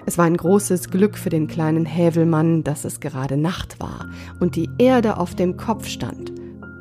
Es 0.07 0.17
war 0.17 0.25
ein 0.25 0.37
großes 0.37 0.91
Glück 0.91 1.19
für 1.19 1.29
den 1.29 1.49
kleinen 1.49 1.85
Hävelmann, 1.85 2.65
dass 2.65 2.85
es 2.85 3.01
gerade 3.01 3.37
Nacht 3.37 3.79
war 3.79 4.09
und 4.41 4.57
die 4.57 4.69
Erde 4.79 5.19
auf 5.19 5.35
dem 5.35 5.57
Kopf 5.57 5.87
stand, 5.87 6.33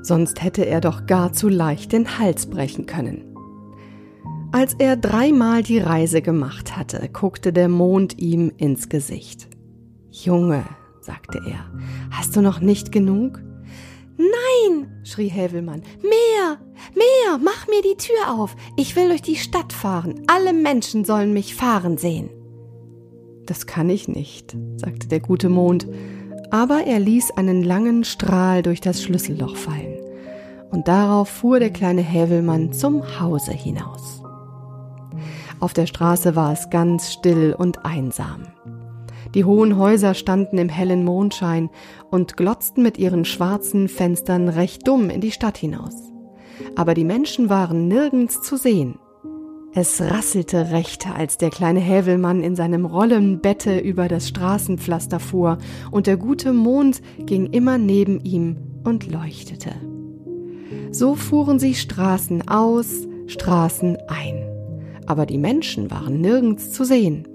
sonst 0.01 0.41
hätte 0.43 0.65
er 0.65 0.79
doch 0.79 1.05
gar 1.07 1.33
zu 1.33 1.49
leicht 1.49 1.91
den 1.91 2.19
Hals 2.19 2.45
brechen 2.45 2.85
können. 2.85 3.35
Als 4.53 4.75
er 4.75 4.95
dreimal 4.95 5.61
die 5.61 5.79
Reise 5.79 6.21
gemacht 6.21 6.77
hatte, 6.77 7.09
guckte 7.11 7.51
der 7.51 7.67
Mond 7.67 8.17
ihm 8.17 8.51
ins 8.55 8.87
Gesicht. 8.87 9.49
Junge, 10.09 10.63
sagte 11.07 11.39
er, 11.45 11.71
hast 12.11 12.35
du 12.35 12.41
noch 12.41 12.59
nicht 12.59 12.91
genug? 12.91 13.39
Nein, 14.17 14.91
schrie 15.03 15.29
Hävelmann, 15.29 15.81
mehr, 16.01 16.57
mehr, 16.93 17.39
mach 17.41 17.67
mir 17.67 17.81
die 17.81 17.97
Tür 17.97 18.33
auf, 18.37 18.55
ich 18.75 18.95
will 18.95 19.07
durch 19.07 19.21
die 19.21 19.37
Stadt 19.37 19.73
fahren, 19.73 20.21
alle 20.27 20.53
Menschen 20.53 21.05
sollen 21.05 21.33
mich 21.33 21.55
fahren 21.55 21.97
sehen. 21.97 22.29
Das 23.45 23.65
kann 23.65 23.89
ich 23.89 24.07
nicht, 24.07 24.57
sagte 24.75 25.07
der 25.07 25.21
gute 25.21 25.49
Mond, 25.49 25.87
aber 26.51 26.83
er 26.85 26.99
ließ 26.99 27.31
einen 27.31 27.63
langen 27.63 28.03
Strahl 28.03 28.61
durch 28.61 28.81
das 28.81 29.01
Schlüsselloch 29.01 29.55
fallen, 29.55 29.99
und 30.71 30.89
darauf 30.89 31.29
fuhr 31.29 31.59
der 31.59 31.69
kleine 31.69 32.01
Hävelmann 32.01 32.73
zum 32.73 33.19
Hause 33.19 33.53
hinaus. 33.53 34.21
Auf 35.59 35.73
der 35.73 35.85
Straße 35.85 36.35
war 36.35 36.51
es 36.51 36.69
ganz 36.69 37.13
still 37.13 37.55
und 37.57 37.85
einsam. 37.85 38.47
Die 39.37 39.45
hohen 39.45 39.77
Häuser 39.77 40.15
standen 40.15 40.57
im 40.57 40.67
hellen 40.67 41.03
Mondschein 41.03 41.69
und 42.09 42.37
glotzten 42.37 42.81
mit 42.81 42.97
ihren 42.97 43.23
schwarzen 43.23 43.87
Fenstern 43.87 44.49
recht 44.49 44.87
dumm 44.87 45.11
in 45.11 45.21
die 45.21 45.29
Stadt 45.29 45.59
hinaus. 45.59 45.93
Aber 46.75 46.95
die 46.95 47.03
Menschen 47.03 47.47
waren 47.47 47.87
nirgends 47.87 48.41
zu 48.41 48.57
sehen. 48.57 48.97
Es 49.75 50.01
rasselte 50.01 50.71
recht, 50.71 51.07
als 51.15 51.37
der 51.37 51.51
kleine 51.51 51.79
Hävelmann 51.79 52.41
in 52.41 52.55
seinem 52.55 52.83
Rollenbette 52.83 53.77
über 53.77 54.07
das 54.07 54.27
Straßenpflaster 54.27 55.19
fuhr, 55.19 55.59
und 55.91 56.07
der 56.07 56.17
gute 56.17 56.51
Mond 56.51 57.03
ging 57.19 57.45
immer 57.51 57.77
neben 57.77 58.19
ihm 58.21 58.57
und 58.85 59.05
leuchtete. 59.05 59.69
So 60.89 61.13
fuhren 61.13 61.59
sie 61.59 61.75
Straßen 61.75 62.47
aus, 62.47 63.07
Straßen 63.27 63.99
ein. 64.07 64.49
Aber 65.05 65.27
die 65.27 65.37
Menschen 65.37 65.91
waren 65.91 66.21
nirgends 66.21 66.71
zu 66.71 66.83
sehen. 66.83 67.26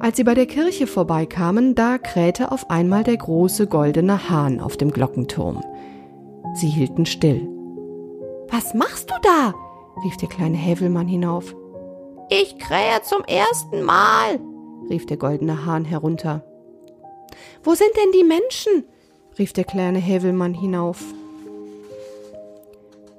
Als 0.00 0.16
sie 0.16 0.24
bei 0.24 0.34
der 0.34 0.46
Kirche 0.46 0.86
vorbeikamen, 0.86 1.74
da 1.74 1.98
krähte 1.98 2.52
auf 2.52 2.70
einmal 2.70 3.02
der 3.02 3.16
große 3.16 3.66
goldene 3.66 4.30
Hahn 4.30 4.60
auf 4.60 4.76
dem 4.76 4.92
Glockenturm. 4.92 5.62
Sie 6.54 6.68
hielten 6.68 7.04
still. 7.04 7.48
Was 8.48 8.74
machst 8.74 9.10
du 9.10 9.14
da? 9.22 9.54
rief 10.04 10.16
der 10.16 10.28
kleine 10.28 10.56
Hävelmann 10.56 11.08
hinauf. 11.08 11.54
Ich 12.30 12.58
krähe 12.58 13.02
zum 13.02 13.24
ersten 13.24 13.82
Mal, 13.82 14.38
rief 14.88 15.06
der 15.06 15.16
goldene 15.16 15.66
Hahn 15.66 15.84
herunter. 15.84 16.44
Wo 17.64 17.74
sind 17.74 17.90
denn 17.96 18.12
die 18.12 18.24
Menschen? 18.24 18.84
rief 19.38 19.52
der 19.52 19.64
kleine 19.64 19.98
Hävelmann 19.98 20.54
hinauf. 20.54 21.02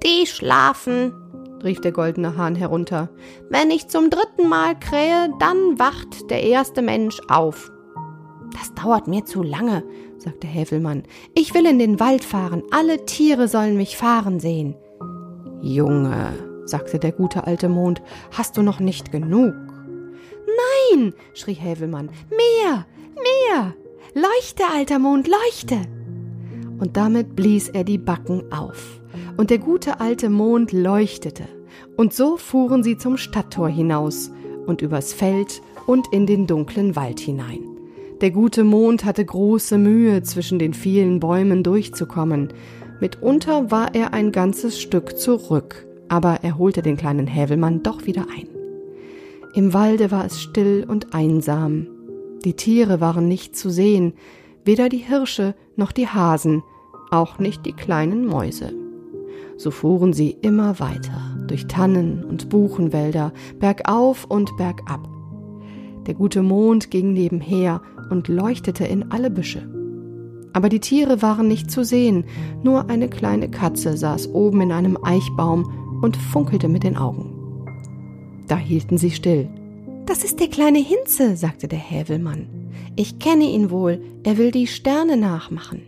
Die 0.02 0.26
schlafen, 0.26 1.12
rief 1.64 1.80
der 1.80 1.92
goldene 1.92 2.36
Hahn 2.36 2.54
herunter. 2.54 3.08
Wenn 3.48 3.70
ich 3.70 3.88
zum 3.88 4.10
dritten 4.10 4.48
Mal 4.48 4.78
krähe, 4.78 5.30
dann 5.38 5.78
wacht 5.78 6.30
der 6.30 6.42
erste 6.42 6.82
Mensch 6.82 7.20
auf. 7.28 7.70
Das 8.52 8.74
dauert 8.74 9.06
mir 9.06 9.24
zu 9.24 9.42
lange, 9.42 9.84
sagte 10.18 10.46
Häfelmann. 10.46 11.04
Ich 11.34 11.54
will 11.54 11.66
in 11.66 11.78
den 11.78 12.00
Wald 12.00 12.24
fahren, 12.24 12.62
alle 12.70 13.04
Tiere 13.06 13.48
sollen 13.48 13.76
mich 13.76 13.96
fahren 13.96 14.40
sehen. 14.40 14.74
Junge, 15.62 16.32
sagte 16.64 16.98
der 16.98 17.12
gute 17.12 17.46
alte 17.46 17.68
Mond, 17.68 18.02
hast 18.32 18.56
du 18.56 18.62
noch 18.62 18.80
nicht 18.80 19.12
genug? 19.12 19.54
Nein, 20.92 21.14
schrie 21.34 21.54
Hävelmann, 21.54 22.10
mehr, 22.30 22.86
mehr. 23.14 23.74
Leuchte, 24.14 24.64
alter 24.74 24.98
Mond, 24.98 25.28
leuchte. 25.28 25.76
Und 26.78 26.96
damit 26.96 27.36
blies 27.36 27.68
er 27.68 27.84
die 27.84 27.98
Backen 27.98 28.50
auf 28.52 28.99
und 29.36 29.50
der 29.50 29.58
gute 29.58 30.00
alte 30.00 30.30
Mond 30.30 30.72
leuchtete, 30.72 31.44
und 31.96 32.12
so 32.12 32.36
fuhren 32.36 32.82
sie 32.82 32.96
zum 32.96 33.16
Stadttor 33.16 33.68
hinaus 33.68 34.30
und 34.66 34.82
übers 34.82 35.12
Feld 35.12 35.62
und 35.86 36.12
in 36.12 36.26
den 36.26 36.46
dunklen 36.46 36.96
Wald 36.96 37.20
hinein. 37.20 37.60
Der 38.20 38.30
gute 38.30 38.64
Mond 38.64 39.04
hatte 39.04 39.24
große 39.24 39.78
Mühe, 39.78 40.22
zwischen 40.22 40.58
den 40.58 40.74
vielen 40.74 41.20
Bäumen 41.20 41.62
durchzukommen. 41.62 42.52
Mitunter 43.00 43.70
war 43.70 43.94
er 43.94 44.12
ein 44.12 44.30
ganzes 44.30 44.80
Stück 44.80 45.16
zurück, 45.16 45.86
aber 46.08 46.40
er 46.42 46.58
holte 46.58 46.82
den 46.82 46.98
kleinen 46.98 47.26
Hävelmann 47.26 47.82
doch 47.82 48.04
wieder 48.04 48.26
ein. 48.36 48.48
Im 49.54 49.72
Walde 49.72 50.10
war 50.10 50.26
es 50.26 50.40
still 50.40 50.84
und 50.86 51.14
einsam. 51.14 51.86
Die 52.44 52.54
Tiere 52.54 53.00
waren 53.00 53.26
nicht 53.26 53.56
zu 53.56 53.70
sehen, 53.70 54.12
weder 54.64 54.88
die 54.88 54.98
Hirsche 54.98 55.54
noch 55.76 55.92
die 55.92 56.08
Hasen, 56.08 56.62
auch 57.10 57.38
nicht 57.38 57.64
die 57.66 57.72
kleinen 57.72 58.26
Mäuse. 58.26 58.72
So 59.60 59.70
fuhren 59.70 60.14
sie 60.14 60.30
immer 60.30 60.80
weiter, 60.80 61.36
durch 61.46 61.66
Tannen 61.66 62.24
und 62.24 62.48
Buchenwälder, 62.48 63.30
bergauf 63.58 64.24
und 64.24 64.56
bergab. 64.56 65.06
Der 66.06 66.14
gute 66.14 66.40
Mond 66.40 66.90
ging 66.90 67.12
nebenher 67.12 67.82
und 68.08 68.28
leuchtete 68.28 68.86
in 68.86 69.12
alle 69.12 69.30
Büsche. 69.30 69.68
Aber 70.54 70.70
die 70.70 70.80
Tiere 70.80 71.20
waren 71.20 71.46
nicht 71.46 71.70
zu 71.70 71.84
sehen, 71.84 72.24
nur 72.62 72.88
eine 72.88 73.10
kleine 73.10 73.50
Katze 73.50 73.98
saß 73.98 74.32
oben 74.32 74.62
in 74.62 74.72
einem 74.72 74.96
Eichbaum 75.02 76.00
und 76.00 76.16
funkelte 76.16 76.68
mit 76.68 76.82
den 76.82 76.96
Augen. 76.96 77.66
Da 78.48 78.56
hielten 78.56 78.96
sie 78.96 79.10
still. 79.10 79.46
Das 80.06 80.24
ist 80.24 80.40
der 80.40 80.48
kleine 80.48 80.78
Hinze, 80.78 81.36
sagte 81.36 81.68
der 81.68 81.78
Hävelmann. 81.78 82.46
Ich 82.96 83.18
kenne 83.18 83.44
ihn 83.44 83.70
wohl, 83.70 84.00
er 84.22 84.38
will 84.38 84.52
die 84.52 84.66
Sterne 84.66 85.18
nachmachen 85.18 85.82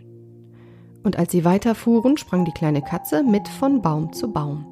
und 1.03 1.19
als 1.19 1.31
sie 1.31 1.45
weiterfuhren, 1.45 2.17
sprang 2.17 2.45
die 2.45 2.51
kleine 2.51 2.81
Katze 2.81 3.23
mit 3.23 3.47
von 3.47 3.81
Baum 3.81 4.13
zu 4.13 4.31
Baum. 4.31 4.65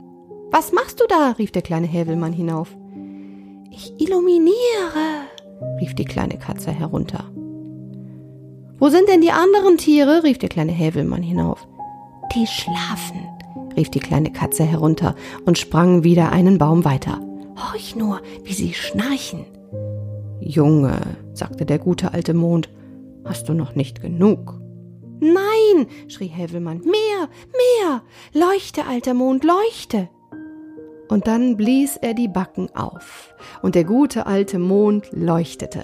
Was 0.52 0.72
machst 0.72 1.00
du 1.00 1.06
da? 1.08 1.32
rief 1.38 1.52
der 1.52 1.62
kleine 1.62 1.88
Hävelmann 1.88 2.34
hinauf. 2.34 2.76
Ich 3.70 3.94
illuminiere, 4.00 4.52
rief 5.80 5.96
die 5.96 6.06
kleine 6.06 6.38
Katze 6.38 6.72
herunter. 6.72 7.24
Wo 8.78 8.89
sind 8.89 9.08
denn 9.08 9.22
die 9.22 9.32
anderen 9.32 9.78
Tiere? 9.78 10.24
rief 10.24 10.39
der 10.39 10.50
kleine 10.50 10.72
Hävelmann 10.72 11.24
hinauf. 11.24 11.67
Die 12.36 12.48
schlafen, 12.48 13.28
rief 13.78 13.89
die 13.89 14.00
kleine 14.00 14.32
Katze 14.32 14.63
herunter 14.63 15.15
und 15.46 15.58
sprang 15.58 16.04
wieder 16.04 16.32
einen 16.32 16.58
Baum 16.58 16.84
weiter. 16.84 17.20
Horch 17.58 17.96
nur, 17.96 18.22
wie 18.44 18.54
sie 18.54 18.74
schnarchen. 18.74 19.46
Junge, 20.39 21.00
sagte 21.34 21.65
der 21.65 21.80
gute 21.80 22.13
alte 22.13 22.34
Mond, 22.34 22.70
hast 23.24 23.48
du 23.48 23.54
noch 23.54 23.76
nicht 23.76 24.02
genug? 24.02 24.61
Nein, 25.21 25.86
schrie 26.07 26.27
Hävelmann, 26.27 26.79
mehr, 26.79 27.29
mehr, 27.53 28.01
leuchte, 28.34 28.88
alter 28.88 29.13
Mond, 29.13 29.43
leuchte. 29.43 30.10
Und 31.10 31.27
dann 31.27 31.57
blies 31.57 31.95
er 31.95 32.15
die 32.15 32.27
Backen 32.27 32.75
auf, 32.75 33.36
und 33.62 33.75
der 33.75 33.84
gute 33.84 34.25
alte 34.25 34.57
Mond 34.57 35.10
leuchtete. 35.12 35.84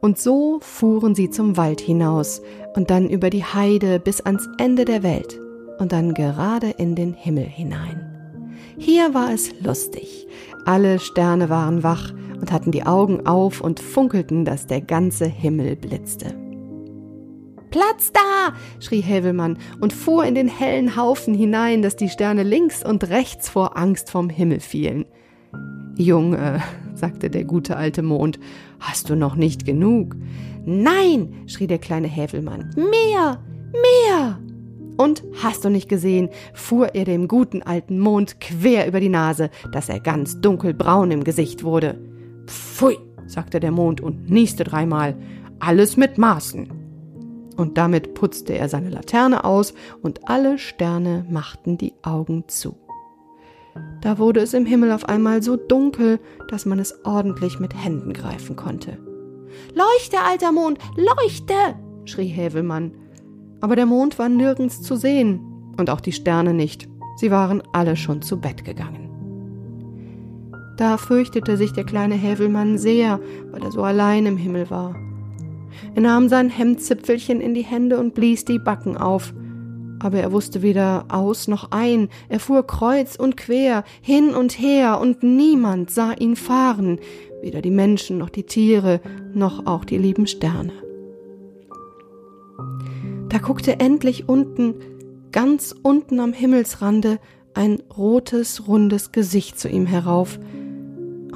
Und 0.00 0.18
so 0.18 0.58
fuhren 0.60 1.14
sie 1.14 1.30
zum 1.30 1.56
Wald 1.56 1.80
hinaus, 1.80 2.42
und 2.74 2.90
dann 2.90 3.08
über 3.08 3.30
die 3.30 3.44
Heide 3.44 4.00
bis 4.00 4.20
ans 4.20 4.48
Ende 4.58 4.84
der 4.84 5.04
Welt, 5.04 5.40
und 5.78 5.92
dann 5.92 6.12
gerade 6.12 6.70
in 6.70 6.96
den 6.96 7.14
Himmel 7.14 7.44
hinein. 7.44 8.02
Hier 8.78 9.14
war 9.14 9.32
es 9.32 9.52
lustig. 9.60 10.26
Alle 10.64 10.98
Sterne 10.98 11.48
waren 11.50 11.84
wach 11.84 12.12
und 12.40 12.50
hatten 12.50 12.72
die 12.72 12.84
Augen 12.84 13.26
auf 13.28 13.60
und 13.60 13.78
funkelten, 13.78 14.44
dass 14.44 14.66
der 14.66 14.80
ganze 14.80 15.26
Himmel 15.26 15.76
blitzte. 15.76 16.45
Platz 17.70 18.12
da! 18.12 18.54
schrie 18.80 19.00
Hävelmann 19.00 19.58
und 19.80 19.92
fuhr 19.92 20.24
in 20.24 20.34
den 20.34 20.48
hellen 20.48 20.96
Haufen 20.96 21.34
hinein, 21.34 21.82
dass 21.82 21.96
die 21.96 22.08
Sterne 22.08 22.42
links 22.42 22.84
und 22.84 23.08
rechts 23.08 23.48
vor 23.48 23.76
Angst 23.76 24.10
vom 24.10 24.28
Himmel 24.28 24.60
fielen. 24.60 25.04
Junge, 25.96 26.62
sagte 26.94 27.30
der 27.30 27.44
gute 27.44 27.76
alte 27.76 28.02
Mond, 28.02 28.38
hast 28.80 29.10
du 29.10 29.16
noch 29.16 29.36
nicht 29.36 29.64
genug? 29.64 30.16
Nein, 30.64 31.34
schrie 31.46 31.66
der 31.66 31.78
kleine 31.78 32.08
Hävelmann, 32.08 32.70
mehr, 32.76 33.42
mehr! 33.72 34.40
Und 34.96 35.24
hast 35.42 35.64
du 35.64 35.68
nicht 35.68 35.90
gesehen, 35.90 36.30
fuhr 36.54 36.94
er 36.94 37.04
dem 37.04 37.28
guten 37.28 37.62
alten 37.62 37.98
Mond 37.98 38.40
quer 38.40 38.86
über 38.88 38.98
die 38.98 39.10
Nase, 39.10 39.50
dass 39.70 39.90
er 39.90 40.00
ganz 40.00 40.40
dunkelbraun 40.40 41.10
im 41.10 41.22
Gesicht 41.22 41.64
wurde. 41.64 42.00
Pfui, 42.46 42.96
sagte 43.26 43.60
der 43.60 43.72
Mond 43.72 44.00
und 44.00 44.30
nieste 44.30 44.64
dreimal. 44.64 45.14
Alles 45.58 45.98
mit 45.98 46.16
Maßen 46.16 46.85
und 47.56 47.78
damit 47.78 48.14
putzte 48.14 48.56
er 48.56 48.68
seine 48.68 48.90
Laterne 48.90 49.44
aus 49.44 49.74
und 50.02 50.28
alle 50.28 50.58
Sterne 50.58 51.24
machten 51.30 51.78
die 51.78 51.94
Augen 52.02 52.44
zu. 52.48 52.76
Da 54.00 54.18
wurde 54.18 54.40
es 54.40 54.54
im 54.54 54.66
Himmel 54.66 54.92
auf 54.92 55.08
einmal 55.08 55.42
so 55.42 55.56
dunkel, 55.56 56.18
dass 56.48 56.66
man 56.66 56.78
es 56.78 57.04
ordentlich 57.04 57.58
mit 57.58 57.74
Händen 57.74 58.12
greifen 58.12 58.56
konnte. 58.56 58.98
Leuchte, 59.74 60.18
alter 60.24 60.52
Mond, 60.52 60.78
leuchte! 60.96 61.54
schrie 62.04 62.28
Hävelmann. 62.28 62.92
Aber 63.60 63.76
der 63.76 63.86
Mond 63.86 64.18
war 64.18 64.28
nirgends 64.28 64.82
zu 64.82 64.96
sehen 64.96 65.40
und 65.76 65.90
auch 65.90 66.00
die 66.00 66.12
Sterne 66.12 66.54
nicht. 66.54 66.88
Sie 67.16 67.30
waren 67.30 67.62
alle 67.72 67.96
schon 67.96 68.22
zu 68.22 68.40
Bett 68.40 68.64
gegangen. 68.64 69.06
Da 70.76 70.98
fürchtete 70.98 71.56
sich 71.56 71.72
der 71.72 71.84
kleine 71.84 72.14
Hävelmann 72.14 72.76
sehr, 72.76 73.18
weil 73.50 73.62
er 73.62 73.72
so 73.72 73.82
allein 73.82 74.26
im 74.26 74.36
Himmel 74.36 74.68
war. 74.68 74.94
Er 75.94 76.02
nahm 76.02 76.28
sein 76.28 76.50
Hemdzipfelchen 76.50 77.40
in 77.40 77.54
die 77.54 77.64
Hände 77.64 77.98
und 77.98 78.14
blies 78.14 78.44
die 78.44 78.58
Backen 78.58 78.96
auf. 78.96 79.34
Aber 79.98 80.18
er 80.18 80.32
wusste 80.32 80.62
weder 80.62 81.06
aus 81.08 81.48
noch 81.48 81.70
ein, 81.70 82.08
er 82.28 82.38
fuhr 82.38 82.66
kreuz 82.66 83.16
und 83.16 83.36
quer, 83.36 83.84
hin 84.02 84.34
und 84.34 84.58
her, 84.58 85.00
und 85.00 85.22
niemand 85.22 85.90
sah 85.90 86.12
ihn 86.12 86.36
fahren, 86.36 86.98
weder 87.40 87.62
die 87.62 87.70
Menschen 87.70 88.18
noch 88.18 88.28
die 88.28 88.44
Tiere, 88.44 89.00
noch 89.32 89.66
auch 89.66 89.84
die 89.84 89.98
lieben 89.98 90.26
Sterne. 90.26 90.72
Da 93.28 93.38
guckte 93.38 93.80
endlich 93.80 94.28
unten, 94.28 94.74
ganz 95.32 95.74
unten 95.82 96.20
am 96.20 96.32
Himmelsrande, 96.32 97.18
ein 97.54 97.82
rotes, 97.96 98.68
rundes 98.68 99.12
Gesicht 99.12 99.58
zu 99.58 99.68
ihm 99.68 99.86
herauf, 99.86 100.38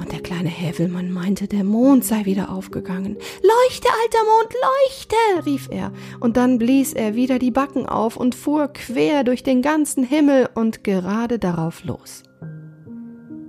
und 0.01 0.11
der 0.11 0.19
kleine 0.19 0.49
Hävelmann 0.49 1.11
meinte, 1.11 1.47
der 1.47 1.63
Mond 1.63 2.03
sei 2.03 2.25
wieder 2.25 2.49
aufgegangen. 2.49 3.17
Leuchte, 3.43 3.87
alter 4.03 4.23
Mond, 4.25 4.53
leuchte, 4.53 5.45
rief 5.45 5.69
er, 5.71 5.91
und 6.19 6.37
dann 6.37 6.57
blies 6.57 6.93
er 6.93 7.15
wieder 7.15 7.37
die 7.37 7.51
Backen 7.51 7.85
auf 7.85 8.17
und 8.17 8.33
fuhr 8.33 8.67
quer 8.69 9.23
durch 9.23 9.43
den 9.43 9.61
ganzen 9.61 10.03
Himmel 10.03 10.49
und 10.55 10.83
gerade 10.83 11.37
darauf 11.37 11.83
los. 11.83 12.23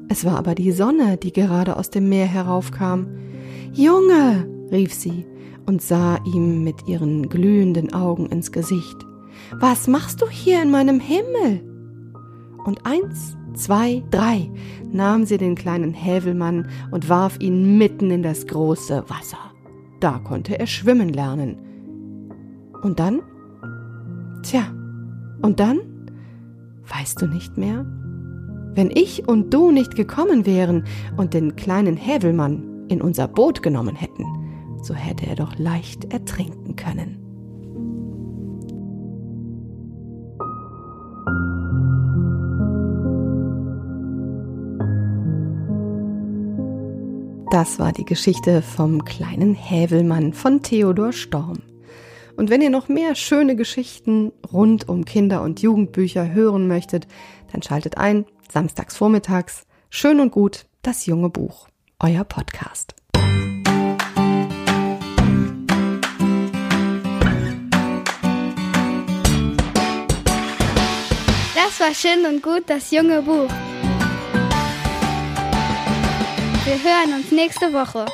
Es 0.09 0.27
war 0.27 0.37
aber 0.37 0.55
die 0.55 0.73
Sonne, 0.73 1.17
die 1.17 1.33
gerade 1.33 1.77
aus 1.77 1.89
dem 1.89 2.11
Meer 2.11 2.27
heraufkam. 2.27 3.09
Junge, 3.73 4.47
rief 4.71 4.93
sie 4.93 5.25
und 5.65 5.81
sah 5.81 6.19
ihm 6.27 6.63
mit 6.65 6.87
ihren 6.87 7.31
glühenden 7.31 7.95
Augen 7.95 8.27
ins 8.27 8.53
Gesicht. 8.53 8.97
Was 9.53 9.89
machst 9.89 10.21
du 10.21 10.29
hier 10.29 10.61
in 10.61 10.71
meinem 10.71 11.01
Himmel? 11.01 11.63
Und 12.65 12.85
eins, 12.85 13.39
zwei, 13.55 14.03
drei 14.11 14.51
nahm 14.93 15.25
sie 15.25 15.39
den 15.39 15.55
kleinen 15.55 15.93
Hävelmann 15.93 16.69
und 16.91 17.09
warf 17.09 17.39
ihn 17.41 17.79
mitten 17.79 18.11
in 18.11 18.23
das 18.23 18.47
große 18.47 19.05
Wasser. 19.09 19.39
Da 20.01 20.19
konnte 20.19 20.59
er 20.59 20.67
schwimmen 20.67 21.09
lernen. 21.11 21.57
Und 22.83 22.99
dann? 22.99 23.21
Tja, 24.43 24.65
und 25.43 25.61
dann? 25.61 25.81
Weißt 26.89 27.23
du 27.23 27.27
nicht 27.27 27.57
mehr? 27.57 27.87
Wenn 28.75 28.91
ich 28.91 29.29
und 29.29 29.53
du 29.53 29.71
nicht 29.71 29.95
gekommen 29.95 30.47
wären 30.47 30.85
und 31.17 31.35
den 31.35 31.57
kleinen 31.57 31.97
Hävelmann 31.97 32.87
in 32.89 33.01
unser 33.01 33.29
Boot 33.29 33.63
genommen 33.63 33.95
hätten, 33.95 34.25
so 34.83 34.95
hätte 34.95 35.27
er 35.27 35.37
doch 35.37 35.59
leicht 35.59 36.13
ertrinken 36.13 36.75
können. 36.77 37.22
Das 47.53 47.79
war 47.79 47.93
die 47.93 48.07
Geschichte 48.07 48.63
vom 48.63 49.05
kleinen 49.05 49.55
Hävelmann 49.55 50.33
von 50.33 50.63
Theodor 50.63 51.13
Storm. 51.13 51.59
Und 52.35 52.49
wenn 52.49 52.63
ihr 52.63 52.71
noch 52.71 52.89
mehr 52.89 53.15
schöne 53.15 53.57
Geschichten 53.57 54.33
rund 54.51 54.89
um 54.89 55.05
Kinder- 55.05 55.43
und 55.43 55.61
Jugendbücher 55.61 56.33
hören 56.33 56.67
möchtet, 56.67 57.07
dann 57.53 57.61
schaltet 57.61 57.99
ein, 57.99 58.25
samstags 58.51 58.97
vormittags, 58.97 59.67
schön 59.91 60.21
und 60.21 60.33
gut, 60.33 60.65
das 60.81 61.05
junge 61.05 61.29
Buch, 61.29 61.69
euer 62.01 62.25
Podcast. 62.25 62.95
Das 71.55 71.81
war 71.81 71.95
schön 71.95 72.25
und 72.25 72.43
gut, 72.43 72.63
das 72.69 72.91
junge 72.93 73.21
Buch. 73.21 73.51
Wir 76.65 76.75
hören 76.75 77.15
uns 77.15 77.33
nächste 77.33 77.73
Woche. 77.73 78.07